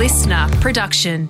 listener 0.00 0.48
production. 0.62 1.28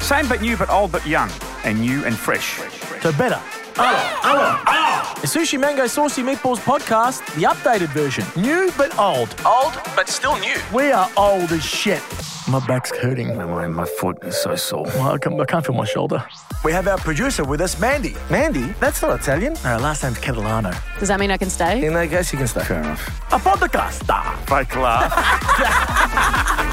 Same 0.00 0.28
but 0.28 0.42
new, 0.42 0.56
but 0.56 0.68
old 0.68 0.90
but 0.90 1.06
young, 1.06 1.30
and 1.62 1.80
new 1.80 2.04
and 2.04 2.16
fresh. 2.16 2.58
So 3.02 3.12
better. 3.12 3.40
The 3.74 5.26
Sooshi 5.26 5.58
Mango 5.60 5.86
Saucy 5.86 6.22
Meatballs 6.22 6.58
podcast, 6.58 7.24
the 7.36 7.42
updated 7.42 7.88
version. 7.88 8.24
New 8.36 8.70
but 8.76 8.96
old. 8.98 9.34
Old, 9.46 9.74
but 9.94 10.08
still 10.08 10.36
new. 10.38 10.56
We 10.74 10.90
are 10.90 11.08
old 11.16 11.52
as 11.52 11.64
shit. 11.64 12.02
My 12.48 12.64
back's 12.66 12.90
hurting. 12.96 13.36
My, 13.36 13.68
my 13.68 13.84
foot 13.84 14.18
is 14.24 14.36
so 14.36 14.56
sore. 14.56 14.84
Well, 14.86 15.12
I, 15.12 15.18
can't, 15.18 15.40
I 15.40 15.44
can't 15.44 15.64
feel 15.64 15.74
my 15.74 15.84
shoulder. 15.84 16.24
We 16.64 16.72
have 16.72 16.88
our 16.88 16.98
producer 16.98 17.44
with 17.44 17.60
us, 17.60 17.78
Mandy. 17.80 18.16
Mandy? 18.28 18.74
That's 18.80 19.00
not 19.02 19.20
Italian. 19.20 19.56
Our 19.64 19.78
last 19.78 20.02
name's 20.02 20.18
Catalano. 20.18 20.74
Does 20.98 21.08
that 21.08 21.20
mean 21.20 21.30
I 21.30 21.36
can 21.36 21.50
stay? 21.50 21.84
In 21.86 21.94
I 21.94 22.06
guess 22.06 22.32
you 22.32 22.38
can 22.38 22.48
stay. 22.48 22.64
Fair 22.64 22.80
enough. 22.80 23.06
A 23.32 23.38
podcast. 23.38 24.04
Ah, 24.08 24.36
Fake 24.46 24.74
laugh. 24.76 25.12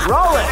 Roll 0.10 0.36
it. 0.38 0.48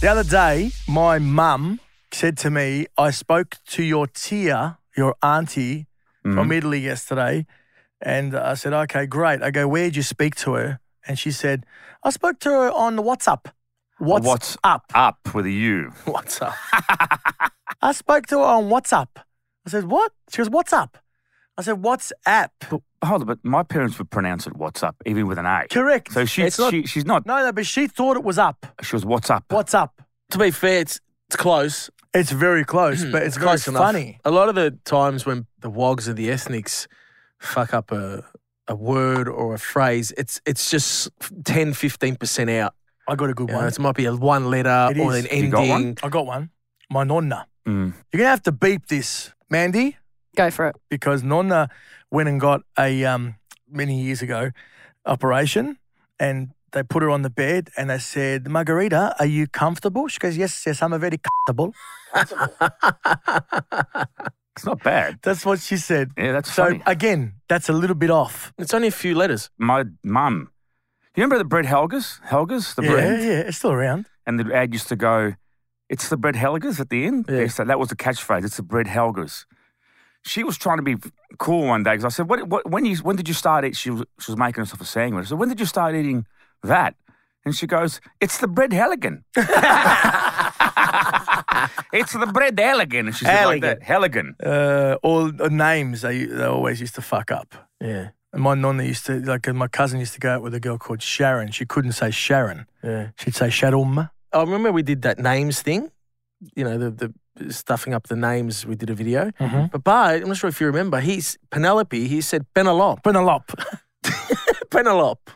The 0.00 0.08
other 0.08 0.24
day, 0.24 0.70
my 0.86 1.18
mum 1.18 1.80
said 2.12 2.36
to 2.38 2.50
me, 2.50 2.86
I 2.96 3.10
spoke 3.10 3.56
to 3.68 3.82
your 3.82 4.06
tia, 4.06 4.78
your 4.96 5.14
auntie 5.22 5.86
from 6.22 6.34
mm-hmm. 6.36 6.52
Italy 6.52 6.80
yesterday. 6.80 7.46
And 8.00 8.36
I 8.36 8.54
said, 8.54 8.72
okay, 8.72 9.06
great. 9.06 9.42
I 9.42 9.50
go, 9.50 9.66
where'd 9.66 9.96
you 9.96 10.02
speak 10.02 10.34
to 10.36 10.54
her? 10.54 10.80
And 11.06 11.18
she 11.18 11.32
said, 11.32 11.64
I 12.02 12.10
spoke 12.10 12.38
to 12.40 12.50
her 12.50 12.70
on 12.70 12.96
WhatsApp. 12.98 13.50
What's, 13.98 14.26
What's 14.26 14.56
up? 14.62 14.84
Up 14.94 15.34
with 15.34 15.46
a 15.46 15.50
U. 15.50 15.92
What's 16.04 16.40
up? 16.40 16.54
I 17.82 17.92
spoke 17.92 18.26
to 18.26 18.38
her 18.38 18.44
on 18.44 18.68
WhatsApp. 18.68 19.08
I 19.66 19.70
said, 19.70 19.84
what? 19.84 20.12
She 20.30 20.38
goes, 20.38 20.50
what's 20.50 20.72
up? 20.72 20.98
I 21.56 21.62
said, 21.62 21.82
WhatsApp. 21.82 22.50
But, 22.70 22.80
hold 23.04 23.22
on, 23.22 23.26
but 23.26 23.44
my 23.44 23.64
parents 23.64 23.98
would 23.98 24.10
pronounce 24.10 24.46
it 24.46 24.56
what's 24.56 24.82
up, 24.84 24.96
even 25.04 25.26
with 25.26 25.38
an 25.38 25.46
A. 25.46 25.66
Correct. 25.68 26.12
So 26.12 26.24
she, 26.24 26.42
It's 26.42 26.58
not- 26.58 26.70
she 26.70 26.86
she's 26.86 27.04
not. 27.04 27.26
no, 27.26 27.44
no, 27.44 27.52
but 27.52 27.66
she 27.66 27.88
thought 27.88 28.16
it 28.16 28.22
was 28.22 28.38
up. 28.38 28.66
She 28.82 28.94
was 28.94 29.04
what's 29.04 29.30
up. 29.30 29.44
What's 29.50 29.74
up? 29.74 30.00
To 30.30 30.38
be 30.38 30.52
fair, 30.52 30.80
it's, 30.80 31.00
it's 31.26 31.36
close. 31.36 31.90
It's 32.14 32.30
very 32.32 32.64
close, 32.64 33.04
but 33.04 33.22
it's, 33.22 33.36
close 33.38 33.64
very 33.64 33.76
enough. 33.76 33.86
funny. 33.86 34.20
A 34.24 34.30
lot 34.30 34.48
of 34.48 34.54
the 34.54 34.78
times 34.84 35.26
when 35.26 35.46
the 35.60 35.68
wogs 35.70 36.08
and 36.08 36.16
the 36.16 36.30
ethnics 36.30 36.88
fuck 37.38 37.74
up 37.74 37.92
a, 37.92 38.24
a 38.66 38.74
word 38.74 39.28
or 39.28 39.54
a 39.54 39.58
phrase, 39.58 40.12
it's 40.16 40.40
it's 40.46 40.70
just 40.70 41.10
10, 41.44 41.72
15% 41.74 42.58
out. 42.58 42.74
I 43.06 43.14
got 43.14 43.30
a 43.30 43.34
good 43.34 43.48
You 43.48 43.54
know, 43.54 43.60
one. 43.60 43.68
it 43.68 43.78
might 43.78 43.94
be 43.94 44.06
a 44.06 44.14
one 44.16 44.50
letter 44.50 44.88
It 44.90 44.98
or 44.98 45.14
is. 45.16 45.26
an 45.26 45.44
You 45.44 45.50
got 45.50 45.60
one? 45.68 45.70
ending. 45.80 45.98
I 46.02 46.08
got 46.08 46.26
one. 46.26 46.50
My 46.90 47.04
nonna. 47.04 47.46
Mm. 47.66 47.92
You're 48.12 48.18
gonna 48.18 48.30
have 48.30 48.42
to 48.44 48.52
beep 48.52 48.86
this, 48.86 49.32
Mandy, 49.50 49.96
Go 50.36 50.50
for 50.50 50.68
it. 50.68 50.76
because 50.88 51.22
nonna 51.22 51.68
went 52.10 52.28
and 52.28 52.40
got 52.40 52.62
a 52.78 53.04
um 53.04 53.34
many 53.70 54.00
years 54.02 54.22
ago 54.22 54.50
operation, 55.04 55.78
and 56.18 56.50
they 56.72 56.82
put 56.82 57.02
her 57.02 57.10
on 57.10 57.22
the 57.22 57.30
bed 57.30 57.70
and 57.76 57.90
they 57.90 57.98
said, 57.98 58.48
Margarita, 58.48 59.14
are 59.18 59.26
you 59.26 59.46
comfortable? 59.46 60.08
She 60.08 60.18
goes, 60.18 60.36
Yes, 60.36 60.64
yes, 60.66 60.82
I'm 60.82 60.98
very 60.98 61.18
comfortable. 61.18 61.74
It's 64.56 64.64
not 64.66 64.82
bad. 64.82 65.20
That's 65.22 65.46
what 65.46 65.60
she 65.60 65.76
said. 65.76 66.10
Yeah, 66.18 66.32
that's 66.32 66.52
So 66.52 66.64
funny. 66.64 66.82
again, 66.84 67.34
that's 67.48 67.68
a 67.68 67.72
little 67.72 67.94
bit 67.94 68.10
off. 68.10 68.52
It's 68.58 68.74
only 68.74 68.88
a 68.88 68.96
few 69.04 69.14
letters. 69.14 69.50
My 69.56 69.84
mum. 70.02 70.50
You 71.14 71.22
remember 71.22 71.38
the 71.38 71.44
bread 71.44 71.64
Helgas? 71.64 72.20
Helgas, 72.22 72.74
the 72.74 72.82
yeah, 72.82 72.90
bread? 72.90 73.20
yeah, 73.20 73.40
it's 73.46 73.58
still 73.58 73.70
around. 73.70 74.06
And 74.26 74.40
the 74.40 74.52
ad 74.52 74.72
used 74.72 74.88
to 74.88 74.96
go, 74.96 75.34
it's 75.88 76.08
the 76.08 76.16
bread 76.16 76.34
Helgas 76.34 76.80
at 76.80 76.90
the 76.90 77.04
end. 77.04 77.26
Yeah. 77.28 77.46
So 77.46 77.64
that 77.64 77.78
was 77.78 77.88
the 77.90 77.94
catchphrase. 77.96 78.44
It's 78.44 78.56
the 78.56 78.64
bread 78.64 78.86
Helgas. 78.86 79.44
She 80.24 80.42
was 80.42 80.58
trying 80.58 80.78
to 80.78 80.82
be 80.82 80.96
cool 81.38 81.68
one 81.68 81.84
day 81.84 81.92
because 81.92 82.04
I 82.06 82.08
said, 82.08 82.28
what, 82.28 82.48
what, 82.48 82.68
when, 82.68 82.84
you, 82.84 82.96
when 82.96 83.14
did 83.14 83.28
you 83.28 83.34
start 83.34 83.64
eating? 83.64 83.74
She 83.74 83.90
was, 83.90 84.02
she 84.18 84.32
was 84.32 84.38
making 84.38 84.62
herself 84.62 84.80
a 84.80 84.84
sandwich. 84.84 85.26
I 85.26 85.28
said, 85.28 85.38
when 85.38 85.48
did 85.48 85.60
you 85.60 85.66
start 85.66 85.94
eating 85.94 86.26
that? 86.62 86.94
And 87.44 87.54
she 87.54 87.66
goes, 87.66 88.00
it's 88.20 88.38
the 88.38 88.48
bread 88.48 88.72
Halligan. 88.72 89.24
it's 91.92 92.12
the 92.12 92.26
bread 92.32 92.58
Halligan. 92.58 93.06
And 93.06 93.16
she 93.16 93.24
said 93.24 93.46
like 93.46 93.62
that, 93.62 93.82
Halligan. 93.82 94.34
Uh, 94.44 94.96
all 95.02 95.30
uh, 95.40 95.48
names 95.48 96.02
they, 96.02 96.24
they 96.26 96.44
always 96.44 96.80
used 96.80 96.94
to 96.96 97.02
fuck 97.02 97.30
up. 97.30 97.54
Yeah. 97.80 98.10
And 98.32 98.42
my 98.42 98.54
nonna 98.54 98.82
used 98.82 99.06
to, 99.06 99.20
like, 99.20 99.46
my 99.54 99.68
cousin 99.68 99.98
used 100.00 100.12
to 100.14 100.20
go 100.20 100.30
out 100.30 100.42
with 100.42 100.52
a 100.54 100.60
girl 100.60 100.76
called 100.76 101.00
Sharon. 101.00 101.50
She 101.50 101.64
couldn't 101.64 101.92
say 101.92 102.10
Sharon. 102.10 102.66
Yeah. 102.84 103.10
She'd 103.18 103.34
say 103.34 103.48
Sharon. 103.48 104.10
I 104.32 104.40
remember 104.40 104.70
we 104.70 104.82
did 104.82 105.00
that 105.02 105.18
names 105.18 105.62
thing. 105.62 105.90
You 106.54 106.64
know, 106.64 106.76
the, 106.76 106.90
the 107.36 107.52
stuffing 107.52 107.94
up 107.94 108.08
the 108.08 108.16
names. 108.16 108.66
We 108.66 108.74
did 108.76 108.90
a 108.90 108.94
video. 108.94 109.30
Mhm. 109.40 109.70
But 109.70 109.84
Bart, 109.84 110.20
I'm 110.22 110.28
not 110.28 110.36
sure 110.36 110.48
if 110.48 110.60
you 110.60 110.66
remember, 110.66 111.00
he's 111.00 111.38
Penelope. 111.50 112.06
He 112.06 112.20
said 112.20 112.44
Penelope. 112.54 113.00
Penelope. 113.02 113.54
Penelope. 114.70 115.32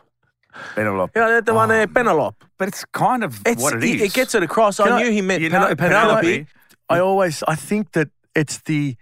Penelope. 0.75 1.11
You 1.19 1.25
know, 1.25 1.41
the 1.41 1.53
one 1.53 1.69
there, 1.69 1.83
oh, 1.83 1.87
Penelope. 1.87 2.37
But 2.57 2.67
it's 2.67 2.85
kind 2.93 3.23
of 3.23 3.41
It's, 3.45 3.61
what 3.61 3.73
it 3.75 3.83
he- 3.83 4.03
It 4.03 4.13
gets 4.13 4.35
it 4.35 4.43
across. 4.43 4.77
Can 4.77 4.87
I 4.91 4.97
I- 4.97 5.03
knew 5.03 5.11
he 5.11 5.21
meant 5.21 5.41
You 5.41 5.49
know, 5.49 5.75
Penelope. 5.75 6.21
Penelope. 6.21 6.47
I 6.89 6.99
always, 6.99 7.43
I 7.47 7.55
think 7.55 7.91
that 7.93 8.09
it's 8.35 8.59
the 8.59 8.95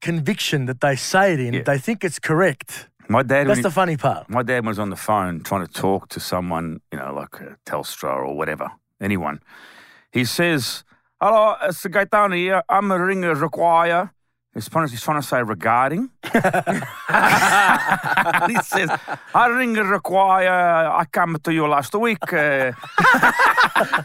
conviction 0.00 0.66
that 0.66 0.80
they 0.80 0.96
say 0.96 1.34
it 1.34 1.40
in. 1.40 1.54
Yeah. 1.54 1.62
They 1.62 1.78
think 1.78 2.04
it's 2.04 2.18
correct. 2.18 2.88
My 3.08 3.22
dad, 3.22 3.46
That's 3.48 3.58
he- 3.58 3.62
the 3.62 3.70
funny 3.70 3.96
part. 3.96 4.28
My 4.28 4.42
dad 4.42 4.66
was 4.66 4.78
on 4.78 4.90
the 4.90 4.96
phone 4.96 5.40
trying 5.42 5.66
to 5.66 5.72
talk 5.72 6.08
to 6.10 6.20
someone, 6.20 6.80
you 6.92 6.98
know, 6.98 7.12
like 7.14 7.30
Telstra 7.64 8.14
or 8.16 8.36
whatever, 8.36 8.70
anyone. 9.00 9.40
He 10.12 10.24
says, 10.24 10.84
Hello, 11.20 11.56
it's 11.62 11.84
Gaetano 11.86 12.36
here. 12.36 12.62
I'm 12.68 12.90
a 12.92 12.98
ringer 13.02 13.34
require. 13.34 14.12
He's 14.58 14.68
trying, 14.68 14.88
he's 14.88 15.00
trying 15.00 15.20
to 15.20 15.26
say 15.26 15.40
regarding. 15.40 16.10
he 16.24 16.30
says, 18.64 18.90
I 19.32 19.46
ring 19.46 19.74
require. 19.74 20.50
I 20.90 21.04
come 21.12 21.36
to 21.44 21.54
you 21.54 21.68
last 21.68 21.94
week. 21.94 22.32
Uh, 22.32 22.72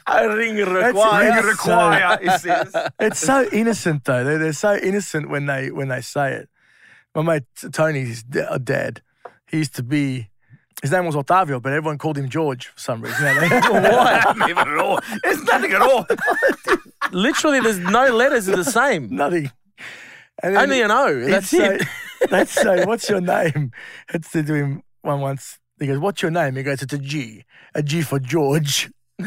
I 0.05 0.25
ring 0.29 0.57
require. 0.57 1.33
Ring 1.33 1.43
require, 1.43 2.19
he 2.21 2.29
says. 2.37 2.71
It's 2.99 3.19
so 3.19 3.49
innocent 3.51 4.05
though. 4.05 4.23
They're, 4.23 4.37
they're 4.37 4.53
so 4.53 4.75
innocent 4.75 5.27
when 5.31 5.47
they 5.47 5.71
when 5.71 5.87
they 5.87 6.01
say 6.01 6.33
it. 6.33 6.49
My 7.15 7.23
mate 7.23 7.45
Tony's 7.71 8.23
uh, 8.35 8.59
dad, 8.59 9.01
he 9.47 9.57
used 9.57 9.73
to 9.77 9.83
be. 9.83 10.29
His 10.83 10.91
name 10.91 11.07
was 11.07 11.15
Otavio, 11.15 11.59
but 11.63 11.73
everyone 11.73 11.97
called 11.97 12.19
him 12.19 12.29
George 12.29 12.67
for 12.67 12.79
some 12.79 13.01
reason. 13.01 13.25
What? 13.25 14.37
Not 14.37 14.49
even 14.51 14.67
at 14.67 14.77
all. 14.77 14.99
There's 15.23 15.41
nothing 15.45 15.71
at 15.71 15.81
all. 15.81 16.05
Literally, 17.11 17.59
there's 17.59 17.79
no 17.79 18.13
letters 18.13 18.47
are 18.49 18.55
the 18.55 18.63
same. 18.65 19.15
Nothing. 19.15 19.49
And 20.43 20.55
then 20.55 20.63
Only 20.63 20.81
an 20.81 20.91
O. 20.91 21.25
That's 21.25 21.47
say, 21.47 21.75
it. 21.77 21.87
That's 22.29 22.51
say, 22.51 22.85
what's 22.85 23.09
your 23.09 23.21
name? 23.21 23.71
It's 24.13 24.31
to 24.31 24.43
do 24.43 24.53
him 24.53 24.83
one 25.01 25.21
once. 25.21 25.57
He 25.79 25.87
goes, 25.87 25.99
what's 25.99 26.21
your 26.21 26.31
name? 26.31 26.55
He 26.55 26.63
goes, 26.63 26.81
it's 26.81 26.93
a 26.93 26.97
G. 26.97 27.45
A 27.73 27.81
G 27.81 28.01
for 28.01 28.19
George. 28.19 28.91
no 29.19 29.25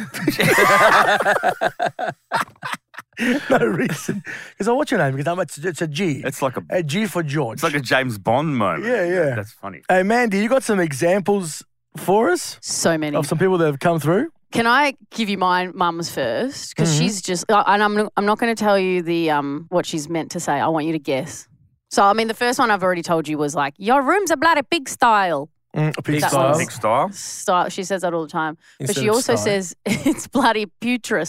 reason. 3.66 4.22
Because 4.22 4.58
goes, 4.58 4.68
oh, 4.68 4.74
what's 4.74 4.90
your 4.90 4.98
name? 4.98 5.12
Because 5.16 5.26
I'm, 5.26 5.40
it's, 5.40 5.58
it's 5.58 5.82
a 5.82 5.86
G. 5.86 6.22
It's 6.24 6.42
like 6.42 6.56
a, 6.56 6.62
a 6.70 6.82
G 6.82 7.06
for 7.06 7.22
George. 7.22 7.54
it's 7.56 7.62
like 7.62 7.74
a 7.74 7.80
James 7.80 8.18
Bond 8.18 8.56
moment. 8.56 8.84
Yeah, 8.84 9.04
yeah. 9.04 9.34
That's 9.34 9.52
funny. 9.52 9.82
Hey, 9.88 10.02
Mandy, 10.02 10.38
you 10.38 10.48
got 10.48 10.62
some 10.62 10.80
examples 10.80 11.62
for 11.96 12.30
us 12.30 12.58
So 12.60 12.98
many. 12.98 13.16
of 13.16 13.26
some 13.26 13.38
people 13.38 13.56
that 13.58 13.66
have 13.66 13.80
come 13.80 13.98
through? 14.00 14.30
Can 14.52 14.66
I 14.66 14.94
give 15.10 15.28
you 15.28 15.38
my 15.38 15.66
mum's 15.68 16.08
first? 16.10 16.74
Because 16.74 16.94
Mhm. 16.94 16.98
she's 16.98 17.20
just, 17.22 17.44
and 17.48 17.82
I'm, 17.82 17.94
not- 17.94 18.12
I'm 18.16 18.24
not 18.26 18.38
going 18.38 18.54
to 18.54 18.58
tell 18.64 18.78
you 18.78 19.02
the 19.02 19.30
um 19.30 19.66
what 19.70 19.84
she's 19.86 20.08
meant 20.08 20.30
to 20.32 20.40
say. 20.40 20.52
I 20.54 20.68
want 20.68 20.86
you 20.86 20.92
to 20.92 20.98
guess. 20.98 21.48
So, 21.90 22.02
I 22.04 22.12
mean, 22.14 22.28
the 22.28 22.34
first 22.34 22.58
one 22.58 22.70
I've 22.70 22.82
already 22.82 23.02
told 23.02 23.28
you 23.28 23.38
was 23.38 23.54
like, 23.54 23.74
"Your 23.78 24.02
room's 24.02 24.30
a 24.30 24.36
bloody 24.36 24.62
pig 24.62 24.88
style." 24.88 25.48
Mm, 25.76 25.88
a 25.98 26.02
pig 26.02 26.14
Big 26.20 26.24
style. 26.24 26.44
one's- 26.44 26.58
Big 26.58 26.70
style. 26.70 27.10
Style. 27.12 27.68
She 27.68 27.84
says 27.84 28.02
that 28.02 28.14
all 28.14 28.22
the 28.22 28.28
time, 28.30 28.56
but 28.80 28.94
she 28.96 29.08
also 29.08 29.34
style. 29.34 29.44
says 29.44 29.74
it's 29.84 30.26
bloody 30.26 30.66
putrid. 30.80 31.28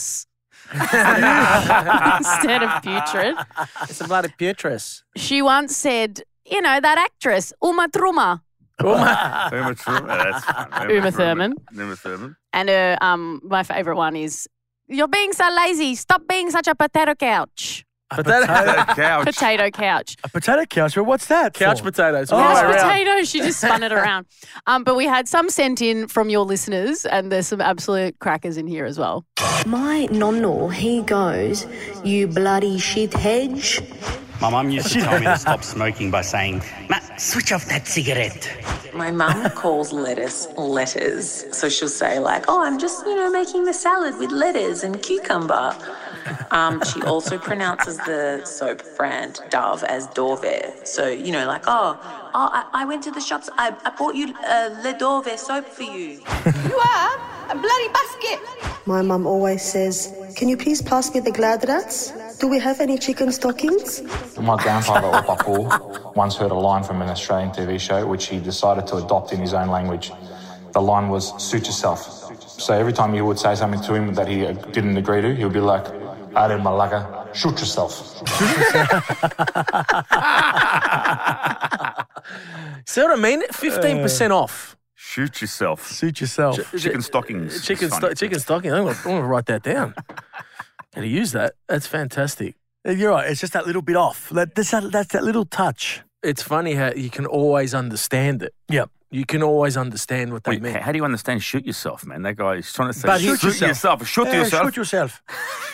instead 0.74 2.64
of 2.64 2.82
putrid. 2.84 3.36
It's 3.84 4.02
a 4.02 4.06
bloody 4.08 4.30
putrid. 4.38 4.82
She 5.16 5.42
once 5.42 5.76
said, 5.76 6.22
"You 6.50 6.62
know 6.62 6.80
that 6.80 6.98
actress 6.98 7.54
Uma 7.64 7.88
Thurman." 8.80 9.54
Uma 9.54 9.76
Thurman. 9.76 10.08
That's 10.08 10.46
fun. 10.46 10.92
Uma 10.92 11.12
Thurman. 11.12 11.54
Uma 11.74 11.96
Thurman. 11.96 12.36
And 12.54 12.70
her, 12.70 12.98
um, 13.02 13.42
my 13.44 13.64
favorite 13.64 13.96
one 13.98 14.16
is, 14.16 14.48
"You're 14.88 15.08
being 15.08 15.34
so 15.34 15.50
lazy. 15.50 15.96
Stop 15.96 16.28
being 16.28 16.50
such 16.52 16.68
a 16.68 16.76
potato 16.76 17.16
couch." 17.16 17.84
A 18.10 18.24
Potato- 18.24 18.46
potato, 18.46 18.94
Couch. 18.96 19.26
Potato 19.36 19.70
couch. 19.70 20.16
a 20.24 20.30
potato 20.30 20.66
couch. 20.66 20.96
Well, 20.96 21.06
what's 21.06 21.26
that? 21.26 21.54
Couch 21.54 21.80
for? 21.80 21.92
potatoes. 21.92 22.32
Oh, 22.32 22.38
all 22.38 22.54
Couch 22.56 22.62
the 22.64 22.70
around. 22.72 22.90
potato. 22.90 23.24
She 23.26 23.40
just 23.42 23.60
spun 23.60 23.84
it 23.84 23.92
around. 23.92 24.28
Um, 24.66 24.86
but 24.86 24.96
we 24.96 25.04
had 25.06 25.28
some 25.28 25.50
sent 25.50 25.82
in 25.82 26.08
from 26.08 26.30
your 26.30 26.46
listeners, 26.46 27.06
and 27.06 27.30
there's 27.34 27.48
some 27.48 27.60
absolute 27.60 28.18
crackers 28.20 28.56
in 28.56 28.66
here 28.66 28.86
as 28.86 28.98
well. 28.98 29.26
My 29.66 30.08
nonno, 30.10 30.72
he 30.74 31.02
goes, 31.02 31.66
you 32.06 32.28
bloody 32.30 32.78
shit 32.80 33.14
hedge. 33.14 33.82
My 34.40 34.50
mum 34.52 34.70
used 34.70 34.92
to 34.94 35.02
tell 35.02 35.20
me 35.20 35.26
to 35.26 35.38
stop 35.38 35.64
smoking 35.64 36.12
by 36.12 36.22
saying, 36.22 36.62
Matt, 36.90 37.20
switch 37.20 37.52
off 37.52 37.66
that 37.66 37.88
cigarette. 37.88 38.48
My 38.94 39.10
mum 39.12 39.50
calls 39.52 39.92
lettuce 39.92 40.48
letters. 40.56 41.46
So 41.56 41.70
she'll 41.70 41.90
say, 41.90 42.20
like, 42.20 42.46
oh, 42.48 42.62
I'm 42.64 42.78
just, 42.78 43.06
you 43.06 43.16
know, 43.16 43.32
making 43.32 43.66
the 43.66 43.74
salad 43.74 44.18
with 44.20 44.32
lettuce 44.32 44.84
and 44.84 45.02
cucumber. 45.02 45.76
Um, 46.52 46.84
she 46.84 47.02
also 47.02 47.38
pronounces 47.38 47.98
the 47.98 48.42
soap 48.46 48.84
brand 48.96 49.40
Dove 49.50 49.84
as 49.84 50.08
Dove. 50.08 50.46
So, 50.84 51.08
you 51.08 51.32
know, 51.32 51.48
like, 51.48 51.64
oh, 51.68 52.00
Oh, 52.40 52.50
I, 52.54 52.84
I 52.84 52.86
went 52.86 53.02
to 53.06 53.12
the 53.12 53.22
shops. 53.22 53.50
I, 53.58 53.76
I 53.84 53.90
bought 53.98 54.14
you 54.14 54.32
uh, 54.46 54.70
Le 54.84 54.96
Dove 55.00 55.40
soap 55.40 55.66
for 55.66 55.82
you. 55.84 56.22
You 56.46 56.78
are 56.78 57.20
a 57.50 57.56
bloody 57.56 57.88
basket. 57.90 58.40
My 58.86 59.02
mum 59.02 59.26
always 59.26 59.64
says, 59.64 60.14
Can 60.36 60.48
you 60.48 60.56
please 60.56 60.82
pass 60.82 61.12
me 61.16 61.20
the 61.22 61.32
glad 61.32 61.68
rats? 61.68 62.12
Do 62.40 62.48
we 62.48 62.60
have 62.60 62.80
any 62.82 62.98
chicken 62.98 63.32
stockings? 63.32 64.02
My 64.40 64.56
grandfather, 64.62 65.08
Opapu, 65.08 66.16
once 66.16 66.36
heard 66.36 66.52
a 66.52 66.56
line 66.56 66.84
from 66.84 67.02
an 67.02 67.10
Australian 67.10 67.50
TV 67.52 67.80
show 67.80 68.06
which 68.06 68.28
he 68.28 68.40
decided 68.40 68.86
to 68.88 68.98
adopt 68.98 69.34
in 69.34 69.40
his 69.40 69.54
own 69.54 69.70
language. 69.70 70.12
The 70.74 70.82
line 70.82 71.10
was, 71.10 71.34
suit 71.44 71.66
yourself. 71.66 72.02
So 72.62 72.74
every 72.74 72.94
time 72.94 73.16
you 73.16 73.26
would 73.26 73.40
say 73.40 73.56
something 73.56 73.82
to 73.82 73.94
him 73.96 74.14
that 74.14 74.28
he 74.28 74.46
uh, 74.46 74.52
didn't 74.52 74.98
agree 74.98 75.22
to, 75.22 75.36
he 75.36 75.44
would 75.44 75.54
be 75.54 75.60
like, 75.60 75.86
Are 76.36 76.58
Malaga, 76.60 77.28
shoot 77.34 77.60
yourself. 77.60 77.94
See 82.86 83.02
what 83.02 83.12
I 83.12 83.22
mean? 83.22 83.42
Fifteen 83.52 84.02
percent 84.02 84.34
off. 84.34 84.76
Shoot 84.96 85.42
yourself. 85.42 85.88
Suit 85.88 86.22
yourself. 86.22 86.60
Chicken 86.78 87.02
stockings. 87.02 87.66
Chicken, 87.66 87.90
funny. 87.90 88.08
sto- 88.08 88.14
chicken 88.14 88.40
stocking. 88.40 88.74
I'm 88.74 88.84
gonna, 88.86 88.98
I'm 88.98 89.04
gonna 89.04 89.28
write 89.28 89.46
that 89.48 89.64
down. 89.64 89.96
Gotta 90.98 91.10
use 91.10 91.32
that. 91.34 91.54
That's 91.70 91.86
fantastic. 91.86 92.56
You're 92.84 93.12
right. 93.12 93.30
It's 93.30 93.40
just 93.40 93.54
that 93.54 93.68
little 93.68 93.84
bit 93.84 93.96
off. 93.96 94.30
That, 94.30 94.56
that's, 94.56 94.72
that, 94.72 94.92
that's 94.92 95.14
that 95.14 95.24
little 95.24 95.46
touch. 95.46 96.02
It's 96.24 96.42
funny 96.42 96.74
how 96.74 96.92
you 96.92 97.12
can 97.12 97.28
always 97.28 97.76
understand 97.76 98.42
it. 98.42 98.56
Yep. 98.70 98.90
You 99.10 99.26
can 99.26 99.42
always 99.42 99.78
understand 99.78 100.34
what 100.34 100.44
they 100.44 100.52
Wait, 100.52 100.62
mean. 100.64 100.74
how 100.74 100.92
do 100.92 100.98
you 100.98 101.06
understand 101.06 101.42
shoot 101.42 101.66
yourself, 101.66 102.06
man? 102.06 102.24
That 102.24 102.36
guy 102.36 102.56
is 102.56 102.74
trying 102.74 102.92
to 102.92 103.00
say 103.00 103.08
But 103.08 103.22
shoot, 103.22 103.40
Shoot 103.40 103.62
yourself. 103.62 104.06
Shoot 104.06 104.28
Yeah, 104.28 104.34
yourself. 104.40 104.66
Shoot 104.66 104.76
yourself. 104.76 105.24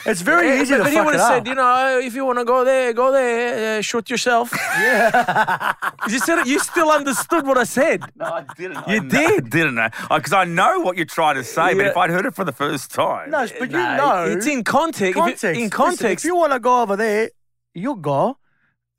It's 0.06 0.22
very 0.22 0.50
Yeah, 0.50 0.62
easy 0.62 0.74
but, 0.74 0.78
to 0.78 0.84
but 0.84 0.90
he 0.92 0.98
fuck 0.98 1.06
would 1.08 1.16
it 1.16 1.20
have 1.20 1.32
up. 1.32 1.34
said, 1.38 1.48
you 1.48 1.56
know, 1.56 2.00
if 2.00 2.14
you 2.14 2.26
want 2.26 2.38
to 2.38 2.46
go 2.46 2.64
there, 2.64 2.94
go 2.94 3.12
there, 3.12 3.80
uh, 3.80 3.82
shoot 3.82 4.08
yourself. 4.12 4.52
Yeah. 4.54 5.74
you 6.10 6.20
said 6.20 6.38
it, 6.40 6.48
you 6.48 6.60
still 6.60 6.92
understood 6.92 7.48
what 7.48 7.58
I 7.58 7.64
said. 7.64 8.04
No, 8.16 8.26
I 8.26 8.46
didn't. 8.56 8.76
You 8.88 8.96
I 8.96 9.00
know- 9.00 9.10
did. 9.10 9.50
didn't 9.50 9.80
I? 9.80 9.90
Because 10.16 10.34
I 10.34 10.44
know 10.46 10.82
what 10.82 10.96
you're 10.98 11.06
trying 11.08 11.36
to 11.36 11.44
say, 11.44 11.74
but 11.74 11.88
if 11.88 11.98
I'd 11.98 12.12
heard 12.12 12.28
it 12.28 12.36
for 12.36 12.44
the 12.46 12.52
first 12.52 12.92
time. 12.94 13.32
no, 13.32 13.48
but 13.60 13.72
you 13.72 13.78
know. 13.78 14.26
it's 14.30 14.46
in 14.46 14.64
context. 14.64 15.02
If 15.02 15.16
you- 15.16 15.22
context. 15.22 15.44
in 15.46 15.54
Listen, 15.56 15.70
context, 15.72 16.24
if 16.24 16.30
you 16.30 16.36
want 16.36 16.54
to 16.54 16.60
go 16.60 16.84
over 16.84 16.96
there, 16.96 17.32
you 17.74 17.96
go. 17.96 18.38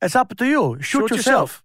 It's 0.01 0.15
up 0.15 0.35
to 0.35 0.45
you. 0.45 0.77
Shoot, 0.81 1.07
shoot 1.07 1.15
yourself. 1.17 1.63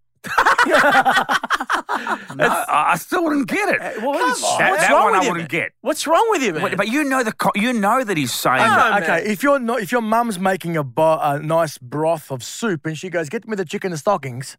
No, 0.66 0.75
I 2.06 2.91
I 2.93 2.97
still 2.97 3.25
wouldn't 3.25 3.49
get 3.49 3.69
it. 3.69 4.02
What 4.02 4.20
is- 4.31 4.41
That- 4.41 4.70
what's 4.70 4.82
that 4.82 4.91
wrong 4.93 5.05
one 5.05 5.12
with 5.12 5.20
I 5.20 5.25
you, 5.25 5.31
wouldn't 5.32 5.52
man? 5.52 5.61
get. 5.62 5.73
What's 5.81 6.06
wrong 6.06 6.26
with 6.31 6.43
you, 6.43 6.52
man? 6.55 6.62
Wait, 6.62 6.76
but 6.76 6.88
you 6.88 7.05
know 7.05 7.23
the 7.23 7.32
co- 7.32 7.52
you 7.55 7.73
know 7.73 8.02
that 8.05 8.17
he's 8.17 8.32
saying 8.32 8.58
that. 8.58 9.02
okay, 9.02 9.23
man. 9.23 9.26
if 9.26 9.43
you're 9.43 9.58
not, 9.58 9.81
if 9.81 9.93
your 9.93 10.00
mum's 10.02 10.38
making 10.38 10.76
a, 10.76 10.85
bo- 10.85 11.19
a 11.20 11.38
nice 11.38 11.79
broth 11.79 12.31
of 12.31 12.43
soup 12.43 12.87
and 12.87 12.97
she 12.99 13.08
goes, 13.11 13.29
"Get 13.29 13.47
me 13.49 13.56
the 13.56 13.64
chicken 13.64 13.93
and 13.93 13.99
stockings," 13.99 14.56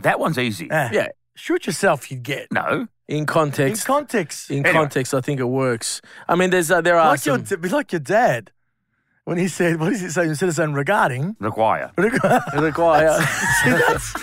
that 0.00 0.20
one's 0.20 0.38
easy. 0.38 0.70
eh, 0.70 0.88
yeah, 0.92 1.08
shoot 1.34 1.66
yourself. 1.66 2.10
You 2.10 2.18
get 2.18 2.50
No, 2.52 2.86
in 3.08 3.18
in 3.18 3.26
context. 3.26 3.82
In, 3.82 3.86
context. 3.86 4.50
In 4.50 4.56
Anyway. 4.66 4.72
context, 4.72 5.14
I 5.14 5.20
think 5.20 5.40
it 5.40 5.44
works. 5.48 6.00
I 6.28 6.34
mean, 6.36 6.50
there's 6.50 6.70
uh, 6.70 6.80
there 6.80 6.96
are 6.98 7.08
like 7.08 7.24
your, 7.26 7.36
some. 7.36 7.44
d- 7.44 7.56
be 7.56 7.68
like 7.68 7.90
your 7.92 8.00
dad 8.00 8.50
when 9.24 9.38
he 9.38 9.48
said, 9.48 9.80
"What 9.80 9.90
does 9.90 10.00
he 10.00 10.08
say?" 10.10 10.24
Instead 10.24 10.48
of 10.50 10.54
saying 10.54 10.74
regarding, 10.74 11.36
require. 11.40 11.90
require. 11.96 13.20
See, 13.64 13.70
that's 13.70 14.14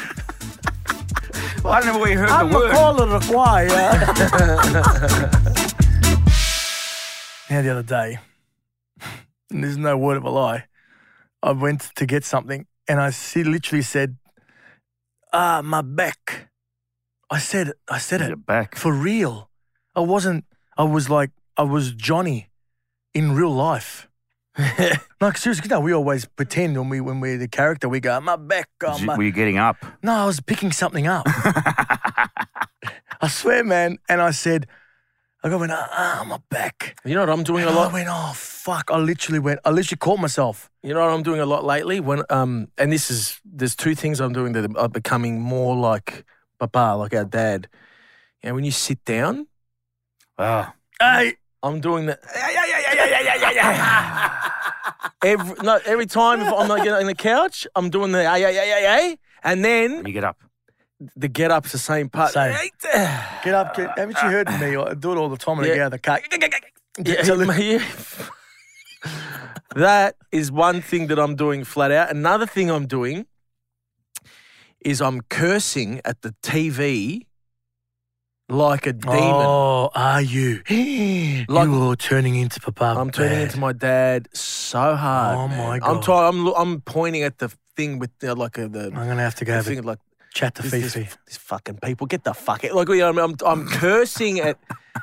I 1.68 1.82
don't 1.82 1.94
know 1.94 2.00
where 2.00 2.12
you 2.12 2.20
heard 2.20 2.30
I'm 2.30 2.50
the 2.50 2.58
word. 2.58 2.72
the 3.10 3.20
choir. 3.28 3.68
now 7.50 7.62
the 7.62 7.70
other 7.70 7.84
day, 7.84 8.20
and 9.50 9.64
there's 9.64 9.78
no 9.78 9.98
word 9.98 10.18
of 10.18 10.24
a 10.24 10.30
lie, 10.30 10.66
I 11.42 11.52
went 11.52 11.90
to 11.96 12.06
get 12.06 12.24
something 12.24 12.68
and 12.88 13.02
I 13.02 13.10
see, 13.10 13.44
literally 13.44 13.82
said, 13.82 14.18
"Ah, 15.34 15.62
my 15.64 15.82
back." 15.82 16.50
I 17.30 17.40
said. 17.40 17.74
I 17.90 17.98
said 17.98 18.22
You're 18.22 18.34
it 18.34 18.46
back. 18.46 18.76
for 18.76 18.94
real. 18.94 19.50
I 19.96 20.02
wasn't. 20.02 20.46
I 20.78 20.84
was 20.84 21.10
like, 21.10 21.32
I 21.58 21.64
was 21.64 21.92
Johnny 21.94 22.50
in 23.14 23.34
real 23.34 23.52
life. 23.52 24.08
like 25.22 25.38
seriously, 25.38 25.68
no, 25.70 25.80
we 25.80 25.94
always 25.94 26.26
pretend 26.26 26.78
when 26.78 26.90
we 26.90 27.02
when 27.02 27.20
we're 27.20 27.38
the 27.38 27.48
character, 27.48 27.90
we 27.90 28.00
go, 28.00 28.20
"My 28.22 28.36
back." 28.38 28.70
Oh, 28.84 28.94
Did 28.94 29.02
you- 29.02 29.08
my. 29.08 29.18
were 29.18 29.24
you 29.24 29.32
getting 29.32 29.58
up? 29.58 29.78
No, 30.02 30.14
I 30.14 30.26
was 30.26 30.40
picking 30.40 30.72
something 30.72 31.08
up. 31.08 31.26
I 33.22 33.28
swear, 33.28 33.64
man. 33.64 33.98
And 34.10 34.22
I 34.22 34.32
said, 34.32 34.68
I 35.44 35.50
go, 35.50 35.58
went, 35.58 35.72
ah, 35.72 36.24
my 36.28 36.40
back. 36.50 37.00
You 37.06 37.16
know 37.16 37.22
what 37.22 37.30
I'm 37.30 37.44
doing 37.44 37.64
a 37.66 37.72
lot. 37.72 37.92
I 37.92 37.94
went, 37.94 38.08
oh, 38.10 38.32
fuck. 38.36 38.90
I 38.92 38.98
literally 38.98 39.40
went, 39.40 39.60
I 39.66 39.70
literally 39.72 39.98
caught 39.98 40.20
myself. 40.20 40.70
You 40.84 40.94
know 40.94 41.02
what 41.02 41.12
I'm 41.14 41.24
doing 41.24 41.40
a 41.40 41.46
lot 41.46 41.64
lately? 41.64 42.00
When 42.00 42.24
um, 42.30 42.68
and 42.78 42.92
this 42.92 43.10
is 43.12 43.40
there's 43.46 43.76
two 43.76 43.96
things 43.96 44.20
I'm 44.20 44.34
doing 44.34 44.54
that 44.54 44.76
are 44.78 44.90
becoming 44.90 45.40
more 45.42 45.76
like 45.76 46.26
Papa, 46.60 46.96
like 46.98 47.14
our 47.14 47.26
dad. 47.26 47.68
You 48.44 48.50
know, 48.50 48.56
when 48.56 48.64
you 48.64 48.72
sit 48.72 49.04
down, 49.06 49.48
Ah, 50.38 50.74
Hey, 51.00 51.36
I'm 51.64 51.80
doing 51.80 52.08
that. 52.08 52.20
every 55.24 55.56
no, 55.64 55.80
every 55.86 56.06
time 56.06 56.42
if 56.42 56.52
I'm 56.54 56.68
like 56.68 56.88
on 56.90 57.06
the 57.06 57.16
couch, 57.16 57.68
I'm 57.76 57.90
doing 57.90 58.12
the 58.12 58.26
ay 58.26 58.44
ay 58.46 58.58
ay 58.60 58.74
ay 58.74 58.86
ay, 58.98 59.18
and 59.44 59.64
then 59.66 60.06
you 60.06 60.14
get 60.14 60.24
up. 60.24 60.38
the 61.16 61.28
get 61.28 61.52
up's 61.52 61.72
the 61.72 61.78
same 61.78 62.10
part. 62.10 62.32
Same. 62.34 62.56
get 63.44 63.54
up. 63.54 63.76
Get, 63.76 63.98
haven't 63.98 64.18
you 64.24 64.30
heard 64.30 64.48
me? 64.60 64.76
I 64.78 64.94
do 64.94 65.12
it 65.12 65.18
all 65.18 65.30
the 65.30 65.38
time 65.38 65.58
when 65.58 65.66
I 65.66 65.70
Yeah. 65.70 65.76
get 65.76 65.82
out 65.82 65.86
of 65.88 65.92
the 65.92 66.00
car. 66.00 66.20
Yeah, 67.06 67.24
So 67.24 67.34
li- 67.36 67.72
yeah. 67.74 67.84
that 69.76 70.16
is 70.32 70.52
one 70.52 70.82
thing 70.82 71.08
that 71.08 71.20
I'm 71.20 71.36
doing 71.36 71.64
flat 71.66 71.92
out. 71.92 72.10
Another 72.12 72.46
thing 72.46 72.70
I'm 72.72 72.88
doing 72.88 73.26
is 74.80 75.02
I'm 75.02 75.22
cursing 75.30 76.00
at 76.06 76.22
the 76.22 76.34
TV 76.42 77.26
like 78.50 78.86
a 78.86 78.94
demon. 78.94 79.18
Oh, 79.18 79.90
are 79.96 80.22
you? 80.22 80.62
Like- 81.48 81.68
You're 81.68 81.96
turning 81.96 82.36
into 82.36 82.60
Papa. 82.60 83.00
I'm 83.00 83.12
turning 83.12 83.42
into 83.42 83.60
my 83.60 83.74
dad 83.74 84.28
so 84.34 84.96
hard. 84.96 85.38
Oh, 85.38 85.48
man. 85.48 85.58
my 85.58 85.76
I'm 85.88 86.00
god! 86.02 86.30
I'm 86.30 86.46
lo- 86.46 86.54
I'm 86.56 86.82
pointing 86.82 87.24
at 87.24 87.38
the 87.38 87.50
thing 87.76 88.00
with 88.00 88.12
the, 88.20 88.34
like 88.36 88.58
a, 88.58 88.68
the, 88.68 88.86
I'm 88.86 88.94
to 88.94 89.16
have 89.16 89.36
to 89.36 89.46
go 89.46 89.52
the 89.52 89.56
have 89.58 89.66
thing 89.66 89.84
like 89.84 90.00
chat 90.34 90.56
to 90.56 90.62
this, 90.64 90.72
Fifi. 90.72 91.04
this, 91.04 91.18
this 91.28 91.38
fucking 91.38 91.78
people. 91.78 92.08
Get 92.08 92.24
the 92.24 92.34
fuck 92.34 92.64
out. 92.66 92.74
Like 92.74 92.90
you 92.90 92.98
know, 92.98 93.24
I'm, 93.24 93.36
I'm 93.46 93.68
cursing 93.82 94.40
at 94.40 94.58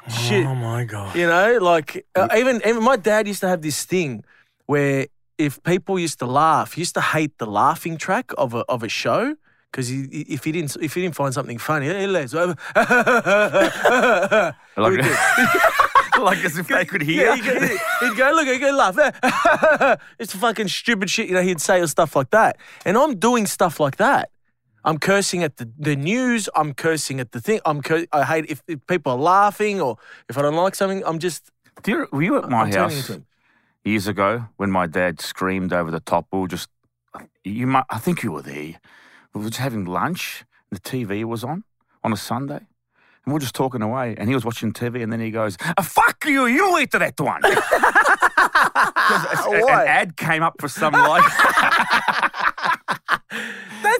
shit. 0.09 0.47
Oh, 0.47 0.55
my 0.55 0.85
God. 0.85 1.15
You 1.15 1.27
know, 1.27 1.59
like 1.61 2.05
uh, 2.17 2.29
even 2.37 2.61
even 2.67 2.83
my 2.83 2.97
dad 2.97 3.29
used 3.29 3.41
to 3.41 3.49
have 3.49 3.63
this 3.63 3.85
thing 3.85 4.25
where 4.67 5.07
if 5.39 5.63
people 5.63 5.99
used 5.99 6.19
to 6.21 6.27
laugh, 6.27 6.73
he 6.75 6.81
used 6.81 6.95
to 6.95 7.01
hate 7.01 7.39
the 7.39 7.47
laughing 7.47 7.97
track 7.97 8.33
of 8.39 8.55
a 8.55 8.65
of 8.69 8.83
a 8.83 8.89
show 8.89 9.37
because 9.73 9.89
he, 9.89 10.03
if 10.29 10.45
he 10.45 10.53
didn't 10.53 10.77
if 10.81 10.95
he 10.95 11.01
didn't 11.01 11.17
find 11.17 11.33
something 11.33 11.59
funny, 11.59 11.87
hey, 11.87 12.07
Les, 12.07 12.35
Like, 14.77 14.77
like 16.19 16.45
as 16.45 16.59
if 16.59 16.69
they 16.69 16.85
could 16.85 17.03
hear. 17.03 17.27
Yeah, 17.27 17.37
he'd 17.37 17.45
go, 17.45 17.61
he'd 17.61 18.17
go, 18.17 18.31
look, 18.35 18.47
he'd 18.47 18.59
go 18.59 18.71
laugh. 18.71 20.01
it's 20.19 20.35
fucking 20.35 20.69
stupid 20.69 21.11
shit, 21.11 21.29
you 21.29 21.35
know, 21.35 21.43
he'd 21.43 21.61
say 21.61 21.81
or 21.81 21.87
stuff 21.87 22.17
like 22.17 22.31
that. 22.31 22.59
And 22.85 22.97
I'm 22.97 23.19
doing 23.19 23.47
stuff 23.47 23.81
like 23.81 23.97
that. 23.97 24.31
I'm 24.85 24.99
cursing 24.99 25.45
at 25.45 25.59
the, 25.59 25.71
the 25.79 25.95
news. 25.95 26.49
I'm 26.57 26.75
cursing 26.75 27.21
at 27.21 27.33
the 27.33 27.41
thing. 27.41 27.61
I'm 27.65 27.83
cur- 27.83 28.07
I 28.13 28.25
hate 28.25 28.47
if, 28.49 28.63
if 28.67 28.85
people 28.87 29.13
are 29.13 29.19
laughing 29.19 29.81
or 29.81 29.97
if 30.29 30.37
I 30.37 30.43
don't 30.43 30.57
like 30.57 30.75
something. 30.75 31.05
I'm 31.07 31.19
just 31.19 31.51
Do 31.83 31.93
you, 31.93 32.09
were 32.11 32.23
you 32.23 32.37
at 32.39 32.49
my 32.49 32.63
I'm 32.63 32.73
house 32.73 33.11
years 33.85 34.09
ago 34.09 34.47
when 34.57 34.71
my 34.71 34.87
dad 34.87 35.21
screamed 35.21 35.73
over 35.73 35.91
the 35.91 36.01
top? 36.01 36.27
We 36.33 36.41
were 36.41 36.49
just, 36.49 36.69
you 37.45 37.67
might, 37.67 37.85
I 37.91 37.99
think 37.99 38.23
you 38.23 38.33
were 38.33 38.43
there. 38.43 38.75
We 39.35 39.41
were 39.43 39.49
just 39.51 39.61
having 39.61 39.85
lunch. 39.87 40.45
The 40.71 40.81
TV 40.81 41.25
was 41.25 41.45
on 41.45 41.65
on 42.05 42.13
a 42.13 42.17
Sunday. 42.17 42.61
And 43.25 43.33
we 43.33 43.37
are 43.37 43.41
just 43.41 43.55
talking 43.55 43.83
away, 43.83 44.17
and 44.19 44.29
he 44.29 44.35
was 44.35 44.45
watching 44.45 44.73
TV, 44.73 45.01
and 45.03 45.13
then 45.13 45.21
he 45.21 45.31
goes, 45.31 45.57
"Ah, 45.79 45.83
"Fuck 45.83 46.25
you! 46.27 46.47
You 46.47 46.77
eat 46.81 46.91
that 46.91 47.21
one." 47.21 47.41
a- 47.45 47.51
An 49.73 49.87
ad 49.89 50.17
came 50.17 50.43
up 50.43 50.55
for 50.61 50.69
some 50.69 50.93
like. 50.93 51.23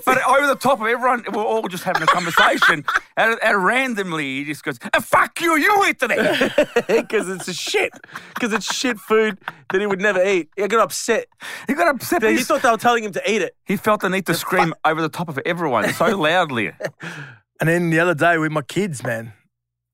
but 0.05 0.19
over 0.29 0.47
the 0.47 0.57
top 0.57 0.81
of 0.81 0.87
everyone, 0.87 1.25
we're 1.33 1.43
all 1.45 1.67
just 1.69 1.85
having 1.85 2.03
a 2.03 2.07
conversation, 2.07 2.85
and, 3.17 3.39
and 3.43 3.65
randomly 3.65 4.39
he 4.39 4.45
just 4.45 4.63
goes, 4.65 4.79
"Ah, 4.95 5.01
"Fuck 5.01 5.41
you! 5.41 5.57
You 5.57 5.85
eat 5.87 5.99
that." 6.01 6.85
because 6.89 7.29
it's 7.29 7.49
a 7.49 7.55
shit. 7.55 7.93
Because 8.35 8.53
it's 8.53 8.73
shit 8.75 8.99
food 8.99 9.39
that 9.71 9.81
he 9.81 9.87
would 9.87 10.01
never 10.01 10.23
eat. 10.25 10.51
He 10.57 10.67
got 10.69 10.81
upset. 10.81 11.27
He 11.67 11.75
got 11.75 11.89
upset. 11.89 12.23
He 12.23 12.37
He, 12.37 12.43
thought 12.43 12.63
they 12.63 12.71
were 12.71 12.77
telling 12.77 13.05
him 13.05 13.13
to 13.13 13.31
eat 13.31 13.43
it. 13.43 13.57
he 13.65 13.77
felt 13.77 14.01
the 14.03 14.09
need 14.11 14.27
to 14.27 14.35
scream 14.35 14.75
over 14.85 15.01
the 15.03 15.09
top 15.09 15.29
of 15.29 15.39
everyone 15.45 15.93
so 15.95 16.17
loudly. 16.17 16.73
And 17.61 17.69
then 17.69 17.91
the 17.91 18.01
other 18.01 18.15
day 18.15 18.39
with 18.39 18.51
my 18.51 18.63
kids, 18.63 19.05
man, 19.05 19.35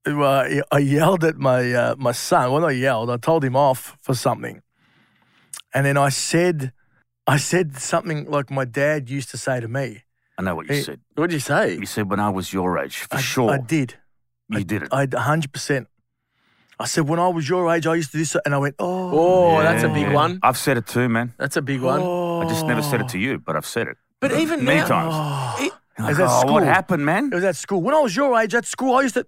uh, 0.06 0.62
I 0.72 0.78
yelled 0.78 1.22
at 1.22 1.36
my 1.36 1.70
uh, 1.74 1.96
my 1.98 2.12
son. 2.12 2.50
Well, 2.50 2.62
not 2.62 2.68
yelled. 2.68 3.10
I 3.10 3.18
told 3.18 3.44
him 3.44 3.56
off 3.56 3.94
for 4.00 4.14
something, 4.14 4.62
and 5.74 5.84
then 5.84 5.98
I 5.98 6.08
said, 6.08 6.72
I 7.28 7.36
said 7.36 7.76
something 7.76 8.30
like 8.30 8.50
my 8.50 8.64
dad 8.64 9.10
used 9.10 9.30
to 9.30 9.38
say 9.38 9.60
to 9.60 9.68
me. 9.68 10.02
I 10.38 10.42
know 10.42 10.54
what 10.56 10.66
you 10.68 10.74
Hey, 10.76 10.82
said. 10.82 11.00
What'd 11.14 11.32
you 11.32 11.40
say? 11.40 11.74
You 11.76 11.84
said 11.86 12.08
when 12.10 12.20
I 12.20 12.30
was 12.30 12.52
your 12.52 12.78
age, 12.78 12.96
for 13.10 13.16
I, 13.18 13.20
sure. 13.20 13.50
I 13.50 13.58
did. 13.58 13.94
You 14.48 14.64
did 14.64 14.82
it. 14.84 14.88
I 14.92 15.06
hundred 15.32 15.52
percent. 15.52 15.88
I 16.80 16.86
said 16.86 17.08
when 17.08 17.18
I 17.18 17.28
was 17.28 17.46
your 17.48 17.64
age, 17.74 17.86
I 17.86 17.96
used 17.96 18.12
to 18.12 18.16
do 18.18 18.22
this, 18.22 18.36
and 18.46 18.54
I 18.54 18.58
went, 18.58 18.76
oh, 18.78 19.10
Oh, 19.12 19.62
that's 19.62 19.82
a 19.82 19.88
big 19.88 20.06
Yeah. 20.06 20.14
one. 20.14 20.38
I've 20.42 20.56
said 20.56 20.76
it 20.78 20.86
too, 20.86 21.08
man. 21.08 21.34
That's 21.36 21.56
a 21.56 21.62
big 21.62 21.80
one. 21.82 22.00
oh. 22.00 22.40
I 22.40 22.44
just 22.48 22.66
never 22.66 22.82
said 22.82 23.00
it 23.02 23.08
to 23.08 23.18
you, 23.18 23.38
but 23.38 23.56
I've 23.56 23.66
said 23.66 23.88
it. 23.88 23.96
But 24.20 24.32
even 24.32 24.64
Many 24.64 24.80
now, 24.80 24.86
times. 24.86 25.60
e- 25.60 25.66
It 25.66 25.72
Like, 26.02 26.08
was 26.10 26.20
at 26.20 26.28
oh, 26.30 26.40
school. 26.40 26.52
what 26.54 26.62
happened, 26.62 27.04
man? 27.04 27.24
It 27.32 27.34
was 27.34 27.44
at 27.44 27.56
school. 27.56 27.82
When 27.82 27.94
I 27.94 28.00
was 28.00 28.14
your 28.16 28.30
age 28.40 28.54
at 28.54 28.64
school, 28.64 28.94
I 28.96 29.02
used 29.02 29.14
to. 29.20 29.26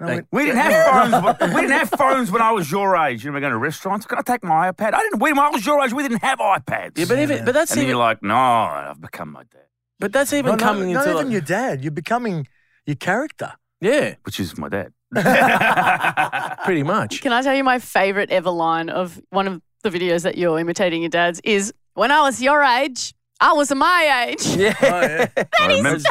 And 0.00 0.10
I 0.10 0.14
went, 0.14 0.26
We 0.32 0.46
didn't 0.46 0.58
have 0.60 1.10
phones. 1.10 1.24
when- 1.40 1.50
we 1.54 1.60
didn't 1.60 1.78
have 1.78 1.90
phones 1.90 2.30
when 2.30 2.42
I 2.42 2.50
was 2.52 2.70
your 2.70 2.96
age. 2.96 3.22
You 3.24 3.30
know, 3.30 3.34
we're 3.34 3.40
going 3.40 3.52
to 3.52 3.58
restaurants. 3.58 4.06
Can 4.06 4.18
I 4.18 4.22
take 4.22 4.42
my 4.42 4.72
iPad? 4.72 4.94
I 4.94 5.00
didn't. 5.00 5.20
When 5.20 5.38
I 5.38 5.50
was 5.50 5.64
your 5.64 5.80
age, 5.84 5.92
we 5.92 6.02
didn't 6.02 6.22
have 6.22 6.38
iPads. 6.38 6.96
Yeah, 6.98 7.04
but 7.06 7.18
even 7.18 7.44
but 7.44 7.52
that's 7.54 7.70
and 7.72 7.78
even 7.80 7.90
you're 7.90 7.98
like, 7.98 8.22
no, 8.22 8.34
I've 8.34 9.00
become 9.00 9.30
my 9.30 9.42
dad, 9.44 9.66
but 9.98 10.12
that's 10.12 10.32
even 10.32 10.46
No, 10.46 10.56
no, 10.56 10.64
coming 10.64 10.92
not 10.92 11.00
into 11.06 11.10
even 11.14 11.26
like, 11.26 11.32
your 11.32 11.40
dad. 11.42 11.82
You're 11.84 11.90
becoming 11.92 12.48
your 12.86 12.96
character. 12.96 13.52
yeah, 13.80 14.14
which 14.24 14.40
is 14.40 14.56
my 14.58 14.68
dad. 14.68 14.92
pretty 16.64 16.82
much. 16.82 17.20
Can 17.20 17.32
I 17.32 17.42
tell 17.42 17.54
you 17.54 17.64
my 17.64 17.78
favorite 17.78 18.30
ever 18.30 18.50
line 18.50 18.88
of 18.88 19.20
one 19.30 19.46
of 19.46 19.60
the 19.82 19.90
videos 19.90 20.22
that 20.22 20.38
you're 20.38 20.58
imitating 20.58 21.02
your 21.02 21.08
dad's 21.10 21.40
is 21.44 21.72
when 21.94 22.10
I 22.10 22.20
was 22.22 22.40
your 22.40 22.62
age, 22.62 23.14
I 23.40 23.52
was 23.54 23.74
my 23.74 24.26
age. 24.28 24.46
Yeah, 24.56 24.74
oh, 24.82 25.42
I 25.60 25.66
remember. 25.66 25.98
those, 25.98 26.04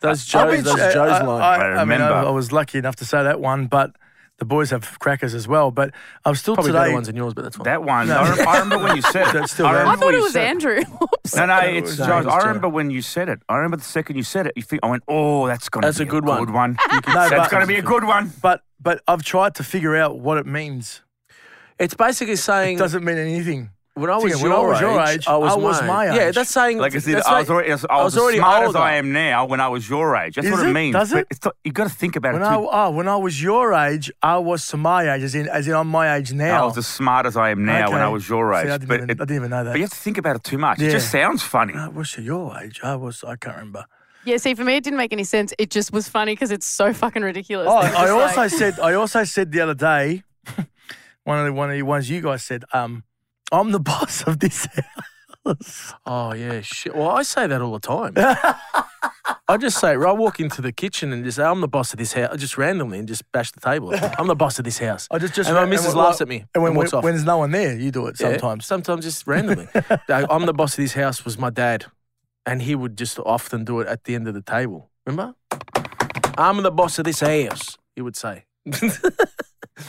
those 0.00 0.24
Joe's, 0.24 0.62
those 0.64 0.76
Joe's 0.76 0.96
I, 0.96 1.22
line. 1.24 1.40
I, 1.42 1.54
I 1.54 1.56
I 1.80 1.84
mean, 1.84 2.00
I, 2.00 2.08
remember. 2.08 2.28
I 2.28 2.30
was 2.30 2.52
lucky 2.52 2.78
enough 2.78 2.96
to 2.96 3.04
say 3.04 3.22
that 3.22 3.40
one, 3.40 3.66
but 3.66 3.94
the 4.38 4.44
boys 4.46 4.70
have 4.70 4.98
crackers 4.98 5.34
as 5.34 5.46
well. 5.46 5.70
But 5.70 5.92
I'm 6.24 6.34
still 6.34 6.54
Probably 6.54 6.72
today. 6.72 6.84
better 6.84 6.94
ones 6.94 7.06
than 7.08 7.16
yours, 7.16 7.34
but 7.34 7.42
that's 7.42 7.56
fine. 7.56 7.64
That 7.64 7.84
one. 7.84 8.10
I, 8.10 8.36
rem- 8.36 8.48
I 8.48 8.58
remember 8.60 8.84
when 8.86 8.96
you 8.96 9.02
said 9.02 9.28
it. 9.28 9.32
That's 9.34 9.52
still 9.52 9.66
I 9.66 9.84
I 9.92 9.96
thought 9.96 10.14
it 10.14 10.20
was 10.22 10.32
said 10.32 10.46
Andrew. 10.48 10.78
Oops. 11.02 11.36
No, 11.36 11.44
no, 11.46 11.58
it's 11.60 11.90
was- 11.90 11.96
Joe. 11.98 12.04
it 12.04 12.24
was 12.24 12.26
I 12.26 12.40
Joe. 12.40 12.46
remember 12.46 12.68
when 12.70 12.90
you 12.90 13.02
said 13.02 13.28
it. 13.28 13.40
I 13.48 13.56
remember 13.56 13.76
the 13.76 13.82
second 13.84 14.16
you 14.16 14.22
said 14.22 14.46
it. 14.46 14.54
You 14.56 14.62
think 14.62 14.80
I 14.82 14.88
went, 14.88 15.02
"Oh, 15.08 15.46
that's 15.46 15.68
gonna 15.68 15.86
That's 15.86 15.98
be 15.98 16.04
a 16.04 16.06
good 16.06 16.24
one. 16.24 16.38
Good 16.44 16.54
one. 16.54 16.76
No, 17.06 17.28
that's 17.28 17.50
gonna 17.50 17.66
be 17.66 17.76
a 17.76 17.82
good 17.82 18.04
one." 18.04 18.32
But 18.40 18.62
but 18.80 19.02
I've 19.06 19.22
tried 19.22 19.56
to 19.56 19.62
figure 19.62 19.94
out 19.96 20.18
what 20.18 20.38
it 20.38 20.46
means. 20.46 21.02
It's 21.78 21.94
basically 21.94 22.36
saying 22.36 22.76
It 22.76 22.78
doesn't 22.78 23.04
mean 23.04 23.16
anything. 23.18 23.70
When 24.00 24.10
I 24.10 24.16
was, 24.16 24.24
Thinking, 24.32 24.40
your, 24.50 24.58
when 24.58 24.66
I 24.66 24.68
was 24.68 24.76
age, 24.78 24.82
your 24.82 25.00
age, 25.00 25.26
I 25.28 25.36
was, 25.36 25.52
I 25.52 25.56
was 25.56 25.82
my 25.82 26.04
Yeah, 26.16 26.30
that's 26.30 26.50
saying 26.50 26.78
Like 26.78 26.94
I 26.94 26.98
said, 26.98 27.22
I 27.22 27.38
was 27.40 27.50
already, 27.50 27.70
I 27.70 27.74
was, 27.74 27.86
I 27.90 28.02
was 28.02 28.18
already 28.18 28.38
as 28.38 28.42
smart 28.42 28.68
as. 28.68 28.76
I 28.76 28.94
am 28.94 29.12
now 29.12 29.46
when 29.46 29.60
I 29.60 29.68
was 29.68 29.88
your 29.88 30.16
age. 30.16 30.34
That's 30.34 30.46
Is 30.46 30.52
what 30.52 30.66
it, 30.66 30.70
it? 30.70 30.72
means. 30.72 30.94
Does 30.94 31.12
it? 31.12 31.26
It's 31.30 31.44
not, 31.44 31.54
you 31.64 31.72
got 31.72 31.84
to 31.84 31.90
think 31.94 32.16
about 32.16 32.32
When 32.32 32.42
it 32.42 32.46
I 32.46 32.56
too. 32.56 32.68
oh, 32.70 32.90
when 32.90 33.06
I 33.08 33.16
was 33.16 33.42
your 33.42 33.72
age, 33.74 34.10
I 34.22 34.38
was 34.38 34.66
to 34.68 34.76
my 34.76 35.14
age, 35.14 35.22
as 35.22 35.34
in 35.34 35.48
as 35.48 35.68
in 35.68 35.74
I'm 35.74 35.88
my 35.88 36.16
age 36.16 36.32
now. 36.32 36.62
I 36.62 36.66
was 36.66 36.78
as 36.78 36.86
smart 36.86 37.26
as 37.26 37.36
I 37.36 37.50
am 37.50 37.64
now 37.64 37.90
when 37.90 38.00
I 38.00 38.08
was 38.08 38.28
your 38.28 38.52
See, 38.54 38.60
age. 38.60 38.66
I 38.66 38.78
didn't 38.78 38.88
but, 38.88 38.94
even- 38.96 39.10
it- 39.10 39.20
I 39.20 39.24
didn't 39.24 39.36
even 39.36 39.50
know 39.50 39.64
that. 39.64 39.70
But 39.72 39.76
you 39.78 39.84
have 39.84 39.90
to 39.90 39.96
think 39.96 40.18
about 40.18 40.36
it 40.36 40.44
too 40.44 40.58
much. 40.58 40.78
Yeah. 40.80 40.88
It 40.88 40.92
just 40.92 41.10
sounds 41.10 41.42
funny. 41.42 41.74
I 41.74 41.88
was 41.88 42.10
to 42.12 42.22
your 42.22 42.56
age. 42.58 42.80
I 42.82 42.96
was. 42.96 43.22
I 43.24 43.36
can't 43.36 43.56
remember. 43.56 43.84
Yeah, 44.24 44.36
see, 44.36 44.54
for 44.54 44.64
me, 44.64 44.76
it 44.76 44.84
didn't 44.84 44.98
make 44.98 45.14
any 45.14 45.24
sense. 45.24 45.54
It 45.58 45.70
just 45.70 45.92
was 45.94 46.06
funny 46.06 46.32
because 46.32 46.50
it's 46.50 46.66
so 46.66 46.92
fucking 46.92 47.22
ridiculous. 47.22 47.68
Oh, 47.70 47.76
I 47.78 48.08
also 48.10 48.36
like- 48.42 48.50
said. 48.50 48.78
I 48.78 48.92
also 48.94 49.24
said 49.24 49.50
the 49.52 49.60
other 49.60 49.74
day. 49.74 50.22
one 51.24 51.38
of 51.38 51.44
the 51.46 51.52
one 51.52 51.70
of 51.70 51.76
the 51.76 51.82
ones 51.82 52.08
you 52.10 52.20
guys 52.20 52.42
said. 52.44 52.64
Um, 52.72 53.04
I'm 53.52 53.72
the 53.72 53.80
boss 53.80 54.22
of 54.22 54.38
this 54.38 54.66
house. 54.66 55.94
Oh 56.06 56.32
yeah, 56.34 56.60
shit. 56.60 56.94
Well, 56.94 57.08
I 57.10 57.22
say 57.22 57.46
that 57.46 57.60
all 57.62 57.72
the 57.72 57.80
time. 57.80 58.14
I 59.48 59.56
just 59.56 59.78
say, 59.80 59.90
I 59.90 60.12
walk 60.12 60.38
into 60.38 60.60
the 60.62 60.70
kitchen 60.72 61.12
and 61.12 61.24
just 61.24 61.36
say, 61.38 61.42
I'm 61.44 61.60
the 61.60 61.66
boss 61.68 61.92
of 61.92 61.98
this 61.98 62.12
house, 62.12 62.36
just 62.38 62.56
randomly, 62.58 62.98
and 62.98 63.08
just 63.08 63.30
bash 63.32 63.50
the 63.50 63.60
table. 63.60 63.92
I'm 64.18 64.26
the 64.28 64.36
boss 64.36 64.58
of 64.58 64.64
this 64.64 64.78
house. 64.78 65.08
I 65.10 65.18
just 65.18 65.34
just 65.34 65.48
and 65.48 65.56
my 65.56 65.62
and 65.62 65.70
missus 65.70 65.94
when- 65.94 66.04
laughs 66.04 66.20
at 66.20 66.28
me 66.28 66.44
And 66.54 66.62
when, 66.62 66.70
and 66.70 66.76
walks 66.76 66.92
when, 66.92 66.98
off. 66.98 67.04
when 67.04 67.14
there's 67.14 67.24
no 67.26 67.38
one 67.38 67.50
there, 67.50 67.74
you 67.76 67.90
do 67.90 68.06
it 68.06 68.16
Yeah, 68.20 68.30
sometimes. 68.32 68.66
sometimes 68.66 69.04
just 69.04 69.26
randomly. 69.26 69.66
Like, 70.08 70.26
I'm 70.30 70.46
the 70.46 70.52
boss 70.52 70.72
of 70.78 70.82
this 70.84 70.92
house 70.94 71.24
was 71.24 71.38
my 71.38 71.50
dad, 71.50 71.86
and 72.46 72.62
he 72.62 72.74
would 72.74 72.96
just 72.98 73.18
often 73.18 73.64
do 73.64 73.80
it 73.80 73.88
at 73.88 74.04
the 74.04 74.14
end 74.14 74.28
of 74.28 74.34
the 74.34 74.42
table. 74.42 74.90
Remember? 75.06 75.34
I'm 76.38 76.62
the 76.62 76.70
boss 76.70 76.98
of 76.98 77.04
this 77.04 77.20
house. 77.20 77.76
He 77.96 78.02
would 78.02 78.16
say. 78.16 78.44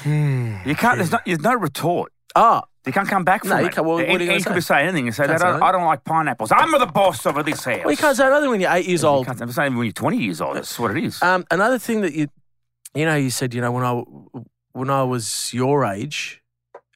Hmm. 0.03 0.55
You 0.65 0.73
can't. 0.75 0.97
There's 0.99 1.11
no. 1.11 1.19
There's 1.25 1.41
no 1.41 1.53
retort. 1.53 2.13
Ah, 2.35 2.63
You 2.85 2.91
can't 2.91 3.07
come 3.07 3.23
back 3.23 3.41
from 3.41 3.49
No, 3.51 3.59
you 3.59 3.65
it. 3.67 3.73
can't- 3.73 3.85
well, 3.85 3.97
what 3.97 4.03
are 4.05 4.07
you 4.07 4.11
And- 4.11 4.19
gonna 4.21 4.33
and 4.33 4.43
say? 4.43 4.47
could 4.49 4.55
be 4.55 4.61
saying 4.61 4.87
anything 4.87 5.07
and 5.07 5.15
say, 5.15 5.27
Can't 5.27 5.37
that, 5.39 5.45
I, 5.45 5.49
say 5.49 5.51
don't, 5.51 5.59
that. 5.59 5.65
I 5.67 5.71
don't 5.71 5.85
like 5.85 6.03
pineapples. 6.03 6.51
I'm 6.51 6.71
the 6.71 6.85
boss 6.87 7.25
over 7.27 7.43
this 7.43 7.63
house. 7.63 7.79
well, 7.83 7.91
you 7.91 7.97
can't 7.97 8.17
say 8.17 8.25
another 8.25 8.49
when 8.49 8.59
you're 8.59 8.71
eight 8.73 8.87
years 8.87 9.03
You 9.03 9.09
old. 9.09 9.25
can't 9.27 9.37
say 9.37 9.45
same 9.47 9.75
when 9.75 9.85
you're 9.85 9.93
20 9.93 10.17
years 10.17 10.41
old. 10.41 10.55
That's 10.55 10.79
what 10.79 10.91
it 10.97 11.03
is. 11.03 11.21
Um, 11.21 11.45
another 11.51 11.77
thing 11.77 12.01
that 12.01 12.13
you, 12.13 12.27
you 12.95 13.05
know, 13.05 13.15
you 13.15 13.29
said, 13.29 13.53
you 13.53 13.61
know, 13.61 13.71
when 13.71 13.83
I 13.83 14.01
when 14.73 14.89
I 14.89 15.03
was 15.03 15.53
your 15.53 15.85
age, 15.85 16.41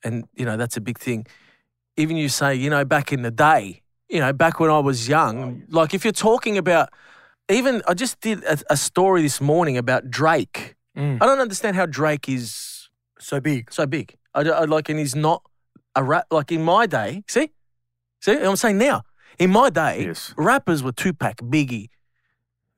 and 0.03 0.23
you 0.33 0.45
know 0.45 0.57
that's 0.57 0.75
a 0.77 0.81
big 0.81 0.97
thing. 0.97 1.27
Even 1.97 2.17
you 2.17 2.29
say, 2.29 2.55
you 2.55 2.69
know, 2.69 2.83
back 2.83 3.11
in 3.13 3.21
the 3.21 3.31
day, 3.31 3.81
you 4.09 4.19
know, 4.19 4.33
back 4.33 4.59
when 4.59 4.69
I 4.71 4.79
was 4.79 5.07
young, 5.07 5.63
like 5.69 5.93
if 5.93 6.03
you're 6.03 6.11
talking 6.13 6.57
about, 6.57 6.89
even 7.49 7.81
I 7.87 7.93
just 7.93 8.19
did 8.21 8.43
a, 8.45 8.57
a 8.71 8.77
story 8.77 9.21
this 9.21 9.39
morning 9.39 9.77
about 9.77 10.09
Drake. 10.09 10.75
Mm. 10.97 11.21
I 11.21 11.25
don't 11.25 11.39
understand 11.39 11.75
how 11.75 11.85
Drake 11.85 12.27
is 12.29 12.89
So 13.19 13.39
big. 13.39 13.71
so 13.71 13.85
big. 13.85 14.15
I, 14.35 14.41
I 14.41 14.65
like, 14.65 14.89
and 14.89 14.99
he's 14.99 15.15
not 15.15 15.41
a 15.95 16.03
rap. 16.03 16.25
Like 16.29 16.51
in 16.51 16.61
my 16.61 16.85
day, 16.85 17.23
see, 17.27 17.51
see, 18.21 18.33
I'm 18.33 18.55
saying 18.57 18.77
now. 18.77 19.03
In 19.39 19.49
my 19.51 19.69
day, 19.69 20.05
Yes. 20.05 20.33
rappers 20.37 20.81
were 20.83 20.91
Tupac, 20.93 21.37
Biggie, 21.37 21.89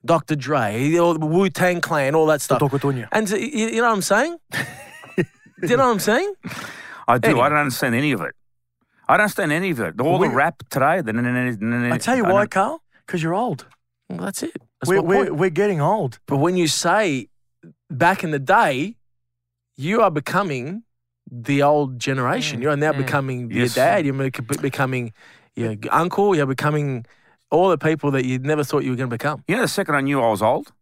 Dr. 0.05 0.35
Dre, 0.35 0.89
Wu 0.99 1.49
Tang 1.49 1.81
Clan, 1.81 2.15
all 2.15 2.25
that 2.27 2.41
stuff. 2.41 2.61
And 3.11 3.29
you, 3.29 3.37
you 3.37 3.81
know 3.81 3.87
what 3.89 3.93
I'm 3.93 4.01
saying? 4.01 4.37
Do 5.59 5.67
you 5.67 5.77
know 5.77 5.85
what 5.85 5.91
I'm 5.93 5.99
saying? 5.99 6.33
I 7.07 7.17
do. 7.17 7.29
anyway. 7.29 7.45
I 7.45 7.49
don't 7.49 7.57
understand 7.59 7.95
any 7.95 8.11
of 8.11 8.21
it. 8.21 8.35
I 9.09 9.17
don't 9.17 9.23
understand 9.23 9.51
any 9.51 9.71
of 9.71 9.79
it. 9.79 9.99
All 10.01 10.19
We- 10.19 10.27
the 10.27 10.33
rap 10.35 10.61
today. 10.69 11.01
The, 11.01 11.89
I 11.91 11.97
tell 11.97 12.15
you 12.15 12.25
I 12.25 12.31
why, 12.31 12.39
don't- 12.41 12.51
Carl. 12.51 12.81
Because 13.05 13.23
you're 13.23 13.33
old. 13.33 13.65
Well, 14.09 14.19
that's 14.19 14.43
it. 14.43 14.51
That's 14.81 14.89
We're, 14.89 15.01
we're, 15.01 15.33
we're 15.33 15.49
getting 15.49 15.81
old. 15.81 16.19
But 16.27 16.37
when 16.37 16.57
you 16.57 16.67
say 16.67 17.29
back 17.89 18.23
in 18.23 18.31
the 18.31 18.39
day, 18.39 18.95
you 19.77 20.01
are 20.01 20.11
becoming 20.11 20.83
the 21.29 21.62
old 21.63 22.00
generation. 22.00 22.60
Mm, 22.60 22.63
you 22.63 22.69
are 22.69 22.77
now 22.77 22.93
mm. 22.93 22.98
becoming 22.98 23.51
your 23.51 23.67
dad. 23.67 24.05
You're 24.05 24.13
bec- 24.13 24.62
becoming 24.62 25.13
your 25.55 25.75
uncle. 25.91 26.36
You're 26.36 26.46
becoming 26.46 27.05
all 27.51 27.69
the 27.69 27.77
people 27.77 28.12
that 28.12 28.25
you 28.25 28.39
never 28.39 28.63
thought 28.63 28.84
you 28.84 28.91
were 28.91 28.96
going 28.98 29.10
to 29.10 29.13
become. 29.13 29.43
You 29.48 29.55
know, 29.55 29.62
the 29.62 29.67
second 29.67 29.96
I 29.96 30.01
knew 30.01 30.22
I 30.22 30.29
was 30.29 30.41
old, 30.41 30.74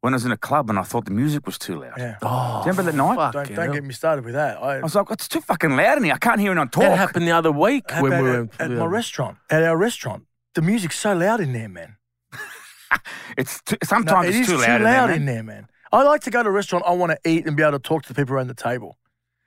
when 0.00 0.14
I 0.14 0.16
was 0.16 0.24
in 0.24 0.32
a 0.32 0.36
club 0.36 0.70
and 0.70 0.78
I 0.78 0.82
thought 0.82 1.04
the 1.04 1.10
music 1.10 1.46
was 1.46 1.58
too 1.58 1.80
loud. 1.80 1.94
Yeah. 1.98 2.16
Oh, 2.22 2.62
Do 2.62 2.70
you 2.70 2.72
remember 2.72 2.90
that 2.90 2.96
night? 2.96 3.32
Don't, 3.32 3.54
don't 3.54 3.72
get 3.72 3.84
me 3.84 3.92
started 3.92 4.24
with 4.24 4.34
that. 4.34 4.62
I, 4.62 4.78
I 4.78 4.80
was 4.80 4.94
like, 4.94 5.10
it's 5.10 5.28
too 5.28 5.40
fucking 5.40 5.76
loud 5.76 5.98
in 5.98 6.04
here. 6.04 6.14
I 6.14 6.18
can't 6.18 6.40
hear 6.40 6.52
anyone 6.52 6.68
talk. 6.68 6.82
That 6.82 6.98
happened 6.98 7.26
the 7.26 7.32
other 7.32 7.52
week 7.52 7.90
How 7.90 8.02
when 8.02 8.12
about 8.12 8.22
we 8.24 8.30
at, 8.30 8.36
were 8.36 8.48
at 8.58 8.70
we 8.70 8.76
my 8.76 8.86
restaurant, 8.86 9.38
at 9.50 9.62
our 9.62 9.76
restaurant. 9.76 10.24
The 10.54 10.62
music's 10.62 10.98
so 10.98 11.14
loud 11.14 11.40
in 11.40 11.52
there, 11.52 11.68
man. 11.68 11.96
It's 13.36 13.62
too, 13.62 13.76
No, 13.82 13.86
sometimes 13.86 14.26
it 14.26 14.28
it's 14.30 14.38
is 14.40 14.46
too 14.46 14.52
too 14.56 14.62
loud, 14.62 14.80
loud, 14.82 15.10
in 15.10 15.24
there. 15.24 15.42
man. 15.42 15.46
man. 15.46 15.66
I 15.92 16.02
like 16.02 16.22
to 16.22 16.30
go 16.30 16.42
to 16.42 16.48
a 16.48 16.52
restaurant. 16.52 16.84
I 16.86 16.92
want 16.92 17.12
to 17.12 17.30
eat 17.30 17.46
and 17.46 17.56
be 17.56 17.62
able 17.62 17.72
to 17.72 17.78
talk 17.78 18.02
to 18.02 18.08
the 18.08 18.14
people 18.14 18.34
around 18.34 18.48
the 18.48 18.54
table, 18.54 18.96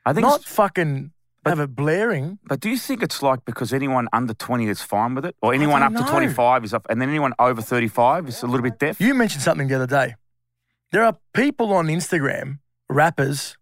I 0.06 0.14
think 0.14 0.26
not 0.28 0.42
it's, 0.42 0.50
fucking 0.50 1.12
have 1.46 1.60
it 1.60 1.76
blaring. 1.76 2.40
but 2.46 2.60
do 2.60 2.70
you 2.70 2.78
think 2.78 3.04
it's 3.04 3.22
like 3.22 3.44
because 3.46 3.74
anyone 3.74 4.08
under 4.14 4.34
20 4.34 4.68
is 4.68 4.82
fine 4.82 5.16
with 5.16 5.26
it? 5.26 5.36
Or 5.42 5.54
anyone 5.54 5.82
up 5.84 5.92
don't 5.94 6.02
to 6.02 6.06
know. 6.06 6.12
25 6.12 6.64
is 6.66 6.74
up, 6.74 6.86
and 6.90 7.02
then 7.02 7.10
anyone 7.10 7.34
over 7.40 7.62
35 7.62 8.28
is 8.30 8.44
a 8.44 8.48
little 8.48 8.62
bit 8.64 8.80
deaf? 8.80 9.00
You 9.02 9.14
mentioned 9.14 9.44
something 9.44 9.68
the 9.68 9.76
other 9.76 9.88
day. 9.88 10.16
There 10.92 11.04
are 11.04 11.18
people 11.34 11.74
on 11.74 11.88
Instagram, 11.88 12.60
rappers, 12.90 13.58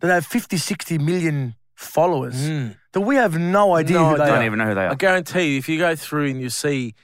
that 0.00 0.08
have 0.10 0.26
50, 0.26 0.56
60 0.56 0.98
million 0.98 1.54
followers 1.74 2.48
Mm. 2.48 2.76
that 2.92 3.00
we 3.00 3.16
have 3.16 3.38
no 3.38 3.74
idea 3.74 3.96
No 3.98 4.10
who 4.10 4.16
they 4.18 4.24
I 4.24 4.26
don't 4.28 4.38
are. 4.38 4.44
even 4.46 4.58
know 4.58 4.66
who 4.66 4.74
they 4.74 4.82
are. 4.82 4.88
I 4.88 4.92
are. 4.92 4.96
guarantee 4.96 5.52
you, 5.52 5.58
if 5.58 5.68
you 5.68 5.78
go 5.78 5.94
through 5.96 6.26
and 6.30 6.40
you 6.40 6.48
see 6.50 6.88
it, 6.88 6.94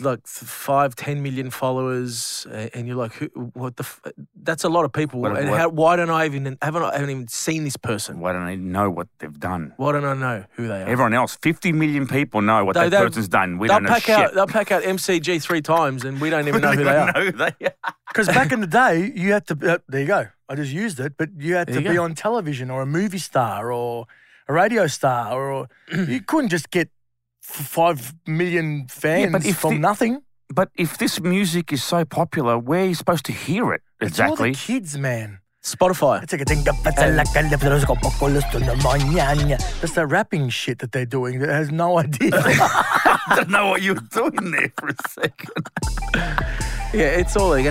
like 0.00 0.26
five, 0.26 0.94
ten 0.96 1.22
million 1.22 1.50
followers, 1.50 2.46
and 2.50 2.86
you're 2.86 2.96
like, 2.96 3.12
who, 3.14 3.26
what 3.54 3.76
the? 3.76 3.82
F-? 3.82 4.00
That's 4.42 4.64
a 4.64 4.68
lot 4.68 4.84
of 4.84 4.92
people. 4.92 5.20
What- 5.20 5.36
and 5.36 5.50
what- 5.50 5.58
how, 5.58 5.68
why 5.68 5.96
don't 5.96 6.10
I 6.10 6.24
even 6.26 6.56
haven't 6.62 6.82
I 6.82 6.92
haven't 6.94 7.10
even 7.10 7.28
seen 7.28 7.64
this 7.64 7.76
person? 7.76 8.20
Why 8.20 8.32
don't 8.32 8.42
I 8.42 8.54
know 8.54 8.90
what 8.90 9.08
they've 9.18 9.38
done? 9.38 9.72
Why 9.76 9.92
don't 9.92 10.04
I 10.04 10.14
know 10.14 10.44
who 10.52 10.68
they 10.68 10.82
are? 10.82 10.86
Everyone 10.88 11.14
else, 11.14 11.36
50 11.42 11.72
million 11.72 12.06
people 12.06 12.40
know 12.42 12.64
what 12.64 12.74
They- 12.74 12.88
that 12.88 13.02
person's 13.02 13.28
done. 13.28 13.58
We 13.58 13.68
they'll 13.68 13.76
don't 13.76 13.84
know 13.84 13.90
pack 13.90 14.02
shit. 14.04 14.16
out. 14.18 14.34
They'll 14.34 14.46
pack 14.46 14.70
out 14.72 14.82
MCG 14.82 15.42
three 15.42 15.62
times, 15.62 16.04
and 16.04 16.20
we 16.20 16.30
don't 16.30 16.46
even 16.48 16.60
know 16.66 16.72
who 16.72 16.84
they 16.84 16.96
are. 16.96 17.12
know 17.14 17.30
they. 17.30 17.52
Because 18.08 18.26
back 18.28 18.52
in 18.52 18.60
the 18.60 18.66
day, 18.66 19.12
you 19.14 19.32
had 19.32 19.46
to. 19.48 19.74
Uh, 19.74 19.78
there 19.88 20.00
you 20.00 20.06
go. 20.06 20.26
I 20.48 20.54
just 20.56 20.72
used 20.72 20.98
it, 20.98 21.12
but 21.16 21.28
you 21.38 21.54
had 21.54 21.68
There 21.68 21.76
to 21.76 21.82
you 21.82 21.88
be 21.90 21.94
go. 21.94 22.02
on 22.04 22.14
television 22.14 22.70
or 22.70 22.82
a 22.82 22.86
movie 22.86 23.18
star 23.18 23.70
or 23.72 24.06
a 24.48 24.52
radio 24.52 24.88
star, 24.88 25.32
or 25.50 25.68
you 25.92 26.20
couldn't 26.20 26.48
just 26.50 26.70
get 26.70 26.88
f- 26.88 26.92
five 27.50 28.14
million 28.26 28.86
fans 28.88 29.32
but 29.32 29.44
if 29.46 29.58
from 29.58 29.74
the- 29.74 29.80
nothing. 29.80 30.22
But 30.52 30.68
if 30.74 30.98
this 30.98 31.20
music 31.20 31.72
is 31.72 31.84
so 31.84 32.04
popular, 32.04 32.58
where 32.58 32.82
are 32.82 32.86
you 32.86 32.94
supposed 32.96 33.24
to 33.26 33.32
hear 33.32 33.72
it 33.72 33.82
It's 34.00 34.18
all 34.18 34.32
exactly? 34.32 34.50
the 34.50 34.56
kids, 34.58 34.98
man. 34.98 35.38
Spotify. 35.62 36.22
It's 36.22 36.32
like 36.32 36.40
a 36.42 36.44
thing 36.44 36.64
that's 36.64 36.98
a- 37.02 37.12
like 37.12 37.28
a 37.36 37.42
left 37.42 37.62
those 37.62 37.84
go 37.84 37.94
pocolos 37.94 38.50
to 38.50 38.58
the. 38.58 38.74
That's 39.80 39.92
the 39.94 40.06
rapping 40.06 40.48
shit 40.48 40.78
that 40.80 40.90
they're 40.92 41.06
doing 41.06 41.38
that 41.40 41.50
has 41.50 41.70
no 41.70 41.98
idea. 41.98 42.30
I 42.34 43.34
don't 43.36 43.50
know 43.50 43.66
what 43.68 43.82
you 43.82 43.94
were 43.94 44.00
doing 44.10 44.50
there 44.50 44.72
for 44.78 44.88
a 44.88 44.94
second. 45.08 45.68
Yeah, 46.92 47.20
it's 47.20 47.36
all 47.36 47.50
like. 47.50 47.64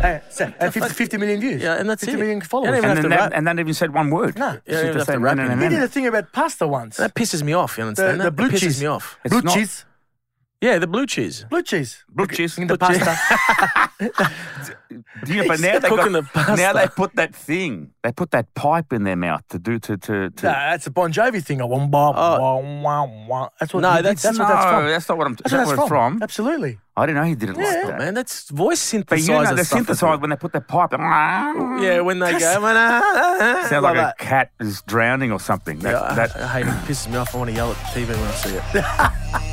Hey, 0.00 0.20
so, 0.30 0.52
uh, 0.60 0.70
50, 0.70 0.88
50 0.94 1.16
million 1.18 1.40
views. 1.40 1.62
Yeah, 1.62 1.74
and 1.78 1.88
that's 1.88 2.02
50 2.04 2.14
it. 2.14 2.18
million 2.18 2.36
You 2.36 2.40
don't 2.40 2.48
followers. 2.48 2.78
even 2.78 2.82
have 2.88 2.90
And, 2.98 3.02
to 3.04 3.08
then 3.08 3.18
rap. 3.18 3.30
that, 3.30 3.36
and 3.36 3.46
that 3.46 3.58
even 3.58 3.74
said 3.74 3.92
one 3.94 4.10
word. 4.10 4.38
No. 4.38 4.46
You 4.46 4.52
don't 4.52 4.62
It's 4.66 4.66
even 4.68 4.84
just 4.86 4.94
have 4.94 5.06
to 5.06 5.12
saying, 5.12 5.22
rap 5.22 5.36
no, 5.36 5.44
no, 5.46 5.52
it. 5.52 5.56
no, 5.56 5.62
He 5.62 5.68
no. 5.68 5.74
did 5.76 5.82
a 5.82 5.88
thing 5.88 6.06
about 6.06 6.32
pasta 6.32 6.66
once. 6.66 6.96
That 6.96 7.14
pisses 7.14 7.42
me 7.42 7.52
off. 7.52 7.76
You 7.78 7.84
The, 7.84 7.88
understand 7.88 8.20
the 8.20 8.24
that? 8.24 8.30
blue 8.36 8.46
It 8.46 8.52
pisses 8.52 8.58
cheese. 8.60 8.80
me 8.80 8.86
off. 8.86 9.18
It's 9.24 9.32
blue 9.32 9.42
not- 9.42 9.54
cheese. 9.54 9.84
Yeah, 10.60 10.78
the 10.80 10.88
blue 10.88 11.06
cheese. 11.06 11.46
Blue 11.48 11.62
cheese. 11.62 12.04
Blue 12.08 12.26
cheese. 12.26 12.58
In 12.58 12.66
the 12.66 12.76
Blue 12.76 12.88
cheese. 12.88 12.98
pasta. 13.04 14.32
Yeah, 15.26 15.44
but 15.46 15.60
now 15.60 15.78
they 15.78 15.88
got, 15.88 16.10
the 16.10 16.22
pasta. 16.22 16.56
now 16.56 16.72
they 16.72 16.88
put 16.88 17.14
that 17.14 17.32
thing. 17.34 17.92
They 18.02 18.10
put 18.10 18.32
that 18.32 18.52
pipe 18.54 18.92
in 18.92 19.04
their 19.04 19.14
mouth 19.14 19.42
to 19.50 19.58
do 19.60 19.78
to 19.78 19.96
to. 19.96 20.30
to 20.30 20.46
Nah, 20.46 20.52
that's 20.70 20.86
a 20.88 20.90
Bon 20.90 21.12
Jovi 21.12 21.44
thing. 21.44 21.60
A 21.60 21.66
wah. 21.66 22.12
Oh. 22.16 23.48
That's 23.60 23.72
what. 23.72 23.80
No, 23.80 24.02
that's- 24.02 24.22
that's 24.22 24.36
no, 24.38 24.44
what 24.44 24.48
that's 24.50 24.64
from. 24.70 24.86
that's 24.86 25.08
not 25.08 25.18
what 25.18 25.26
I'm. 25.28 25.34
That's 25.34 25.50
That's 25.52 25.52
what 25.52 25.66
what 25.66 25.76
that's 25.76 25.82
it's 25.82 25.88
from. 25.88 26.22
Absolutely. 26.22 26.78
I 26.96 27.06
didn't 27.06 27.22
know 27.22 27.28
he 27.28 27.34
did 27.36 27.50
it 27.50 27.56
like 27.56 27.64
that. 27.64 27.98
Man, 27.98 28.14
that's 28.14 28.50
voice 28.50 28.80
synthesizer. 28.92 29.06
But 29.06 29.20
you 29.20 29.28
know, 29.28 29.54
the 29.54 29.64
stuff, 29.64 29.80
isn't 29.82 29.94
synthesizer 30.08 30.14
it? 30.14 30.20
when 30.20 30.30
they 30.30 30.36
put 30.36 30.52
that 30.54 30.66
pipe. 30.66 30.90
Yeah, 30.92 32.00
when 32.00 32.18
they 32.18 32.32
go. 32.38 32.38
Sounds 32.40 32.62
like, 32.64 33.94
that. 33.96 34.14
a 34.18 34.24
cat 34.24 34.50
is 34.58 34.82
drowning 34.82 35.30
or 35.30 35.38
something. 35.38 35.78
That, 35.80 35.92
Yeah, 35.92 36.02
I- 36.02 36.14
that, 36.16 36.36
I, 36.36 36.48
hate 36.48 36.66
it. 36.66 36.70
It 36.70 36.74
pisses 36.90 37.08
me 37.08 37.16
off. 37.16 37.32
I 37.32 37.38
want 37.38 37.50
to 37.50 37.54
yell 37.56 37.70
at 37.70 37.76
the 37.94 38.00
TV 38.00 38.08
when 38.08 38.18
I 38.18 38.32
see 38.32 38.54
it. 38.56 39.44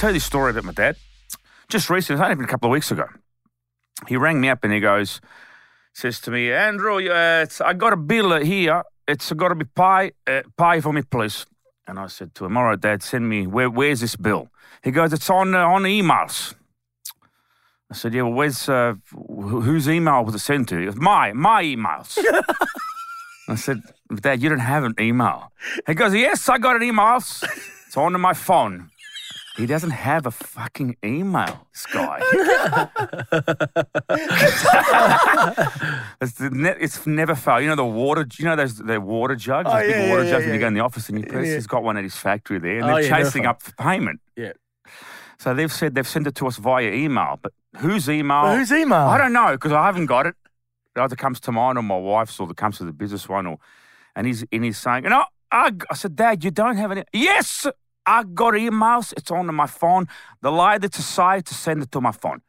tell 0.00 0.10
you 0.10 0.14
this 0.14 0.24
story 0.24 0.50
about 0.50 0.64
my 0.64 0.72
dad. 0.72 0.96
Just 1.68 1.90
recently, 1.90 2.18
it's 2.18 2.24
only 2.24 2.36
been 2.36 2.46
a 2.46 2.48
couple 2.48 2.70
of 2.70 2.72
weeks 2.72 2.90
ago. 2.90 3.04
He 4.08 4.16
rang 4.16 4.40
me 4.40 4.48
up 4.48 4.64
and 4.64 4.72
he 4.72 4.80
goes, 4.80 5.20
says 5.92 6.20
to 6.22 6.30
me, 6.30 6.50
Andrew, 6.50 6.96
uh, 6.96 7.42
it's, 7.42 7.60
I 7.60 7.74
got 7.74 7.92
a 7.92 7.98
bill 7.98 8.40
here. 8.40 8.82
It's 9.06 9.30
got 9.32 9.48
to 9.48 9.54
be 9.54 9.66
pay, 9.66 10.12
uh, 10.26 10.40
pay 10.56 10.80
for 10.80 10.94
me, 10.94 11.02
please. 11.02 11.44
And 11.86 11.98
I 11.98 12.06
said 12.06 12.34
to 12.36 12.46
him, 12.46 12.56
all 12.56 12.64
right, 12.64 12.80
Dad, 12.80 13.02
send 13.02 13.28
me, 13.28 13.46
where, 13.46 13.68
where's 13.68 14.00
this 14.00 14.16
bill? 14.16 14.48
He 14.82 14.90
goes, 14.90 15.12
it's 15.12 15.28
on, 15.28 15.54
uh, 15.54 15.66
on 15.66 15.82
emails. 15.82 16.54
I 17.90 17.94
said, 17.94 18.14
yeah, 18.14 18.22
well, 18.22 18.32
where's, 18.32 18.70
uh, 18.70 18.94
wh- 19.12 19.62
whose 19.64 19.86
email 19.86 20.24
was 20.24 20.34
it 20.34 20.38
sent 20.38 20.70
to? 20.70 20.78
He 20.78 20.86
goes, 20.86 20.96
my, 20.96 21.34
my 21.34 21.62
emails. 21.62 22.16
I 23.48 23.54
said, 23.56 23.82
Dad, 24.14 24.40
you 24.40 24.48
don't 24.48 24.60
have 24.60 24.84
an 24.84 24.94
email. 24.98 25.52
He 25.86 25.92
goes, 25.94 26.14
yes, 26.14 26.48
I 26.48 26.56
got 26.56 26.76
an 26.76 26.84
email. 26.84 27.16
It's 27.18 27.96
on 27.96 28.18
my 28.18 28.32
phone. 28.32 28.88
He 29.56 29.66
doesn't 29.66 29.90
have 29.90 30.26
a 30.26 30.30
fucking 30.30 30.96
email, 31.04 31.66
this 31.72 31.86
oh, 31.94 32.06
guy. 32.06 32.88
it's, 36.20 36.40
ne- 36.40 36.76
it's 36.80 37.06
never 37.06 37.34
failed. 37.34 37.62
You 37.62 37.68
know 37.68 37.76
the 37.76 37.84
water. 37.84 38.26
You 38.38 38.44
know 38.44 38.56
those 38.56 38.76
the 38.78 39.00
water 39.00 39.34
jugs, 39.34 39.68
Oh, 39.70 39.74
those 39.76 39.86
big 39.86 39.96
yeah, 39.96 40.10
water 40.10 40.24
yeah, 40.24 40.30
jugs 40.30 40.42
yeah, 40.44 40.46
when 40.50 40.54
you 40.54 40.60
go 40.60 40.66
in 40.68 40.74
the 40.74 40.80
office 40.80 41.08
and 41.08 41.18
you 41.18 41.26
press. 41.26 41.46
He's 41.48 41.66
got 41.66 41.82
one 41.82 41.96
at 41.96 42.04
his 42.04 42.16
factory 42.16 42.58
there, 42.58 42.78
and 42.78 42.90
Oh, 42.90 42.94
they're 42.94 43.08
chasing 43.08 43.44
up 43.46 43.62
for 43.62 43.72
payment. 43.72 44.20
Yeah. 44.36 44.52
So 45.38 45.52
they've 45.54 45.72
said 45.72 45.94
they've 45.94 46.06
sent 46.06 46.26
it 46.26 46.34
to 46.36 46.46
us 46.46 46.56
via 46.56 46.90
email, 46.92 47.38
but 47.42 47.52
whose 47.78 48.08
email? 48.08 48.54
Whose 48.56 48.70
email? 48.72 48.98
I 49.08 49.18
don't 49.18 49.32
know 49.32 49.52
because 49.52 49.72
I 49.72 49.84
haven't 49.86 50.06
got 50.06 50.26
it. 50.26 50.36
It 50.96 51.00
either 51.00 51.16
comes 51.16 51.40
to 51.40 51.52
mine 51.52 51.76
or 51.76 51.82
my 51.82 51.96
wife's, 51.96 52.38
or 52.38 52.50
it 52.50 52.56
comes 52.56 52.78
to 52.78 52.84
the 52.84 52.92
business 52.92 53.28
one, 53.28 53.46
or 53.46 53.58
and 54.14 54.26
he's 54.26 54.44
and 54.52 54.64
he's 54.64 54.78
saying, 54.78 55.04
"No, 55.04 55.24
I, 55.50 55.72
I 55.90 55.94
said, 55.94 56.14
Dad, 56.14 56.44
you 56.44 56.50
don't 56.50 56.76
have 56.76 56.92
any." 56.92 57.04
Yes, 57.12 57.66
I 58.10 58.24
got 58.24 58.54
emails. 58.54 59.06
It's 59.16 59.30
on 59.30 59.46
my 59.54 59.66
phone. 59.80 60.04
The 60.42 60.50
lady 60.52 60.88
decided 60.88 61.46
to 61.46 61.54
send 61.54 61.82
it 61.84 61.90
to 61.92 62.00
my 62.00 62.12
phone. 62.22 62.40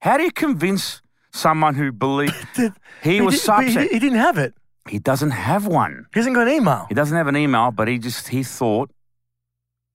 How 0.00 0.16
do 0.18 0.22
you 0.24 0.32
convince 0.32 1.02
someone 1.32 1.74
who 1.74 1.92
believed 1.92 2.34
he 3.02 3.20
was 3.20 3.34
did- 3.40 3.46
but 3.46 3.64
upset? 3.66 3.82
He, 3.82 3.88
he 3.94 3.98
didn't 3.98 4.18
have 4.18 4.38
it. 4.38 4.54
He 4.88 4.98
doesn't 4.98 5.30
have 5.32 5.66
one. 5.66 6.06
He 6.12 6.20
hasn't 6.20 6.34
got 6.36 6.46
an 6.48 6.54
email. 6.54 6.86
He 6.88 6.94
doesn't 6.94 7.16
have 7.16 7.26
an 7.26 7.36
email, 7.36 7.70
but 7.70 7.86
he 7.88 7.98
just 7.98 8.28
he 8.28 8.42
thought 8.42 8.90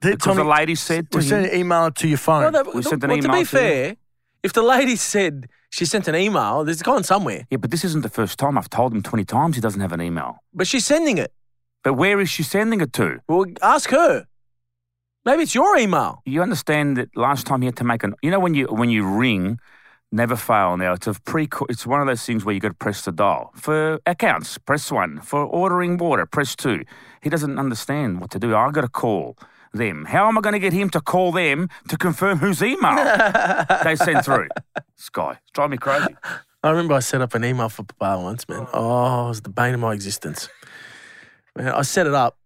The- 0.02 0.12
because 0.12 0.38
the 0.38 0.44
lady 0.44 0.76
said 0.76 1.10
to 1.12 1.18
we 1.20 1.24
sent 1.24 1.44
an 1.52 1.60
email 1.60 1.92
to 1.92 2.08
your 2.08 2.18
phone. 2.18 2.42
Well, 2.52 2.64
no, 2.66 2.72
We 2.74 2.82
sent 2.84 3.04
an 3.04 3.10
well, 3.10 3.20
to 3.20 3.26
email 3.28 3.40
be 3.42 3.46
to 3.46 3.58
you. 3.58 3.60
fair, 3.60 3.96
if 4.44 4.54
the 4.54 4.64
lady 4.64 4.96
said 4.96 5.48
she 5.70 5.86
sent 5.86 6.08
an 6.08 6.16
email, 6.16 6.68
it's 6.68 6.82
gone 6.82 7.04
somewhere. 7.04 7.46
"Yeah, 7.52 7.58
but 7.58 7.70
this 7.72 7.84
isn't 7.90 8.02
the 8.02 8.10
first 8.20 8.40
time. 8.40 8.58
I've 8.58 8.70
told 8.70 8.94
him 8.94 9.02
twenty 9.04 9.26
times 9.26 9.56
he 9.56 9.62
doesn't 9.62 9.82
have 9.82 9.92
an 9.98 10.02
email. 10.02 10.32
But 10.54 10.66
she's 10.68 10.86
sending 10.86 11.18
it. 11.20 11.32
But 11.84 11.94
where 11.94 12.20
is 12.20 12.30
she 12.30 12.44
sending 12.44 12.82
it 12.82 12.92
to? 12.94 13.08
Well, 13.28 13.46
ask 13.62 13.90
her. 13.92 14.26
Maybe 15.26 15.44
it's 15.44 15.54
your 15.54 15.78
email. 15.78 16.22
You 16.26 16.42
understand 16.42 16.98
that 16.98 17.16
last 17.16 17.46
time 17.46 17.62
you 17.62 17.68
had 17.68 17.76
to 17.78 17.84
make 17.84 18.04
an. 18.04 18.16
You 18.22 18.32
know 18.32 18.40
when 18.40 18.54
you 18.54 18.68
when 18.68 18.90
you 18.90 19.06
ring, 19.06 19.60
never 20.12 20.36
fail. 20.36 20.78
Now 20.78 20.94
it's 20.94 21.08
a 21.08 21.14
pre. 21.14 21.48
It's 21.68 21.86
one 21.86 22.00
of 22.00 22.08
those 22.08 22.24
things 22.24 22.46
where 22.46 22.56
you 22.56 22.62
got 22.62 22.70
to 22.70 22.74
press 22.74 23.04
the 23.04 23.12
dial 23.12 23.52
for 23.56 24.00
accounts. 24.06 24.58
Press 24.58 24.92
one 24.92 25.20
for 25.22 25.44
ordering 25.44 25.98
water. 25.98 26.26
Press 26.26 26.56
two. 26.56 26.84
He 27.22 27.30
doesn't 27.30 27.60
understand 27.60 28.22
what 28.22 28.32
to 28.32 28.40
do. 28.40 28.56
I 28.56 28.72
got 28.72 28.82
to 28.82 28.88
call 28.88 29.38
them. 29.74 30.06
How 30.06 30.28
am 30.30 30.38
I 30.38 30.42
going 30.42 30.54
to 30.54 30.60
get 30.60 30.74
him 30.74 30.90
to 30.92 31.02
call 31.02 31.34
them 31.34 31.70
to 31.90 31.98
confirm 31.98 32.40
whose 32.40 32.64
email 32.64 32.96
they 33.84 33.96
sent 33.98 34.24
through? 34.24 34.48
Sky, 34.96 35.38
it's 35.42 35.52
driving 35.52 35.72
me 35.72 35.78
crazy. 35.78 36.16
I 36.64 36.72
remember 36.72 36.94
I 36.94 37.00
set 37.00 37.22
up 37.22 37.36
an 37.36 37.44
email 37.44 37.70
for 37.70 37.84
Papa 37.84 38.22
once, 38.22 38.48
man. 38.48 38.68
Oh, 38.74 39.26
it 39.26 39.28
was 39.30 39.42
the 39.42 39.50
bane 39.50 39.74
of 39.74 39.80
my 39.82 39.94
existence. 39.94 40.50
Man, 41.56 41.68
I 41.68 41.82
set 41.84 42.08
it 42.08 42.14
up 42.14 42.39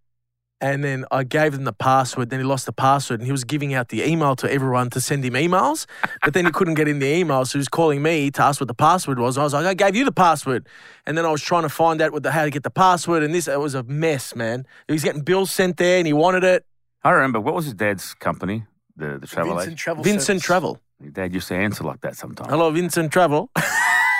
and 0.60 0.82
then 0.82 1.04
I 1.10 1.24
gave 1.24 1.52
him 1.54 1.64
the 1.64 1.72
password. 1.72 2.30
Then 2.30 2.40
he 2.40 2.44
lost 2.44 2.66
the 2.66 2.72
password 2.72 3.20
and 3.20 3.26
he 3.26 3.32
was 3.32 3.44
giving 3.44 3.74
out 3.74 3.88
the 3.88 4.02
email 4.02 4.34
to 4.36 4.50
everyone 4.50 4.88
to 4.90 5.00
send 5.00 5.24
him 5.24 5.34
emails. 5.34 5.86
But 6.22 6.32
then 6.32 6.46
he 6.46 6.52
couldn't 6.52 6.74
get 6.74 6.88
in 6.88 7.00
the 7.00 7.06
email. 7.06 7.44
So 7.44 7.54
he 7.54 7.58
was 7.58 7.68
calling 7.68 8.02
me 8.02 8.30
to 8.30 8.42
ask 8.42 8.60
what 8.60 8.68
the 8.68 8.74
password 8.74 9.18
was. 9.18 9.36
I 9.36 9.42
was 9.42 9.52
like, 9.52 9.66
I 9.66 9.74
gave 9.74 9.94
you 9.96 10.04
the 10.04 10.12
password. 10.12 10.66
And 11.06 11.18
then 11.18 11.26
I 11.26 11.30
was 11.30 11.42
trying 11.42 11.62
to 11.64 11.68
find 11.68 12.00
out 12.00 12.12
what 12.12 12.22
the, 12.22 12.30
how 12.30 12.44
to 12.44 12.50
get 12.50 12.62
the 12.62 12.70
password. 12.70 13.22
And 13.22 13.34
this, 13.34 13.46
it 13.48 13.60
was 13.60 13.74
a 13.74 13.82
mess, 13.82 14.34
man. 14.34 14.66
He 14.86 14.92
was 14.94 15.04
getting 15.04 15.22
bills 15.22 15.50
sent 15.50 15.76
there 15.76 15.98
and 15.98 16.06
he 16.06 16.12
wanted 16.12 16.44
it. 16.44 16.64
I 17.02 17.10
remember 17.10 17.40
what 17.40 17.54
was 17.54 17.66
his 17.66 17.74
dad's 17.74 18.14
company, 18.14 18.64
the 18.96 19.18
the 19.18 19.26
travel 19.26 19.52
Vincent 19.52 19.66
agent. 19.68 19.78
Travel 19.78 20.04
Vincent 20.04 20.26
Service. 20.26 20.42
Travel. 20.44 20.80
Your 21.00 21.10
dad 21.10 21.34
used 21.34 21.48
to 21.48 21.54
answer 21.56 21.84
like 21.84 22.00
that 22.00 22.16
sometimes. 22.16 22.48
Hello, 22.48 22.70
Vincent 22.70 23.12
Travel. 23.12 23.50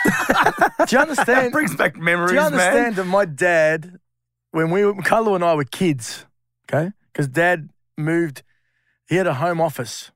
Do 0.05 0.11
you 0.91 0.99
understand? 0.99 1.47
That 1.47 1.53
brings 1.53 1.75
back 1.75 1.97
memories, 1.97 2.31
Do 2.33 2.35
you 2.35 2.43
man. 2.43 2.53
understand 2.53 2.97
that 2.97 3.05
my 3.07 3.25
dad, 3.25 3.99
when 4.55 4.71
we 4.71 4.85
were, 4.85 4.95
Carlo 5.03 5.35
and 5.35 5.45
I 5.45 5.55
were 5.55 5.65
kids, 5.65 6.27
okay? 6.73 6.93
Because 7.13 7.29
dad 7.29 7.71
moved, 7.99 8.43
he 9.09 9.17
had 9.17 9.27
a 9.27 9.35
home 9.35 9.61
office, 9.61 10.11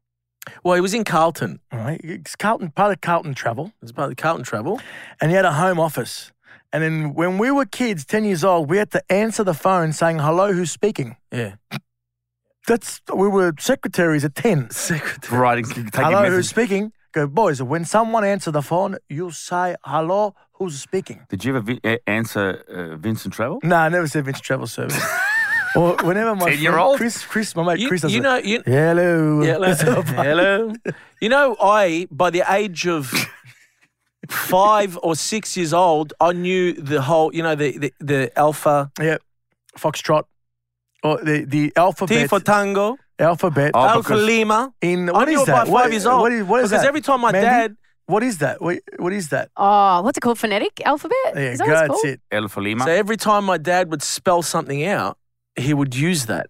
Well, 0.64 0.74
he 0.74 0.81
was 0.81 0.94
in 0.94 1.05
Carlton. 1.05 1.61
all 1.72 1.79
right? 1.81 2.01
It's 2.03 2.35
Carlton, 2.37 2.70
part 2.70 2.92
of 2.92 3.01
Carlton 3.01 3.35
Travel, 3.35 3.72
It's 3.83 3.92
part 3.92 4.11
of 4.11 4.16
the 4.16 4.22
Carlton 4.22 4.44
Travel. 4.44 4.81
and 5.20 5.31
he 5.31 5.37
had 5.37 5.44
a 5.44 5.53
home 5.53 5.79
office. 5.81 6.33
And 6.72 6.83
then 6.83 7.14
when 7.14 7.38
we 7.38 7.51
were 7.51 7.64
kids, 7.64 8.05
10 8.05 8.24
years 8.24 8.44
old, 8.44 8.68
we 8.70 8.77
had 8.77 8.90
to 8.92 9.03
answer 9.12 9.42
the 9.42 9.55
phone 9.55 9.92
saying, 9.92 10.18
hello, 10.18 10.53
who's 10.53 10.70
speaking? 10.70 11.16
Yeah. 11.33 11.55
That's, 12.66 13.01
we 13.14 13.29
were 13.29 13.55
secretaries 13.59 14.24
at 14.24 14.35
10. 14.35 14.70
Secretary. 14.90 15.38
Writing, 15.40 15.64
taking 15.64 15.90
hello, 15.94 16.29
who's 16.31 16.48
speaking? 16.51 16.92
Go, 17.12 17.27
boys, 17.27 17.62
when 17.62 17.87
someone 17.87 18.22
answer 18.24 18.51
the 18.51 18.61
phone, 18.62 18.96
you 19.09 19.31
say, 19.31 19.77
hello, 19.85 20.35
who's 20.59 20.81
speaking? 20.81 21.21
Did 21.29 21.44
you 21.44 21.57
ever 21.57 21.61
vi- 21.61 21.81
a- 21.85 21.99
answer 22.09 22.62
uh, 22.68 22.97
Vincent 22.97 23.35
Travel? 23.35 23.59
No, 23.62 23.77
I 23.77 23.88
never 23.88 24.07
said 24.07 24.25
Vincent 24.25 24.44
Travel 24.44 24.66
Service. 24.66 25.03
or 25.77 25.97
whenever 26.03 26.35
my 26.35 26.51
10-year-old? 26.51 26.97
Chris, 26.99 27.25
Chris, 27.25 27.55
my 27.57 27.62
mate 27.62 27.79
You, 27.81 27.88
Chris 27.88 28.03
does 28.03 28.12
you 28.12 28.18
it. 28.21 28.23
know, 28.23 28.37
you, 28.37 28.62
Hello. 28.66 29.42
Yeah, 29.42 29.55
hello. 29.75 30.03
hello. 30.03 30.73
You 31.21 31.29
know, 31.29 31.57
I 31.61 32.07
by 32.11 32.31
the 32.31 32.42
age 32.53 32.87
of 32.87 33.11
five 34.29 34.99
or 35.03 35.14
six 35.16 35.57
years 35.57 35.73
old, 35.73 36.12
I 36.21 36.33
knew 36.33 36.73
the 36.73 37.01
whole. 37.03 37.35
You 37.35 37.42
know, 37.42 37.55
the 37.55 37.79
the, 37.79 37.92
the 38.01 38.38
alpha 38.38 38.90
Yeah, 39.01 39.18
Foxtrot. 39.77 40.25
Or 41.05 41.18
the, 41.23 41.44
the 41.44 41.68
T 41.68 41.73
alphabet. 41.77 42.29
for 42.29 42.40
tango, 42.40 42.97
alphabet. 43.21 43.71
Oh, 43.75 43.81
alpha 43.87 44.01
because- 44.14 44.25
lima. 44.25 44.73
in 44.83 45.09
I 45.09 45.12
what 45.12 45.29
knew 45.29 45.40
is 45.42 45.49
it 45.49 45.53
by 45.53 45.53
that? 45.53 45.66
five 45.66 45.73
What- 45.73 45.90
years 45.92 46.07
old. 46.07 46.21
What 46.23 46.33
is, 46.33 46.44
what 46.44 46.61
is 46.64 46.71
because 46.71 46.83
that? 46.83 46.88
every 46.88 47.01
time 47.01 47.21
my 47.21 47.31
Mandy? 47.31 47.47
dad, 47.47 47.77
What 48.09 48.23
is 48.23 48.38
that? 48.38 48.62
What, 48.62 48.79
what 48.99 49.12
is 49.12 49.29
that? 49.29 49.51
Oh, 49.55 50.01
what's 50.01 50.16
it 50.16 50.23
called? 50.23 50.38
Phonetic 50.38 50.81
alphabet? 50.87 51.16
There 51.35 51.44
you 51.44 51.51
Is 51.51 51.61
go. 51.61 51.66
that 51.66 51.73
what 51.73 51.79
That's 51.88 52.03
called? 52.03 52.07
it. 52.07 52.21
Alpha 52.33 52.61
Lima. 52.61 52.85
so 52.85 52.90
every 52.90 53.18
time 53.18 53.44
my 53.44 53.59
dad 53.59 53.90
would 53.90 54.03
spell 54.03 54.40
something 54.40 54.83
out, 54.85 55.18
he 55.57 55.75
would 55.75 55.94
use 55.94 56.25
that. 56.25 56.47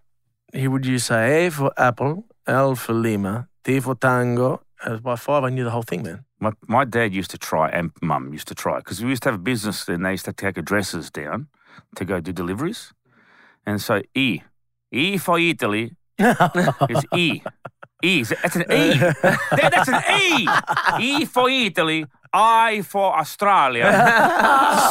He 0.53 0.69
would 0.69 0.85
use 0.85 1.03
say 1.05 1.47
A 1.47 1.51
for 1.51 1.71
apple, 1.77 2.25
L 2.47 2.75
for 2.75 2.93
lima, 2.93 3.49
T 3.65 3.81
for 3.81 3.93
tango. 3.95 4.61
And 4.85 5.03
by 5.03 5.17
five, 5.17 5.43
I 5.43 5.49
knew 5.49 5.65
the 5.65 5.71
whole 5.71 5.83
thing, 5.83 6.01
man. 6.03 6.23
My, 6.39 6.53
my 6.65 6.85
dad 6.85 7.13
used 7.13 7.31
to 7.31 7.37
try, 7.37 7.67
and 7.67 7.91
mum 8.01 8.31
used 8.31 8.47
to 8.47 8.55
try, 8.55 8.77
because 8.77 9.03
we 9.03 9.09
used 9.09 9.23
to 9.23 9.29
have 9.31 9.35
a 9.39 9.43
business 9.43 9.85
and 9.89 10.05
they 10.05 10.11
used 10.11 10.23
to 10.25 10.31
take 10.33 10.57
addresses 10.57 11.11
down 11.11 11.47
to 11.97 12.05
go 12.05 12.21
do 12.21 12.31
deliveries. 12.31 12.93
And 13.65 13.81
so 13.81 14.01
E, 14.15 14.41
E 14.93 15.17
for 15.17 15.37
Italy 15.37 15.91
is 16.89 17.03
E. 17.13 17.41
E, 18.01 18.23
that's 18.23 18.55
an 18.55 18.61
E. 18.71 18.93
That- 18.97 19.69
that's 19.73 19.89
an 19.89 20.01
E. 20.21 20.47
E 21.21 21.25
for 21.25 21.49
Italy, 21.49 22.05
I 22.31 22.81
for 22.83 23.17
Australia. 23.17 23.91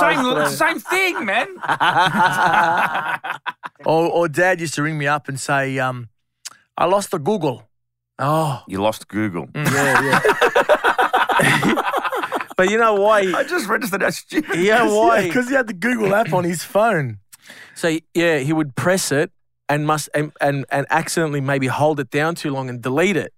same, 0.00 0.46
same 0.48 0.78
thing, 0.80 1.24
man. 1.24 1.48
Or, 3.86 4.10
or 4.10 4.28
dad 4.28 4.60
used 4.60 4.74
to 4.74 4.82
ring 4.82 4.98
me 4.98 5.06
up 5.06 5.28
and 5.28 5.38
say, 5.38 5.78
um, 5.78 6.08
I 6.76 6.84
lost 6.86 7.12
the 7.12 7.18
Google. 7.18 7.62
Oh, 8.18 8.62
You 8.66 8.82
lost 8.82 9.06
Google. 9.08 9.48
yeah, 9.54 10.20
yeah. 11.40 11.82
but 12.56 12.68
you 12.70 12.76
know 12.76 12.94
why? 12.94 13.20
I 13.34 13.44
just 13.44 13.68
registered 13.68 14.02
as 14.02 14.16
stupid. 14.16 14.58
Yeah, 14.60 14.82
why? 14.88 15.22
Because 15.28 15.48
he 15.48 15.54
had 15.54 15.68
the 15.68 15.72
Google 15.74 16.12
app 16.14 16.32
on 16.32 16.42
his 16.44 16.64
phone. 16.64 17.18
So 17.76 17.96
yeah, 18.14 18.38
he 18.38 18.52
would 18.52 18.74
press 18.74 19.12
it 19.12 19.30
and 19.68 19.86
must 19.86 20.08
and, 20.14 20.32
and 20.40 20.64
and 20.70 20.86
accidentally 20.90 21.40
maybe 21.40 21.66
hold 21.66 22.00
it 22.00 22.10
down 22.10 22.34
too 22.34 22.50
long 22.50 22.68
and 22.68 22.82
delete 22.82 23.16
it. 23.16 23.32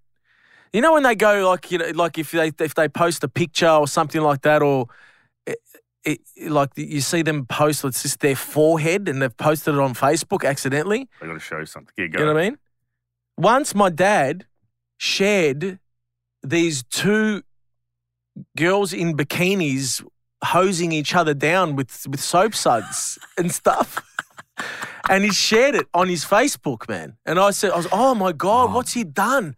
You 0.72 0.80
know 0.80 0.92
when 0.92 1.02
they 1.02 1.14
go 1.14 1.48
like 1.48 1.70
you 1.70 1.78
know 1.78 1.90
like 1.94 2.18
if 2.18 2.30
they 2.30 2.52
if 2.58 2.74
they 2.74 2.88
post 2.88 3.24
a 3.24 3.28
picture 3.28 3.68
or 3.68 3.88
something 3.88 4.20
like 4.20 4.42
that 4.42 4.62
or 4.62 4.86
eh, 5.46 5.54
it, 6.04 6.20
like 6.50 6.70
you 6.76 7.00
see 7.00 7.22
them 7.22 7.46
post, 7.46 7.84
it's 7.84 8.02
just 8.02 8.20
their 8.20 8.36
forehead, 8.36 9.08
and 9.08 9.20
they've 9.20 9.36
posted 9.36 9.74
it 9.74 9.80
on 9.80 9.94
Facebook 9.94 10.48
accidentally. 10.48 11.08
I 11.20 11.26
got 11.26 11.34
to 11.34 11.38
show 11.40 11.58
you 11.58 11.66
something. 11.66 11.92
Yeah, 11.98 12.06
go. 12.06 12.20
You 12.20 12.26
know 12.26 12.34
what 12.34 12.40
I 12.40 12.50
mean? 12.50 12.58
Once 13.36 13.74
my 13.74 13.90
dad 13.90 14.46
shared 14.96 15.78
these 16.42 16.84
two 16.84 17.42
girls 18.56 18.92
in 18.92 19.16
bikinis 19.16 20.02
hosing 20.42 20.92
each 20.92 21.14
other 21.14 21.34
down 21.34 21.76
with 21.76 22.06
with 22.08 22.20
soap 22.20 22.54
suds 22.54 23.18
and 23.36 23.52
stuff. 23.52 24.02
And 25.08 25.24
he 25.24 25.30
shared 25.30 25.74
it 25.74 25.86
on 25.92 26.08
his 26.08 26.24
Facebook, 26.24 26.88
man. 26.88 27.16
And 27.26 27.38
I 27.38 27.50
said, 27.50 27.72
I 27.72 27.76
was, 27.76 27.88
oh 27.90 28.14
my 28.14 28.32
God, 28.32 28.72
what's 28.72 28.92
he 28.92 29.02
done? 29.04 29.56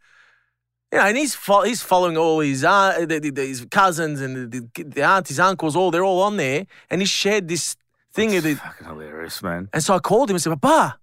You 0.91 0.99
know, 0.99 1.05
and 1.07 1.17
he's 1.17 1.35
fo- 1.35 1.63
he's 1.63 1.83
following 1.83 2.17
all 2.17 2.41
his 2.41 2.65
uh, 2.65 3.05
the, 3.07 3.19
the, 3.19 3.31
the- 3.31 3.47
his 3.47 3.67
cousins 3.71 4.21
and 4.21 4.51
the, 4.53 4.61
the, 4.75 4.83
the 4.85 5.03
aunties, 5.03 5.39
uncles, 5.41 5.75
all 5.77 5.91
they're 5.91 6.05
all 6.05 6.23
on 6.23 6.37
there. 6.37 6.67
And 6.91 7.01
he 7.03 7.07
shared 7.07 7.49
this 7.49 7.77
thing 8.13 8.35
of 8.37 8.45
the, 8.45 8.55
Fucking 8.55 8.87
hilarious, 8.87 9.43
man. 9.43 9.69
and 9.73 9.83
so 9.83 9.95
I 9.95 9.99
called 9.99 10.31
him 10.31 10.37
and 10.37 10.43
said, 10.43 10.51
Papa, 10.61 10.99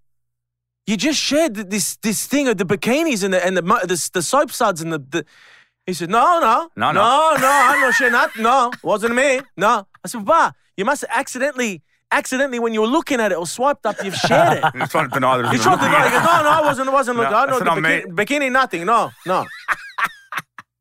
you 0.85 0.95
just 0.97 1.19
shared 1.19 1.55
this 1.55 1.95
this 1.97 2.25
thing 2.27 2.47
of 2.47 2.57
the 2.57 2.65
bikinis 2.65 3.23
and 3.23 3.33
the 3.33 3.43
and 3.45 3.55
the 3.57 3.61
the, 3.61 4.09
the 4.13 4.21
soap 4.21 4.51
suds 4.51 4.81
and 4.81 4.91
the, 4.93 4.99
the 4.99 5.25
he 5.85 5.93
said, 5.93 6.09
No, 6.09 6.39
no, 6.39 6.69
No, 6.75 6.91
no. 6.91 7.01
no, 7.01 7.35
no, 7.41 7.47
I'm 7.49 7.81
not 7.81 7.93
sharing 7.95 8.13
that. 8.13 8.35
No, 8.37 8.71
wasn't 8.83 9.15
me. 9.15 9.41
No. 9.57 9.87
I 10.03 10.07
said, 10.07 10.25
Papa, 10.25 10.55
you 10.77 10.85
must 10.85 11.01
have 11.01 11.09
accidentally 11.19 11.81
accidentally 12.11 12.59
when 12.59 12.73
you 12.73 12.81
were 12.81 12.87
looking 12.87 13.19
at 13.19 13.31
it 13.31 13.37
or 13.37 13.45
swiped 13.47 13.85
up, 13.85 13.95
you've 14.03 14.15
shared 14.15 14.57
it. 14.57 14.63
He's 14.79 14.89
trying 14.89 15.09
to 15.09 15.13
deny 15.13 15.37
that. 15.37 15.51
He's 15.51 15.61
trying 15.63 15.77
to 15.77 15.83
deny. 15.85 16.03
Goes, 16.03 16.13
no, 16.23 16.43
no, 16.43 16.49
I 16.49 16.61
wasn't. 16.63 16.89
I 16.89 16.93
wasn't 16.93 17.17
No, 17.17 17.23
looking. 17.23 17.35
I 17.35 17.45
know 17.45 17.59
the 17.59 17.69
"I'm 17.71 17.83
bikini, 17.83 18.05
bikini, 18.15 18.51
nothing. 18.51 18.85
No, 18.85 19.11
no. 19.25 19.45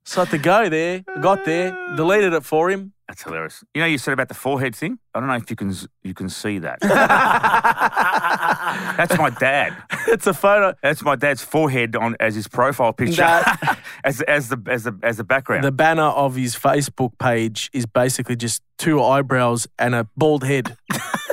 So 0.09 0.23
I 0.23 0.25
had 0.25 0.31
to 0.31 0.39
go 0.39 0.69
there. 0.71 1.05
Got 1.21 1.45
there, 1.45 1.77
deleted 1.95 2.33
it 2.33 2.43
for 2.43 2.71
him. 2.71 2.95
That's 3.09 3.23
hilarious. 3.23 3.63
You 3.75 3.83
know, 3.83 3.87
you 3.87 3.99
said 3.99 4.15
about 4.15 4.29
the 4.29 4.35
forehead 4.35 4.75
thing. 4.75 4.99
I 5.15 5.21
don't 5.21 5.29
know 5.29 5.35
if 5.35 5.51
you 5.51 5.57
can 5.57 5.75
you 6.03 6.15
can 6.15 6.31
see 6.31 6.59
that. 6.61 6.79
That's 8.97 9.19
my 9.19 9.29
dad. 9.31 9.77
It's 10.07 10.27
a 10.27 10.33
photo. 10.33 10.75
That's 10.83 11.03
my 11.03 11.15
dad's 11.17 11.43
forehead 11.43 11.95
on 11.95 12.17
as 12.21 12.35
his 12.35 12.49
profile 12.49 12.95
picture, 12.95 13.17
That- 13.17 13.79
as 14.05 14.23
as 14.23 14.49
the 14.49 14.59
as 14.67 14.85
the 14.85 14.99
as 15.03 15.19
the 15.19 15.25
background. 15.25 15.65
The 15.65 15.73
banner 15.73 16.05
of 16.25 16.37
his 16.37 16.57
Facebook 16.57 17.19
page 17.19 17.69
is 17.75 17.85
basically 17.85 18.37
just 18.37 18.63
two 18.79 19.03
eyebrows 19.03 19.67
and 19.79 19.95
a 19.95 20.09
bald 20.17 20.45
head. 20.45 20.75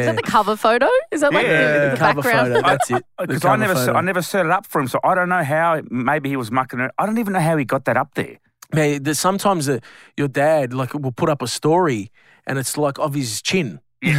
Is 0.00 0.06
that 0.06 0.16
the 0.16 0.22
cover 0.22 0.56
photo? 0.56 0.88
Is 1.10 1.20
that 1.22 1.32
like 1.32 1.46
Yeah. 1.46 1.84
the, 1.84 1.90
the 1.90 1.96
cover 1.96 2.22
background? 2.22 2.52
photo. 2.54 2.68
That's 2.68 2.90
it. 2.90 3.04
Because 3.18 3.44
I 3.44 3.56
never, 3.56 3.74
se- 3.74 3.86
photo. 3.86 3.98
I 3.98 4.00
never 4.02 4.22
set 4.22 4.46
it 4.46 4.52
up 4.52 4.66
for 4.66 4.80
him, 4.80 4.88
so 4.88 4.98
I 5.04 5.14
don't 5.14 5.28
know 5.28 5.42
how. 5.44 5.80
Maybe 5.90 6.28
he 6.30 6.36
was 6.36 6.50
mucking 6.50 6.80
it. 6.80 6.90
I 6.98 7.06
don't 7.06 7.18
even 7.18 7.32
know 7.32 7.40
how 7.40 7.56
he 7.56 7.64
got 7.64 7.84
that 7.86 7.96
up 7.96 8.14
there. 8.14 8.38
Man, 8.74 9.02
there's 9.02 9.18
sometimes 9.20 9.68
uh, 9.68 9.78
your 10.16 10.28
dad 10.28 10.72
like 10.72 10.94
will 10.94 11.12
put 11.12 11.28
up 11.28 11.42
a 11.42 11.46
story 11.48 12.10
and 12.46 12.58
it's 12.58 12.76
like 12.78 12.98
of 12.98 13.14
his 13.14 13.42
chin. 13.42 13.80
and 14.02 14.16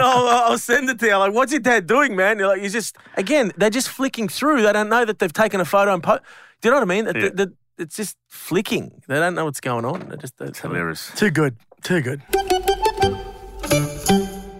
I'll, 0.00 0.26
I'll 0.28 0.58
send 0.58 0.88
it 0.90 0.98
to 1.00 1.06
you. 1.06 1.16
Like, 1.16 1.32
what's 1.32 1.52
your 1.52 1.60
dad 1.60 1.86
doing, 1.86 2.16
man? 2.16 2.38
You're 2.38 2.48
like, 2.48 2.60
he's 2.62 2.72
just 2.72 2.96
again, 3.16 3.52
they're 3.56 3.70
just 3.70 3.88
flicking 3.88 4.28
through. 4.28 4.62
They 4.62 4.72
don't 4.72 4.88
know 4.88 5.04
that 5.04 5.18
they've 5.18 5.32
taken 5.32 5.60
a 5.60 5.64
photo 5.64 5.94
and 5.94 6.02
po- 6.02 6.18
Do 6.60 6.68
you 6.68 6.70
know 6.70 6.78
what 6.78 6.90
I 6.90 6.94
mean? 6.94 7.04
Yeah. 7.06 7.28
the- 7.34 7.52
it's 7.78 7.94
just 7.96 8.16
flicking. 8.28 9.02
They 9.06 9.16
don't 9.16 9.34
know 9.34 9.44
what's 9.44 9.60
going 9.60 9.84
on. 9.84 10.08
They're 10.08 10.16
just 10.16 10.40
It's 10.40 10.60
hilarious. 10.60 11.12
Too 11.14 11.30
good. 11.30 11.56
Too 11.82 12.00
good. 12.00 12.22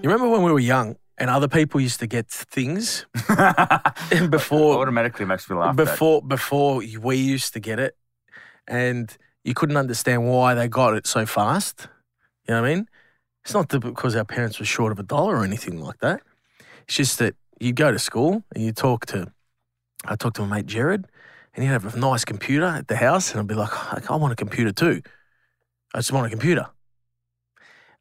You 0.07 0.13
remember 0.13 0.31
when 0.31 0.45
we 0.45 0.53
were 0.53 0.61
young 0.61 0.95
and 1.19 1.29
other 1.29 1.49
people 1.49 1.81
used 1.81 1.99
to 1.99 2.07
get 2.07 2.29
things 2.31 3.07
before 4.31 4.81
Automatically 4.81 5.27
makes 5.27 5.51
me 5.51 5.57
laugh. 5.57 5.75
before 5.75 6.23
before 6.23 6.81
we 7.01 7.17
used 7.17 7.55
to 7.55 7.59
get 7.59 7.81
it, 7.81 7.97
and 8.69 9.19
you 9.43 9.53
couldn't 9.53 9.77
understand 9.77 10.29
why 10.29 10.55
they 10.55 10.69
got 10.69 10.95
it 10.95 11.09
so 11.09 11.27
fast. 11.27 11.89
You 12.47 12.55
know 12.55 12.63
what 12.63 12.71
I 12.71 12.75
mean? 12.77 12.89
It's 13.45 13.53
not 13.53 13.69
because 13.69 14.15
our 14.15 14.25
parents 14.25 14.61
were 14.61 14.65
short 14.65 14.93
of 14.93 15.01
a 15.01 15.03
dollar 15.03 15.39
or 15.39 15.45
anything 15.45 15.81
like 15.81 15.99
that. 15.99 16.21
It's 16.87 16.95
just 16.95 17.19
that 17.19 17.35
you 17.59 17.73
go 17.73 17.91
to 17.91 17.99
school 17.99 18.45
and 18.55 18.63
you 18.63 18.71
talk 18.71 19.07
to. 19.07 19.33
I 20.05 20.15
talked 20.15 20.37
to 20.37 20.43
my 20.43 20.59
mate 20.59 20.67
Jared, 20.67 21.05
and 21.53 21.65
he'd 21.65 21.71
have 21.71 21.97
a 21.97 21.99
nice 21.99 22.25
computer 22.25 22.67
at 22.67 22.87
the 22.87 22.95
house, 22.95 23.33
and 23.33 23.41
I'd 23.41 23.49
be 23.49 23.57
like, 23.57 24.09
I 24.09 24.15
want 24.15 24.33
a 24.33 24.37
computer 24.37 24.71
too. 24.71 25.03
I 25.93 25.99
just 25.99 26.13
want 26.13 26.29
a 26.29 26.31
computer. 26.31 26.69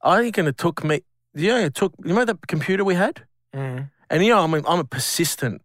I 0.03 0.19
reckon 0.19 0.45
it 0.45 0.59
took 0.59 0.83
me. 0.83 1.01
Yeah, 1.35 1.59
it 1.59 1.73
took. 1.75 1.93
You 2.03 2.13
know 2.13 2.25
that 2.25 2.47
computer 2.47 2.83
we 2.83 2.95
had. 2.95 3.23
Mm. 3.53 3.89
And 4.09 4.23
you 4.23 4.29
know, 4.29 4.43
I'm 4.43 4.53
a, 4.53 4.61
I'm 4.67 4.79
a 4.79 4.83
persistent 4.85 5.61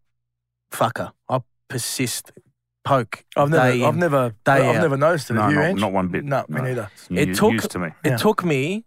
fucker. 0.72 1.12
I 1.28 1.40
persist, 1.68 2.33
poke. 2.85 3.24
I've 3.37 3.50
never, 3.50 3.70
day 3.72 3.85
I've 3.85 3.94
in, 3.94 4.00
never, 4.00 4.35
day 4.44 4.52
I've 4.52 4.76
out. 4.76 4.83
never 4.83 4.96
noticed 4.96 5.30
it. 5.30 5.35
No, 5.35 5.48
you, 5.48 5.54
not, 5.56 5.76
not 5.76 5.92
one 5.92 6.09
bit. 6.09 6.24
No, 6.24 6.44
me 6.48 6.61
neither. 6.62 6.90
It 7.11 7.28
new- 7.28 7.35
took- 7.35 7.68
to 7.70 7.78
me. 7.78 7.88
It 8.04 8.11
Yeah. 8.11 8.16
took 8.16 8.44
me 8.44 8.85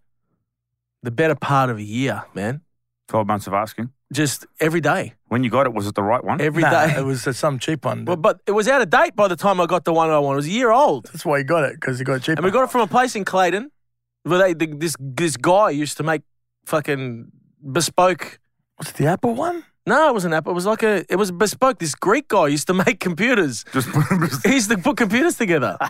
the 1.04 1.12
better 1.12 1.36
part 1.36 1.70
of 1.70 1.78
a 1.78 1.84
year, 1.84 2.24
man. 2.34 2.62
Twelve 3.08 3.28
months 3.28 3.48
of 3.48 3.54
asking. 3.54 3.92
Just 4.12 4.46
every 4.60 4.80
day, 4.82 5.14
When 5.28 5.44
you 5.44 5.50
got 5.50 5.66
it, 5.66 5.74
was 5.74 5.88
it 5.88 5.96
the 5.96 6.04
right 6.04 6.24
one? 6.24 6.40
every 6.40 6.62
day. 6.62 6.70
Nah, 6.70 7.00
it 7.00 7.04
was 7.04 7.24
some 7.36 7.58
cheap 7.58 7.84
one. 7.84 8.06
Well, 8.06 8.16
but 8.16 8.40
it 8.46 8.52
was 8.52 8.68
out 8.68 8.80
of 8.82 8.90
date 8.92 9.16
by 9.16 9.28
the 9.28 9.36
time 9.36 9.60
I 9.60 9.66
got 9.66 9.86
the 9.86 9.94
one 9.94 10.10
I 10.12 10.20
wanted. 10.20 10.34
It 10.34 10.38
was 10.38 10.46
a 10.48 10.52
year 10.52 10.72
old, 10.72 11.06
That's 11.08 11.26
why 11.26 11.40
you 11.40 11.44
got 11.44 11.64
it 11.64 11.74
because 11.80 11.98
you 12.00 12.06
got 12.06 12.16
it 12.16 12.24
cheap. 12.24 12.38
and 12.38 12.46
we 12.46 12.52
got 12.52 12.64
it 12.64 12.70
from 12.72 12.82
a 12.82 12.88
place 12.88 13.16
in 13.16 13.26
Clayton 13.26 13.72
where 14.24 14.40
they 14.40 14.54
the, 14.54 14.68
this 14.68 14.96
this 15.00 15.36
guy 15.36 15.72
used 15.72 15.98
to 15.98 16.04
make 16.04 16.22
fucking 16.66 17.32
bespoke. 17.72 18.40
Was 18.80 18.90
it 18.90 18.96
the 18.96 19.08
Apple 19.08 19.34
one? 19.36 19.64
No, 19.86 20.08
it 20.10 20.14
wasn't 20.14 20.34
Apple. 20.34 20.52
It 20.52 20.56
was 20.56 20.66
like 20.66 20.82
a. 20.84 21.06
It 21.10 21.18
was 21.18 21.32
bespoke. 21.32 21.80
This 21.80 21.94
Greek 21.96 22.28
guy 22.30 22.48
used 22.48 22.68
to 22.68 22.74
make 22.86 23.00
computers. 23.00 23.66
Just 23.74 23.90
He 24.46 24.54
used 24.54 24.70
to 24.72 24.78
put 24.78 24.98
computers 24.98 25.38
together. 25.38 25.78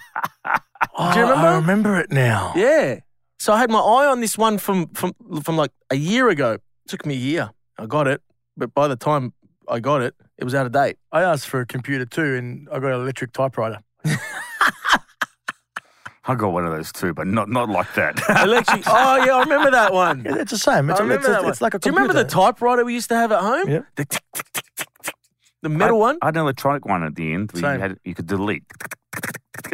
Oh, 0.96 1.12
Do 1.14 1.20
you 1.20 1.26
remember? 1.26 1.48
I 1.48 1.56
remember 1.56 2.00
it 2.00 2.12
now. 2.12 2.52
Yeah. 2.58 3.00
So 3.40 3.54
I 3.54 3.58
had 3.58 3.72
my 3.72 3.80
eye 3.80 4.06
on 4.06 4.20
this 4.20 4.38
one 4.38 4.58
from 4.58 4.88
from 4.90 5.14
from 5.42 5.56
like 5.56 5.72
a 5.90 5.96
year 5.96 6.28
ago. 6.30 6.54
It 6.54 6.62
took 6.88 7.06
me 7.06 7.14
a 7.16 7.18
year. 7.18 7.52
I 7.80 7.86
got 7.86 8.06
it, 8.08 8.22
but 8.58 8.74
by 8.74 8.88
the 8.90 8.98
time 8.98 9.34
I 9.68 9.80
got 9.80 10.02
it, 10.02 10.14
it 10.38 10.44
was 10.44 10.54
out 10.54 10.66
of 10.66 10.72
date. 10.74 10.98
I 11.12 11.22
asked 11.24 11.48
for 11.48 11.62
a 11.62 11.66
computer 11.66 12.06
too, 12.06 12.36
and 12.36 12.68
I 12.70 12.80
got 12.80 12.92
an 12.92 13.00
electric 13.02 13.32
typewriter. 13.32 13.80
I 16.26 16.36
got 16.36 16.54
one 16.54 16.66
of 16.66 16.72
those 16.72 16.92
too, 16.92 17.14
but 17.14 17.28
not 17.28 17.50
not 17.50 17.70
like 17.70 17.94
that. 17.96 18.18
Electric. 18.44 18.84
oh 18.88 19.26
yeah, 19.26 19.36
I 19.36 19.40
remember 19.42 19.72
that 19.72 19.92
one. 19.94 20.24
Yeah, 20.24 20.38
it's 20.38 20.52
the 20.52 20.58
same. 20.58 20.90
It's, 20.90 21.00
I 21.00 21.04
a, 21.04 21.06
remember 21.06 21.20
it's, 21.22 21.28
a- 21.28 21.32
that 21.32 21.42
one. 21.44 21.52
it's 21.52 21.62
like 21.62 21.74
a 21.74 21.80
Do 21.80 21.90
you 21.90 21.96
remember 21.96 22.14
the 22.14 22.24
typewriter 22.24 22.86
we 22.86 22.94
used 22.94 23.10
to 23.10 23.16
have 23.16 23.32
at 23.32 23.42
home? 23.42 23.68
Yeah. 23.70 23.80
The, 23.96 24.06
tick, 24.06 24.24
tick, 24.34 24.46
tick, 24.54 24.66
tick, 24.78 24.88
tick. 25.04 25.16
the 25.62 25.70
metal 25.70 26.00
one. 26.00 26.18
I 26.22 26.28
had 26.28 26.36
an 26.36 26.42
electronic 26.42 26.86
one 26.86 27.04
at 27.04 27.16
the 27.16 27.34
end. 27.34 27.52
Where 27.52 27.62
you 27.62 27.68
Same. 27.68 27.80
had 27.82 28.00
you 28.06 28.16
could 28.16 28.28
delete 28.28 28.64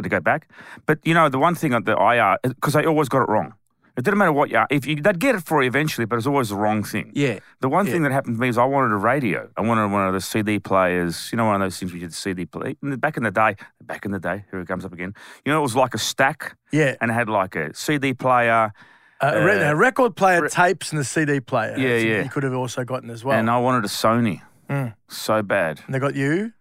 to 0.04 0.10
go 0.10 0.20
back. 0.20 0.50
But 0.86 1.00
you 1.04 1.14
know 1.14 1.30
the 1.30 1.40
one 1.40 1.56
thing 1.56 1.72
that 1.72 2.00
I 2.00 2.38
because 2.44 2.76
I 2.76 2.84
always 2.84 3.10
got 3.10 3.22
it 3.22 3.30
wrong. 3.30 3.54
It 4.00 4.06
didn't 4.06 4.18
matter 4.18 4.32
what 4.32 4.50
you 4.50 4.62
if 4.70 4.88
you 4.88 4.96
they'd 4.96 5.20
get 5.20 5.36
it 5.36 5.42
for 5.44 5.62
you 5.62 5.68
eventually, 5.68 6.06
but 6.06 6.16
it 6.16 6.22
was 6.24 6.28
always 6.28 6.50
the 6.50 6.56
wrong 6.56 6.84
thing. 6.84 7.12
Yeah. 7.14 7.40
The 7.60 7.70
one 7.70 7.86
Yeah. 7.86 7.92
thing 7.92 8.04
that 8.04 8.12
happened 8.12 8.36
to 8.38 8.42
me 8.42 8.48
is 8.48 8.58
I 8.58 8.64
wanted 8.64 8.92
a 8.94 8.98
radio. 8.98 9.50
I 9.58 9.62
wanted 9.62 9.88
one 9.92 10.08
of 10.08 10.14
the 10.14 10.22
CD 10.22 10.58
players. 10.60 11.30
You 11.32 11.38
know, 11.38 11.46
one 11.46 11.56
of 11.56 11.66
those 11.66 11.78
things 11.78 11.92
we 11.94 12.00
did 12.00 12.14
CD 12.14 12.46
play. 12.46 12.78
Back 12.82 13.18
in 13.18 13.24
the 13.24 13.32
day, 13.32 13.56
back 13.82 14.06
in 14.06 14.12
the 14.12 14.20
day, 14.20 14.46
here 14.50 14.60
it 14.62 14.68
comes 14.68 14.86
up 14.86 14.94
again. 14.94 15.14
You 15.46 15.52
know, 15.52 15.60
it 15.60 15.62
was 15.70 15.76
like 15.76 15.94
a 15.94 15.98
stack, 16.00 16.56
Yeah, 16.72 16.96
and 17.02 17.12
it 17.12 17.14
had 17.14 17.30
like 17.30 17.56
a 17.56 17.74
CD 17.76 18.14
player, 18.14 18.72
uh, 19.22 19.32
a 19.34 19.68
uh, 19.68 19.72
a 19.72 19.76
record 19.76 20.16
player, 20.16 20.42
re- 20.44 20.50
tapes, 20.50 20.92
and 20.92 21.00
the 21.00 21.04
CD 21.04 21.40
player. 21.42 21.76
Yeah, 21.78 21.98
yeah. 21.98 22.24
You 22.24 22.30
could 22.30 22.44
have 22.44 22.54
also 22.54 22.86
gotten 22.86 23.10
as 23.10 23.24
well. 23.26 23.38
and 23.38 23.50
I 23.50 23.58
wanted 23.58 23.84
a 23.86 23.90
Sony 23.90 24.42
Mm. 24.70 24.94
so 25.10 25.42
bad. 25.42 25.82
And 25.88 25.94
they 25.96 26.00
got 26.00 26.16
you, 26.16 26.54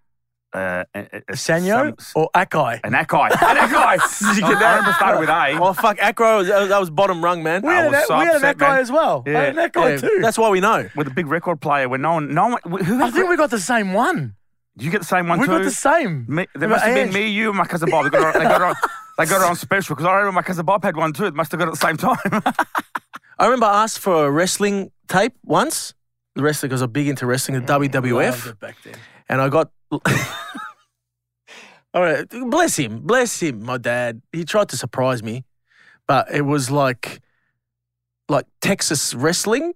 Uh, 0.54 0.82
a, 0.94 1.00
a, 1.00 1.20
Sanyo 1.32 2.00
some- 2.00 2.22
or 2.22 2.30
Akai. 2.34 2.80
an 2.82 2.92
Akai, 2.94 3.30
an 3.30 3.37
Akai. 3.58 4.18
Did 4.34 4.37
you 4.42 4.48
get 4.48 4.58
that? 4.61 4.62
I 4.64 4.76
remember 4.76 4.92
started 4.94 5.20
with 5.20 5.28
A. 5.28 5.58
Oh 5.62 5.72
fuck, 5.74 5.98
Acro. 6.00 6.42
That 6.42 6.61
was, 6.61 6.68
that 6.70 6.80
was 6.80 6.88
bottom 6.90 7.22
rung, 7.22 7.42
man. 7.42 7.61
We 7.62 7.68
had, 7.68 7.92
I 7.94 8.00
an, 8.00 8.06
so 8.06 8.18
we 8.18 8.24
had 8.24 8.37
an 8.37 8.54
Akai 8.54 8.58
man. 8.61 8.78
as 8.80 8.90
well. 8.90 9.22
I 9.26 9.30
had 9.30 9.54
Yeah. 9.56 9.62
an 9.64 9.70
Akai 9.70 9.90
Yeah, 9.90 10.08
too. 10.08 10.18
That's 10.22 10.38
why 10.38 10.48
we 10.48 10.61
know. 10.61 10.88
with 10.96 11.06
a 11.06 11.11
big 11.11 11.26
record 11.26 11.61
player 11.61 11.87
where 11.88 11.98
no 11.98 12.14
one, 12.14 12.32
no 12.32 12.48
one, 12.48 12.61
who 12.82 13.00
I 13.02 13.04
had 13.06 13.14
think 13.14 13.28
we 13.28 13.37
got 13.37 13.50
the 13.50 13.61
same 13.61 13.92
one. 13.92 14.37
Did 14.78 14.84
you 14.87 14.90
get 14.90 15.00
the 15.00 15.06
same 15.06 15.28
one 15.28 15.38
we 15.40 15.46
too? 15.46 15.52
We 15.52 15.58
got 15.58 15.64
the 15.64 15.70
same. 15.70 16.24
Me, 16.28 16.46
there 16.54 16.68
must 16.68 16.84
have 16.84 16.94
been 16.94 17.12
me, 17.12 17.28
you, 17.28 17.48
and 17.50 17.58
my 17.58 17.64
cousin 17.66 17.90
Bob. 17.90 18.04
They 18.04 18.11
got 18.11 18.34
it 18.34 18.38
they 18.38 18.44
got 18.44 18.61
it 18.62 18.64
on, 18.64 18.74
they 19.18 19.26
got 19.26 19.42
it 19.42 19.48
on 19.50 19.54
special 19.56 19.96
because 19.96 20.06
I 20.08 20.12
remember 20.14 20.32
my 20.32 20.42
cousin 20.42 20.64
Bob 20.64 20.82
had 20.82 20.96
one 20.96 21.12
too. 21.12 21.26
It 21.26 21.34
must 21.34 21.50
have 21.52 21.58
got 21.58 21.66
it 21.68 21.72
at 21.72 21.78
the 21.78 21.87
same 21.87 21.96
time. 21.98 22.16
I 23.38 23.44
remember 23.44 23.66
I 23.66 23.82
asked 23.82 23.98
for 23.98 24.26
a 24.26 24.30
wrestling 24.30 24.92
tape 25.08 25.34
once. 25.44 25.92
The 26.37 26.42
wrestling 26.42 26.68
because 26.70 26.80
I'm 26.82 26.90
big 26.90 27.08
into 27.08 27.26
wrestling, 27.26 27.61
the 27.64 27.72
Loved 27.72 27.92
WWF. 27.92 28.58
back 28.61 28.76
then. 28.84 28.94
and 29.28 29.40
I 29.42 29.48
got. 29.50 29.70
All 31.94 32.03
right, 32.03 32.29
bless 32.29 32.77
him, 32.77 33.01
bless 33.01 33.40
him, 33.40 33.64
my 33.64 33.79
dad. 33.79 34.22
He 34.33 34.44
tried 34.44 34.68
to 34.70 34.77
surprise 34.77 35.22
me, 35.22 35.44
but 36.07 36.33
it 36.33 36.42
was 36.42 36.70
like, 36.70 37.20
like 38.29 38.44
Texas 38.61 39.14
wrestling, 39.14 39.72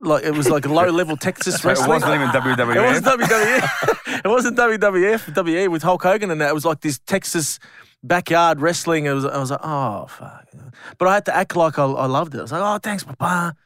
like 0.00 0.24
it 0.24 0.32
was 0.32 0.48
like 0.48 0.66
low 0.66 0.86
level 0.86 1.16
Texas 1.16 1.60
So 1.60 1.70
it 1.70 1.88
wasn't 1.88 2.14
even 2.14 2.28
WWF. 2.28 2.76
It 2.76 2.80
wasn't 2.80 3.20
WWF. 3.20 3.98
it 4.24 4.28
wasn't 4.28 4.58
WWF, 4.58 5.44
WE 5.44 5.68
with 5.68 5.82
Hulk 5.82 6.02
Hogan, 6.02 6.30
and 6.30 6.40
that. 6.40 6.50
It 6.50 6.54
was 6.54 6.64
like 6.64 6.80
this 6.80 6.98
Texas 7.00 7.58
backyard 8.02 8.60
wrestling. 8.60 9.06
It 9.06 9.12
was. 9.12 9.24
I 9.24 9.38
was 9.38 9.50
like, 9.50 9.60
oh 9.62 10.06
fuck, 10.06 10.46
but 10.98 11.08
I 11.08 11.14
had 11.14 11.24
to 11.26 11.36
act 11.36 11.56
like 11.56 11.78
I, 11.78 11.84
I 11.84 12.06
loved 12.06 12.34
it. 12.34 12.38
I 12.38 12.42
was 12.42 12.52
like, 12.52 12.62
oh 12.62 12.78
thanks, 12.78 13.02
Papa. 13.02 13.56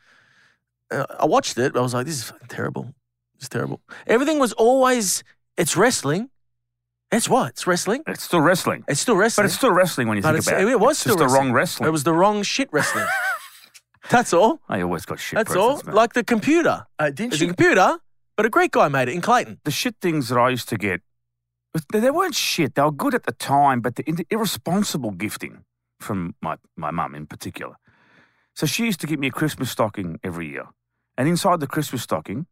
Uh, 0.90 1.06
I 1.20 1.26
watched 1.26 1.58
it. 1.58 1.76
I 1.76 1.80
was 1.80 1.94
like, 1.94 2.06
this 2.06 2.16
is 2.16 2.24
fucking 2.24 2.48
terrible. 2.48 2.94
It's 3.36 3.48
terrible. 3.48 3.80
Everything 4.06 4.38
was 4.38 4.52
always 4.54 5.24
it's 5.56 5.76
wrestling, 5.76 6.30
It's 7.10 7.28
what? 7.28 7.50
It's 7.50 7.66
wrestling. 7.66 8.02
It's 8.06 8.22
still 8.24 8.40
wrestling. 8.40 8.84
It's 8.88 9.00
still 9.00 9.16
wrestling. 9.16 9.44
But 9.44 9.46
it's 9.46 9.54
still 9.56 9.72
wrestling 9.72 10.08
when 10.08 10.16
you 10.16 10.22
But 10.22 10.32
think 10.34 10.46
about 10.46 10.60
it. 10.62 10.68
it 10.68 10.80
was 10.80 10.92
It's 10.92 11.00
still 11.00 11.16
just 11.16 11.28
the 11.28 11.34
wrong 11.38 11.52
wrestling. 11.52 11.88
It 11.88 11.92
was 11.92 12.04
the 12.04 12.14
wrong 12.14 12.42
shit 12.42 12.68
wrestling. 12.72 13.06
That's 14.10 14.32
all. 14.32 14.60
I 14.68 14.80
always 14.82 15.04
got 15.04 15.18
shit. 15.20 15.36
That's 15.36 15.54
all. 15.54 15.82
man. 15.84 15.94
Like 15.94 16.12
the 16.14 16.24
computer. 16.24 16.86
Uh, 16.98 17.10
didn't 17.10 17.34
It's 17.34 17.42
a 17.42 17.46
computer, 17.46 17.98
but 18.36 18.46
a 18.46 18.50
great 18.50 18.72
guy 18.72 18.88
made 18.88 19.08
it 19.08 19.14
in 19.14 19.20
Clayton. 19.20 19.60
the 19.64 19.70
shit 19.70 19.96
things 20.00 20.28
that 20.28 20.38
I 20.38 20.48
used 20.50 20.68
to 20.70 20.76
get, 20.76 21.02
they 21.92 22.10
weren't 22.10 22.34
shit. 22.34 22.74
They 22.74 22.82
were 22.82 22.90
good 22.92 23.14
at 23.14 23.24
the 23.24 23.32
time, 23.32 23.80
but 23.80 23.96
the 23.96 24.02
the 24.02 24.26
irresponsible 24.30 25.12
gifting 25.12 25.64
from 26.00 26.34
my, 26.42 26.56
my 26.76 26.90
mum 26.90 27.14
in 27.14 27.26
particular. 27.26 27.76
So 28.54 28.66
she 28.66 28.84
used 28.84 29.00
to 29.00 29.06
give 29.06 29.18
me 29.20 29.28
a 29.28 29.30
Christmas 29.30 29.70
stocking 29.70 30.18
every 30.22 30.48
year. 30.48 30.66
And 31.16 31.28
inside 31.28 31.60
the 31.60 31.66
Christmas 31.66 32.02
stocking, 32.02 32.46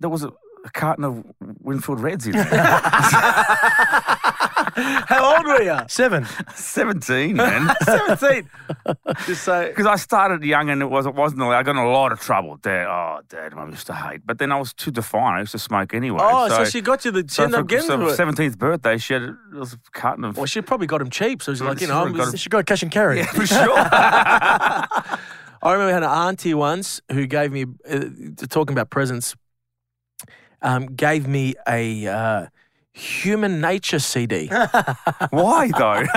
there 0.00 0.10
was 0.10 0.24
a, 0.24 0.32
a 0.64 0.70
carton 0.70 1.04
of 1.04 1.22
Winfield 1.60 2.00
Reds 2.00 2.26
in 2.26 2.32
there. 2.32 2.44
How 4.76 5.36
old 5.36 5.46
were 5.46 5.62
you? 5.62 5.78
Seven. 5.88 6.26
17, 6.54 7.36
man. 7.36 7.70
17. 7.84 8.50
Just 9.26 9.44
say. 9.44 9.68
Because 9.68 9.86
I 9.86 9.96
started 9.96 10.42
young 10.42 10.70
and 10.70 10.82
it, 10.82 10.86
was, 10.86 11.06
it 11.06 11.14
wasn't, 11.14 11.42
I 11.42 11.62
got 11.62 11.72
in 11.72 11.76
a 11.76 11.88
lot 11.88 12.12
of 12.12 12.20
trouble. 12.20 12.56
Dad, 12.56 12.86
oh, 12.88 13.20
Dad, 13.28 13.54
I 13.54 13.68
used 13.68 13.86
to 13.86 13.94
hate. 13.94 14.22
But 14.26 14.38
then 14.38 14.50
I 14.50 14.58
was 14.58 14.72
too 14.72 14.90
defiant. 14.90 15.36
I 15.36 15.40
used 15.40 15.52
to 15.52 15.58
smoke 15.58 15.94
anyway. 15.94 16.18
Oh, 16.20 16.48
so, 16.48 16.64
she 16.64 16.80
got 16.80 17.04
you 17.04 17.10
the. 17.10 17.20
She 17.22 17.34
so 17.34 17.44
ended 17.44 17.56
for, 17.56 17.60
up 17.60 17.68
getting 17.68 17.86
so 17.86 18.08
it. 18.08 18.18
17th 18.18 18.58
birthday, 18.58 18.98
she 18.98 19.14
had 19.14 19.22
a, 19.22 19.36
it 19.52 19.58
was 19.58 19.74
a 19.74 19.78
carton 19.92 20.24
of 20.24 20.36
Well, 20.36 20.46
she 20.46 20.60
probably 20.62 20.86
got 20.86 21.00
him 21.00 21.10
cheap. 21.10 21.42
So 21.42 21.52
she's 21.52 21.62
like, 21.62 21.80
you 21.80 21.86
know, 21.86 22.02
I'm 22.04 22.12
Got 22.14 22.28
him- 22.28 22.36
She 22.36 22.48
got 22.48 22.66
cash 22.66 22.82
and 22.82 22.90
carry. 22.90 23.18
Yeah, 23.18 23.26
for 23.26 23.46
sure. 23.46 23.74
I 23.76 25.72
remember 25.72 25.90
I 25.90 25.92
had 25.92 26.02
an 26.02 26.10
auntie 26.10 26.54
once 26.54 27.00
who 27.12 27.26
gave 27.26 27.52
me, 27.52 27.64
uh, 27.88 28.00
talking 28.48 28.74
about 28.74 28.90
presents, 28.90 29.34
um, 30.64 30.86
gave 30.86 31.28
me 31.28 31.54
a 31.68 32.06
uh, 32.08 32.46
Human 32.92 33.60
Nature 33.60 33.98
CD. 34.00 34.46
Why 35.30 35.68
though? 35.76 36.04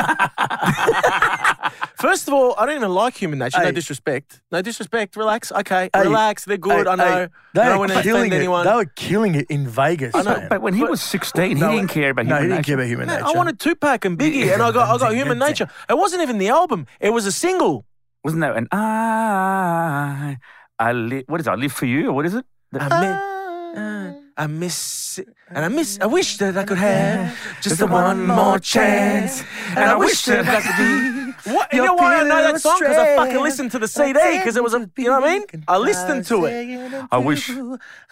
First 1.95 2.27
of 2.27 2.33
all, 2.35 2.53
I 2.59 2.65
don't 2.67 2.75
even 2.75 2.91
like 2.91 3.15
Human 3.17 3.39
Nature. 3.39 3.57
No 3.59 3.65
Hey. 3.65 3.71
disrespect. 3.71 4.41
No 4.51 4.61
disrespect. 4.61 5.15
Relax. 5.15 5.51
Okay. 5.51 5.89
Hey, 5.93 6.01
Relax. 6.03 6.45
They're 6.45 6.57
good. 6.57 6.85
Hey, 6.85 6.91
I 6.91 6.95
know. 6.95 7.05
hey, 7.05 7.27
they 7.55 7.61
I 7.61 7.65
don't 7.69 7.73
were 7.73 7.79
want 7.87 7.91
to 7.93 8.01
killing 8.03 8.21
offend 8.21 8.33
it. 8.33 8.37
anyone. 8.37 8.65
They 8.67 8.73
were 8.75 8.85
killing 8.85 9.33
it 9.35 9.47
in 9.49 9.67
Vegas. 9.67 10.13
I 10.13 10.21
know, 10.21 10.37
man. 10.37 10.49
but 10.49 10.61
when 10.61 10.75
he 10.75 10.83
was 10.83 11.01
16, 11.01 11.57
No, 11.57 11.71
he 11.71 11.77
didn't 11.77 11.89
care 11.89 12.11
about 12.11 12.27
no, 12.27 12.35
human 12.35 12.43
he 12.43 12.47
didn't 12.49 12.57
nature. 12.59 12.63
care 12.67 12.75
about 12.75 12.87
human 12.87 13.07
Man, 13.07 13.19
nature. 13.21 13.33
I 13.33 13.37
wanted 13.37 13.59
Tupac 13.59 14.05
and 14.05 14.17
Biggie, 14.19 14.53
and 14.53 14.61
I 14.61 14.71
got 14.71 14.87
I 14.93 14.97
got 14.99 15.15
Human 15.15 15.39
Nature. 15.39 15.67
It 15.89 15.97
wasn't 15.97 16.21
even 16.21 16.37
the 16.37 16.49
album. 16.49 16.85
It 16.99 17.09
was 17.09 17.25
a 17.25 17.31
single. 17.31 17.85
Wasn't 18.23 18.41
that 18.41 18.55
an 18.55 18.67
I, 18.71 20.37
I 20.77 20.91
live, 20.91 21.23
what 21.27 21.39
is 21.41 21.47
it? 21.47 21.49
I 21.49 21.55
live 21.55 21.71
for 21.71 21.85
you, 21.87 22.09
or 22.09 22.13
what 22.13 22.25
is 22.27 22.35
it? 22.35 22.45
The- 22.71 22.81
I 22.83 22.87
miss, 23.01 23.17
uh, 23.79 24.13
I 24.39 24.45
miss, 24.45 25.17
it, 25.17 25.27
and 25.49 25.65
I 25.65 25.67
miss. 25.67 25.97
I 25.99 26.05
wish 26.05 26.37
that 26.37 26.55
I 26.55 26.63
could 26.63 26.77
have 26.77 27.35
just 27.61 27.79
the 27.79 27.87
one 27.87 28.27
more 28.27 28.59
chance, 28.59 29.43
and 29.69 29.79
I 29.79 29.95
wish 29.95 30.25
that 30.25 30.45
I 30.47 30.61
could 30.61 30.77
be. 30.77 31.51
What? 31.53 31.73
You 31.73 31.83
know 31.85 31.95
why 31.95 32.17
I 32.17 32.23
know 32.23 32.51
that 32.51 32.61
song? 32.61 32.77
Because 32.79 32.97
I 32.97 33.15
fucking 33.15 33.41
listened 33.41 33.71
to 33.71 33.79
the 33.79 33.87
CD. 33.87 34.19
Because 34.37 34.55
it 34.55 34.63
was 34.63 34.75
a, 34.75 34.89
you 34.97 35.05
know 35.05 35.19
what 35.19 35.29
I 35.29 35.39
mean? 35.39 35.45
I 35.67 35.77
listened 35.77 36.25
to 36.27 36.45
it. 36.45 37.07
I 37.11 37.17
wish. 37.17 37.49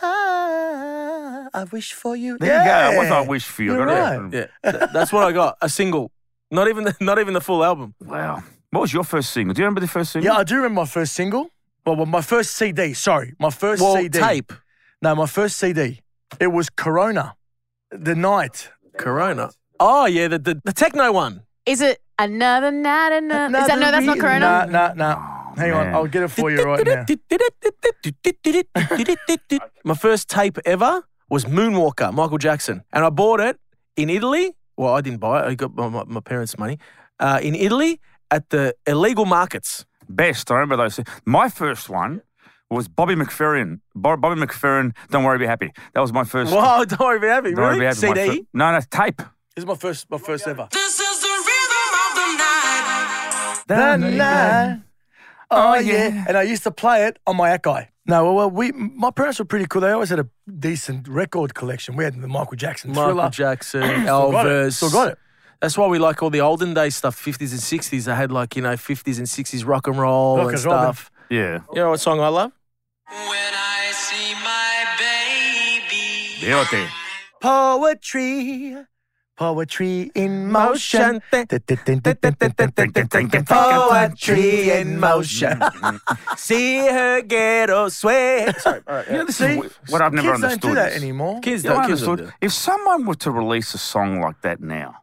I 0.01 1.65
wish 1.71 1.93
for 1.93 2.15
you. 2.15 2.37
There 2.39 2.59
you 2.59 2.97
go. 2.97 3.01
It 3.03 3.11
I 3.11 3.21
wish 3.21 3.45
for 3.45 3.63
you. 3.63 3.73
You're 3.73 3.85
right. 3.85 4.33
Yeah, 4.33 4.47
that's 4.63 5.13
what 5.13 5.23
I 5.23 5.31
got. 5.31 5.57
A 5.61 5.69
single. 5.69 6.11
Not 6.51 6.67
even 6.67 6.85
the, 6.85 6.95
not 6.99 7.19
even 7.19 7.33
the 7.33 7.41
full 7.41 7.63
album. 7.63 7.93
Wow. 7.99 8.43
What 8.71 8.81
was 8.81 8.93
your 8.93 9.03
first 9.03 9.31
single? 9.31 9.53
Do 9.53 9.61
you 9.61 9.65
remember 9.65 9.81
the 9.81 9.87
first 9.87 10.11
single? 10.11 10.31
Yeah, 10.31 10.39
I 10.39 10.43
do 10.43 10.55
remember 10.55 10.81
my 10.81 10.85
first 10.87 11.13
single. 11.13 11.49
Well, 11.85 11.95
well 11.95 12.05
my 12.05 12.21
first 12.21 12.55
CD. 12.55 12.93
Sorry, 12.93 13.33
my 13.39 13.49
first 13.49 13.81
Well, 13.81 13.95
CD. 13.95 14.19
tape. 14.19 14.53
No, 15.01 15.15
my 15.15 15.27
first 15.27 15.57
CD. 15.57 16.01
It 16.39 16.47
was 16.47 16.69
Corona. 16.69 17.35
The 17.91 18.15
night. 18.15 18.69
Corona. 18.97 19.51
Oh 19.79 20.05
yeah, 20.05 20.27
the 20.27 20.39
the, 20.39 20.61
the 20.63 20.73
techno 20.73 21.11
one. 21.11 21.41
Is 21.65 21.81
it 21.81 21.99
another 22.19 22.71
night? 22.71 23.13
Another? 23.13 23.57
Is 23.59 23.67
that 23.67 23.79
no? 23.79 23.91
That's 23.91 24.05
not 24.05 24.19
Corona. 24.19 24.39
Nah, 24.39 24.65
nah, 24.65 24.93
nah. 24.93 25.15
Oh, 25.17 25.59
Hang 25.59 25.71
on. 25.71 25.87
I'll 25.93 26.07
get 26.07 26.23
it 26.23 26.29
for 26.29 26.51
you 26.51 26.63
right 26.63 26.85
now. 26.85 27.05
My 29.83 29.93
first 29.93 30.29
tape 30.29 30.57
ever 30.65 31.03
was 31.29 31.45
Moonwalker, 31.45 32.13
Michael 32.13 32.37
Jackson, 32.37 32.83
and 32.91 33.05
I 33.05 33.09
bought 33.09 33.39
it 33.39 33.57
in 33.95 34.09
Italy. 34.09 34.53
Well, 34.77 34.93
I 34.93 35.01
didn't 35.01 35.19
buy 35.19 35.39
it; 35.41 35.45
I 35.45 35.55
got 35.55 35.73
my, 35.73 35.87
my, 35.87 36.03
my 36.05 36.19
parents' 36.19 36.57
money. 36.57 36.77
Uh, 37.19 37.39
in 37.41 37.55
Italy 37.55 38.01
at 38.29 38.49
the 38.49 38.75
illegal 38.85 39.25
markets. 39.25 39.85
Best. 40.09 40.51
I 40.51 40.55
remember 40.55 40.77
those. 40.77 40.99
My 41.25 41.49
first 41.49 41.89
one 41.89 42.21
was 42.69 42.87
Bobby 42.87 43.15
McFerrin. 43.15 43.79
Bo- 43.95 44.17
Bobby 44.17 44.39
McFerrin, 44.41 44.93
Don't 45.11 45.23
Worry, 45.23 45.37
Be 45.39 45.45
Happy. 45.45 45.71
That 45.93 46.01
was 46.01 46.11
my 46.11 46.23
first. 46.23 46.51
Wow, 46.53 46.83
don't 46.87 46.99
worry, 46.99 47.19
be 47.19 47.27
happy. 47.27 47.49
Don't 47.51 47.59
Worry, 47.59 47.79
Really? 47.79 47.79
Be 47.81 47.85
Happy. 47.85 48.07
my 48.07 48.25
CD. 48.25 48.37
fir- 48.41 48.47
no, 48.53 48.71
no, 48.71 48.79
tape. 48.89 49.17
This 49.55 49.63
is 49.63 49.65
my 49.65 49.75
first, 49.75 50.09
my 50.09 50.17
first 50.17 50.47
ever. 50.47 50.67
This 50.71 50.99
is 50.99 51.21
the 51.21 51.27
rhythm 51.27 51.93
of 52.05 52.15
the 52.15 52.37
night. 52.37 53.63
The 53.67 53.97
night. 54.17 54.81
Oh, 55.51 55.73
oh 55.75 55.79
yeah. 55.79 56.25
And 56.27 56.35
I 56.37 56.41
used 56.43 56.63
to 56.63 56.71
play 56.71 57.05
it 57.05 57.17
on 57.27 57.37
my 57.37 57.55
Akai. 57.57 57.87
No, 58.07 58.23
well, 58.25 58.35
well, 58.35 58.49
we 58.51 58.71
my 58.71 59.09
parents 59.11 59.39
were 59.39 59.45
pretty 59.45 59.65
cool. 59.67 59.81
They 59.81 59.91
always 59.91 60.09
had 60.09 60.19
a 60.19 60.27
decent 60.59 61.07
record 61.07 61.53
collection. 61.55 61.95
We 61.95 62.03
had 62.03 62.19
the 62.21 62.27
Michael 62.27 62.55
Jackson 62.57 62.91
Michael 62.91 63.13
Thriller. 63.13 63.29
Jackson, 63.29 63.81
Still 64.03 64.31
got 64.31 64.45
it. 64.45 64.49
Elvis. 64.49 64.73
Still 64.73 64.89
got 64.91 65.07
it. 65.09 65.17
That's 65.61 65.77
why 65.77 65.87
we 65.87 65.97
like 65.99 66.21
all 66.21 66.29
the 66.29 66.41
olden 66.41 66.73
day 66.73 66.89
stuff, 66.89 67.15
50s 67.19 67.51
and 67.51 67.61
60s. 67.61 68.03
They 68.05 68.13
had 68.13 68.31
like, 68.31 68.55
you 68.55 68.61
know, 68.61 68.73
50s 68.73 69.17
and 69.17 69.25
60s 69.25 69.65
rock 69.65 69.87
and 69.87 69.97
roll 69.97 70.37
Rock 70.37 70.47
and 70.47 70.55
and 70.55 70.65
roll, 70.65 70.75
stuff. 70.77 71.11
Yeah. 71.29 71.61
You 71.71 71.75
know 71.79 71.89
what 71.91 71.99
song 71.99 72.19
I 72.19 72.27
love? 72.27 72.51
When 73.09 73.53
I 73.53 73.91
see 73.93 74.33
my 74.35 74.85
baby. 74.97 76.41
Deote. 76.41 76.87
Poetry. 77.41 78.77
Poetry 79.37 80.11
in 80.15 80.49
motion. 80.49 81.21
Poetry 83.47 84.69
in 84.71 84.99
motion. 84.99 85.61
See 86.37 86.77
her 86.77 87.21
get 87.21 87.69
a 87.69 87.89
sweat. 87.91 88.59
Sorry, 88.61 88.81
all 88.87 88.95
right. 88.95 89.07
You 89.07 89.17
know, 89.17 89.25
this 89.25 89.35
See, 89.37 89.59
is 89.59 89.71
what 89.89 90.01
I've 90.01 90.13
never 90.13 90.31
kids 90.31 90.43
understood. 90.43 90.61
don't 90.61 90.71
do 90.71 90.75
that 90.75 90.91
is- 90.93 91.03
anymore. 91.03 91.39
Kids 91.41 91.63
don't, 91.63 91.77
I 91.79 91.87
kids 91.87 92.01
don't 92.03 92.17
do. 92.17 92.31
If 92.41 92.53
someone 92.53 93.05
were 93.05 93.15
to 93.15 93.31
release 93.31 93.73
a 93.73 93.77
song 93.77 94.21
like 94.21 94.41
that 94.41 94.61
now, 94.61 94.95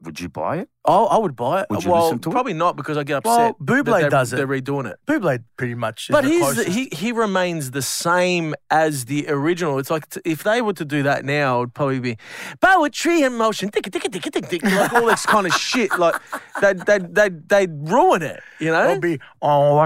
would 0.00 0.18
you 0.18 0.28
buy 0.30 0.56
it? 0.58 0.70
Oh, 0.84 1.06
I 1.06 1.16
would 1.16 1.36
buy 1.36 1.60
it. 1.60 1.66
Would 1.70 1.84
you 1.84 1.92
well, 1.92 2.04
listen 2.06 2.18
to 2.20 2.28
it? 2.30 2.32
probably 2.32 2.54
not 2.54 2.74
because 2.76 2.98
I 2.98 3.04
get 3.04 3.24
Well, 3.24 3.50
upset. 3.50 3.58
Buble 3.60 3.84
that 3.84 4.00
they're- 4.00 4.10
does 4.10 4.32
it. 4.32 4.36
They're 4.36 4.48
redoing 4.48 4.90
it. 4.90 4.98
Buble 5.06 5.38
pretty 5.56 5.76
much. 5.76 6.08
Is 6.10 6.12
But 6.12 6.24
the 6.24 6.30
he's 6.30 6.40
closest. 6.42 6.68
he 6.68 6.88
he 6.92 7.12
remains 7.12 7.70
the 7.70 7.82
same 7.82 8.54
as 8.68 9.04
the 9.04 9.26
original. 9.28 9.78
It's 9.78 9.90
like 9.90 10.08
t- 10.10 10.20
if 10.24 10.42
they 10.42 10.60
were 10.60 10.72
to 10.72 10.84
do 10.84 11.04
that 11.04 11.24
now, 11.24 11.58
it 11.58 11.60
would 11.60 11.74
probably 11.74 12.00
be 12.00 12.16
poetry 12.60 13.22
in 13.22 13.34
motion, 13.36 13.68
tick 13.70 13.84
tick 13.92 14.02
tick 14.10 14.22
tick 14.22 14.48
tick, 14.48 14.62
like 14.64 14.92
all 14.92 15.06
this 15.06 15.24
kind 15.24 15.46
of 15.46 15.52
shit. 15.54 15.96
Like 15.98 16.16
they 16.60 16.72
they 16.72 16.98
they 16.98 17.28
they 17.28 17.66
ruin 17.70 18.22
it, 18.22 18.40
you 18.58 18.72
know. 18.72 18.88
It'll 18.90 19.00
be 19.00 19.20
oh, 19.40 19.76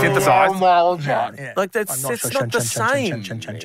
Synthesized. 0.00 0.60
Yeah. 1.38 1.54
Like 1.56 1.72
that's 1.72 2.04
I'm 2.04 2.12
it's 2.12 2.30
sure. 2.30 2.40
not 2.42 2.52
the 2.52 2.60
same. 2.60 3.24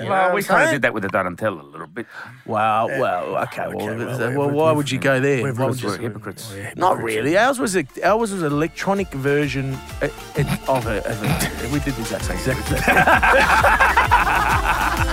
Well, 0.10 0.34
we 0.34 0.42
kind 0.44 0.64
of 0.66 0.72
did 0.72 0.82
that 0.82 0.94
with 0.96 1.04
the 1.04 1.10
Dun 1.10 1.28
a 1.28 1.50
little 1.52 1.86
bit. 1.88 2.08
Wow, 2.46 2.88
well, 2.88 3.38
okay, 3.44 3.68
well, 3.68 3.78
well, 3.86 3.98
well, 3.98 4.30
we- 4.32 4.38
well, 4.38 4.48
we- 4.50 4.54
why 4.56 4.72
would 4.72 4.90
you 4.90 4.98
go 5.00 5.20
there? 5.20 5.43
Why 5.44 5.52
would 5.52 5.60
all 5.60 5.76
you- 5.76 5.88
We're 5.88 5.98
hypocrites. 6.00 6.54
Not 6.76 7.02
really. 7.02 7.38
Ours 7.38 7.60
was 7.60 7.76
a 7.76 7.86
ours 8.04 8.32
was 8.32 8.42
an 8.42 8.52
electronic 8.52 9.08
version 9.10 9.76
uh, 10.02 10.08
uh, 10.38 10.58
of 10.68 10.88
it. 10.88 11.06
Of 11.06 11.24
it. 11.24 11.72
We 11.72 11.80
did 11.80 11.94
the 11.96 12.02
exact 12.02 12.26
same. 12.26 12.38
Exactly. 12.38 12.80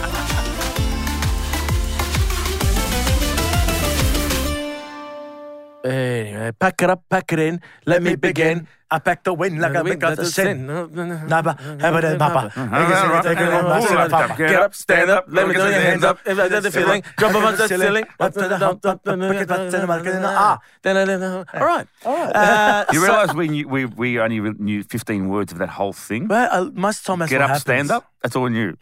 Anyway, 5.82 6.52
pack 6.58 6.82
it 6.82 6.90
up, 6.90 7.04
pack 7.08 7.32
it 7.32 7.38
in. 7.38 7.60
Let 7.86 8.02
me 8.02 8.14
begin. 8.14 8.60
I 8.60 8.64
packed 8.98 9.24
the 9.24 9.32
wind 9.34 9.60
like 9.60 9.74
a 9.74 9.84
big 9.84 10.00
got 10.00 10.16
the 10.16 10.26
sin. 10.26 10.66
No, 10.66 10.86
no, 10.86 11.04
no. 11.06 11.26
Naba, 11.26 11.54
have 11.80 11.94
it, 12.04 12.18
papa. 12.18 12.50
Get 14.36 14.54
up, 14.54 14.74
stand 14.74 15.10
up, 15.10 15.24
let 15.28 15.46
me 15.46 15.54
know 15.54 15.68
your 15.68 15.80
hands 15.80 16.02
up. 16.04 16.18
If 16.26 16.38
I 16.38 16.48
did 16.48 16.62
the 16.64 16.70
feeling, 16.72 17.02
jump 17.18 17.34
up 17.36 17.44
on 17.44 17.56
the 17.56 17.68
ceiling. 17.68 18.04
Ah, 20.24 20.58
All 20.84 21.66
right, 21.66 21.86
all 22.04 22.14
right. 22.14 22.34
Uh, 22.36 22.84
You 22.92 23.02
realise 23.04 23.34
we 23.34 23.48
knew, 23.48 23.68
we 23.68 23.84
we 23.86 24.18
only 24.20 24.40
knew 24.40 24.82
15 24.82 25.28
words 25.28 25.52
of 25.52 25.58
that 25.58 25.68
whole 25.70 25.92
thing. 25.92 26.28
well, 26.28 26.48
uh, 26.50 26.70
most 26.74 27.06
time 27.06 27.18
that's 27.20 27.30
Get 27.30 27.40
up, 27.40 27.48
happens. 27.48 27.62
stand 27.62 27.90
up. 27.90 28.04
That's 28.22 28.34
all 28.36 28.42
we 28.44 28.50
knew. 28.50 28.74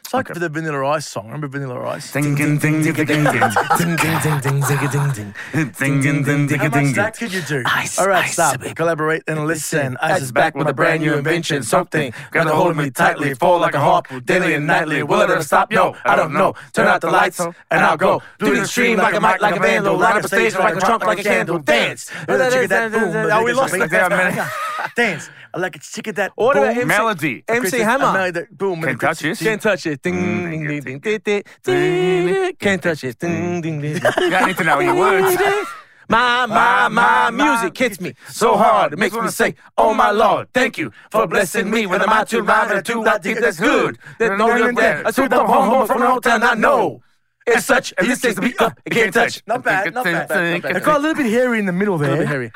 It's 0.00 0.14
like 0.14 0.32
the 0.32 0.48
Vanilla 0.48 0.86
Ice 0.88 1.06
song. 1.06 1.26
Remember 1.26 1.48
Vanilla 1.48 1.86
Ice? 1.88 2.12
Ding 2.12 2.34
ding 2.34 2.58
ding 2.58 2.82
ding 2.82 2.94
ding 2.94 3.06
ding 3.06 3.24
ding 3.24 3.44
ding, 3.76 3.96
ding, 3.96 4.18
ding, 4.22 4.40
ding, 4.40 4.40
ding, 4.40 4.88
ding, 4.90 5.12
ding. 5.12 5.34
ding 5.78 6.00
ding 6.00 6.22
ding 6.24 6.46
ding 6.46 6.58
How 6.58 6.64
much 6.68 6.72
ding. 6.72 6.92
that 6.94 7.16
could 7.18 7.32
you 7.32 7.42
do? 7.42 7.62
Ice, 7.66 7.98
All 7.98 8.08
right, 8.08 8.24
ice, 8.24 8.32
stop. 8.32 8.58
baby. 8.58 8.74
Collaborate 8.74 9.22
and 9.28 9.46
listen. 9.46 9.96
Ice 10.00 10.22
is 10.22 10.32
back 10.32 10.54
with 10.54 10.66
a 10.66 10.72
brand 10.72 11.02
new 11.02 11.14
invention. 11.14 11.62
Something 11.62 12.12
gonna 12.30 12.54
hold 12.54 12.76
me 12.76 12.90
tightly, 12.90 13.34
fall 13.34 13.58
like 13.58 13.74
a 13.74 13.80
harp, 13.80 14.06
daily 14.24 14.54
and 14.54 14.66
nightly. 14.66 15.02
Will 15.02 15.20
it 15.20 15.30
ever 15.30 15.42
stop? 15.42 15.70
Yo, 15.72 15.94
I 16.04 16.16
don't 16.16 16.32
know. 16.32 16.54
Turn 16.72 16.86
out 16.86 17.02
the 17.02 17.10
lights 17.10 17.38
and 17.40 17.54
I'll 17.70 17.98
go. 17.98 18.22
Do 18.38 18.56
the 18.56 18.66
stream 18.66 18.96
like 18.98 19.14
a 19.14 19.20
mic, 19.20 19.40
like 19.42 19.56
a 19.56 19.60
vandal. 19.60 19.96
Light 19.98 20.16
up 20.16 20.24
a 20.24 20.28
stage 20.28 20.54
like 20.54 20.76
a 20.76 20.80
trunk, 20.80 21.04
like 21.04 21.20
a 21.20 21.22
candle. 21.22 21.58
Dance. 21.58 22.10
Oh, 22.28 23.42
we 23.44 23.52
lost 23.52 23.74
it 23.74 23.90
there, 23.90 24.08
man. 24.08 24.48
Dance. 24.96 25.28
I 25.54 25.58
like 25.58 25.76
it. 25.76 25.82
Sick 25.82 26.06
of 26.08 26.14
that. 26.16 26.32
What 26.34 26.56
about 26.56 26.74
boom. 26.74 26.78
MC 26.78 26.84
Melody. 26.86 27.44
MC 27.48 27.78
Hammer. 27.78 28.12
made 28.12 28.34
that 28.34 28.56
boom. 28.56 28.82
Can't 28.82 29.00
touch 29.00 29.24
it. 29.24 29.38
Can't 29.38 29.62
touch 29.62 29.86
it. 29.86 30.02
Ding, 30.02 30.14
mm, 30.14 30.50
ding, 30.50 30.66
ding, 30.66 30.80
ding, 30.80 30.98
ding, 31.00 31.20
ding, 31.20 31.42
ding. 31.62 32.56
Can't 32.56 32.82
touch 32.82 33.04
it. 33.04 33.18
Ding, 33.18 33.30
mm. 33.30 33.62
ding, 33.62 33.80
ding. 33.80 33.94
You 33.94 34.30
don't 34.30 34.46
need 34.46 34.56
to 34.56 34.64
know 34.64 34.80
your 34.80 34.94
words. 34.94 35.40
My, 36.10 36.46
my, 36.46 36.88
my 36.88 37.30
music 37.30 37.76
hits 37.76 38.00
me 38.00 38.14
so 38.28 38.56
hard. 38.56 38.94
It 38.94 38.98
makes 38.98 39.14
me 39.14 39.28
say, 39.28 39.54
oh, 39.76 39.90
oh 39.90 39.94
my 39.94 40.10
Lord, 40.10 40.48
thank 40.54 40.78
you 40.78 40.90
for 41.10 41.26
blessing 41.26 41.70
me 41.70 41.84
with 41.84 42.00
a 42.00 42.06
mind 42.06 42.28
to 42.28 42.40
rhyme 42.40 42.70
and 42.70 42.78
a 42.78 42.82
two 42.82 43.06
I 43.06 43.18
think 43.18 43.40
that's 43.40 43.60
good. 43.60 43.98
There's 44.18 44.38
no 44.38 44.46
good 44.56 44.74
there. 44.74 45.06
I 45.06 45.10
took 45.10 45.28
the 45.28 45.44
home 45.44 45.68
home 45.68 45.86
from 45.86 46.00
the 46.00 46.10
old 46.10 46.24
town 46.24 46.42
I 46.42 46.54
know. 46.54 47.02
It's 47.46 47.66
such, 47.66 47.92
and 47.98 48.08
this 48.08 48.22
takes 48.22 48.36
the 48.36 48.42
beat 48.42 48.60
up, 48.60 48.78
it 48.84 48.90
can't 48.90 49.12
touch. 49.12 49.42
Not 49.46 49.62
bad, 49.64 49.92
not 49.92 50.04
bad. 50.04 50.28
Not 50.30 50.62
bad. 50.62 50.76
It 50.76 50.82
got 50.82 50.96
a 50.96 51.00
little 51.00 51.22
bit 51.22 51.30
hairy 51.30 51.58
in 51.58 51.66
the 51.66 51.72
middle 51.72 51.98
there. 51.98 52.08
A 52.08 52.12
little 52.12 52.24
bit 52.24 52.28
hairy. 52.28 52.52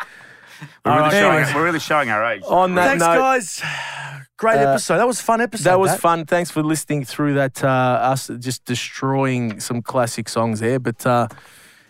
We're 0.85 0.92
really, 0.92 0.96
Alright, 1.05 1.12
showing, 1.12 1.37
anyways. 1.37 1.55
we're 1.55 1.64
really 1.64 1.81
showing 1.81 2.09
our 2.11 2.25
age. 2.33 2.42
On 2.46 2.75
that 2.75 2.98
Thanks, 2.98 3.01
note, 3.05 3.18
guys. 3.18 3.62
Great 4.37 4.57
episode. 4.59 4.98
That 4.98 5.07
was 5.07 5.20
a 5.20 5.22
fun 5.22 5.40
episode. 5.40 5.64
That 5.64 5.79
was 5.79 5.92
that. 5.92 6.01
fun. 6.01 6.25
Thanks 6.27 6.51
for 6.51 6.62
listening 6.62 7.05
through 7.05 7.35
that. 7.35 7.62
Uh, 7.62 7.68
us 7.68 8.31
just 8.38 8.64
destroying 8.64 9.61
some 9.61 9.83
classic 9.83 10.29
songs 10.29 10.61
there, 10.61 10.81
but 10.81 11.07
uh, 11.07 11.29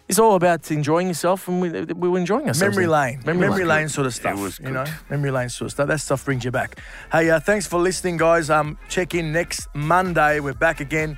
it's 0.09 0.19
all 0.19 0.35
about 0.35 0.71
enjoying 0.71 1.09
yourself, 1.09 1.49
and 1.49 1.63
we, 1.63 1.71
we 1.71 2.09
were 2.09 2.19
enjoying 2.19 2.49
ourselves. 2.49 2.77
Memory 2.77 2.87
lane, 2.89 3.23
memory, 3.25 3.65
lane 3.65 3.89
sort 3.89 4.07
of 4.07 4.15
stuff. 4.15 4.39
was 4.39 4.59
You 4.59 4.71
know, 4.71 4.85
memory 5.09 5.31
lane 5.31 5.49
sort 5.49 5.67
of 5.67 5.73
stuff. 5.73 5.89
That 5.89 6.01
stuff 6.01 6.25
brings 6.25 6.45
you 6.45 6.51
back. 6.51 6.79
Hey, 7.11 7.31
uh, 7.31 7.41
thanks 7.41 7.67
for 7.67 7.81
listening, 7.81 8.19
guys. 8.19 8.51
Um, 8.51 8.77
check 8.91 9.15
in 9.15 9.33
next 9.33 9.69
Monday. 9.75 10.41
We're 10.41 10.53
back 10.53 10.81
again. 10.81 11.17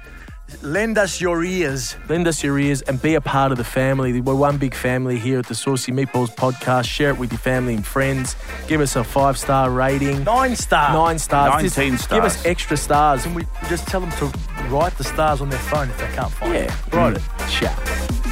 Lend 0.63 0.99
us 0.99 1.21
your 1.21 1.43
ears. 1.43 1.97
Lend 2.09 2.29
us 2.29 2.43
your 2.45 2.59
ears 2.59 2.83
and 2.83 3.01
be 3.01 3.15
a 3.15 3.21
part 3.21 3.51
of 3.51 3.59
the 3.59 3.65
family. 3.65 4.21
We're 4.21 4.35
one 4.35 4.57
big 4.59 4.75
family 4.75 5.19
here 5.19 5.39
at 5.39 5.47
the 5.47 5.55
Saucy 5.55 5.91
Meatballs 5.91 6.35
podcast. 6.35 6.85
Share 6.85 7.11
it 7.11 7.19
with 7.19 7.33
your 7.33 7.39
family 7.39 7.75
and 7.75 7.85
friends. 7.85 8.37
Give 8.69 8.81
us 8.81 8.95
a 8.95 9.03
five 9.05 9.37
star 9.39 9.71
rating. 9.71 10.25
Nine 10.25 10.55
star. 10.55 10.93
Nine 10.93 11.19
stars. 11.19 11.63
Just 11.63 11.79
19 11.79 11.99
Give 12.11 12.25
us 12.25 12.45
extra 12.45 12.77
stars. 12.77 13.27
And 13.27 13.35
we 13.35 13.45
just 13.69 13.87
tell 13.89 14.01
them 14.01 14.11
to 14.13 14.27
write 14.69 14.97
the 14.99 15.05
stars 15.05 15.41
on 15.41 15.49
their 15.51 15.59
phone 15.59 15.89
if 15.91 15.99
they 15.99 16.09
can't 16.15 16.33
find 16.33 16.55
Yeah, 16.55 16.61
it. 16.65 16.95
write 16.95 17.15
mm. 17.17 17.17
it. 17.17 17.51
Ciao. 17.51 18.24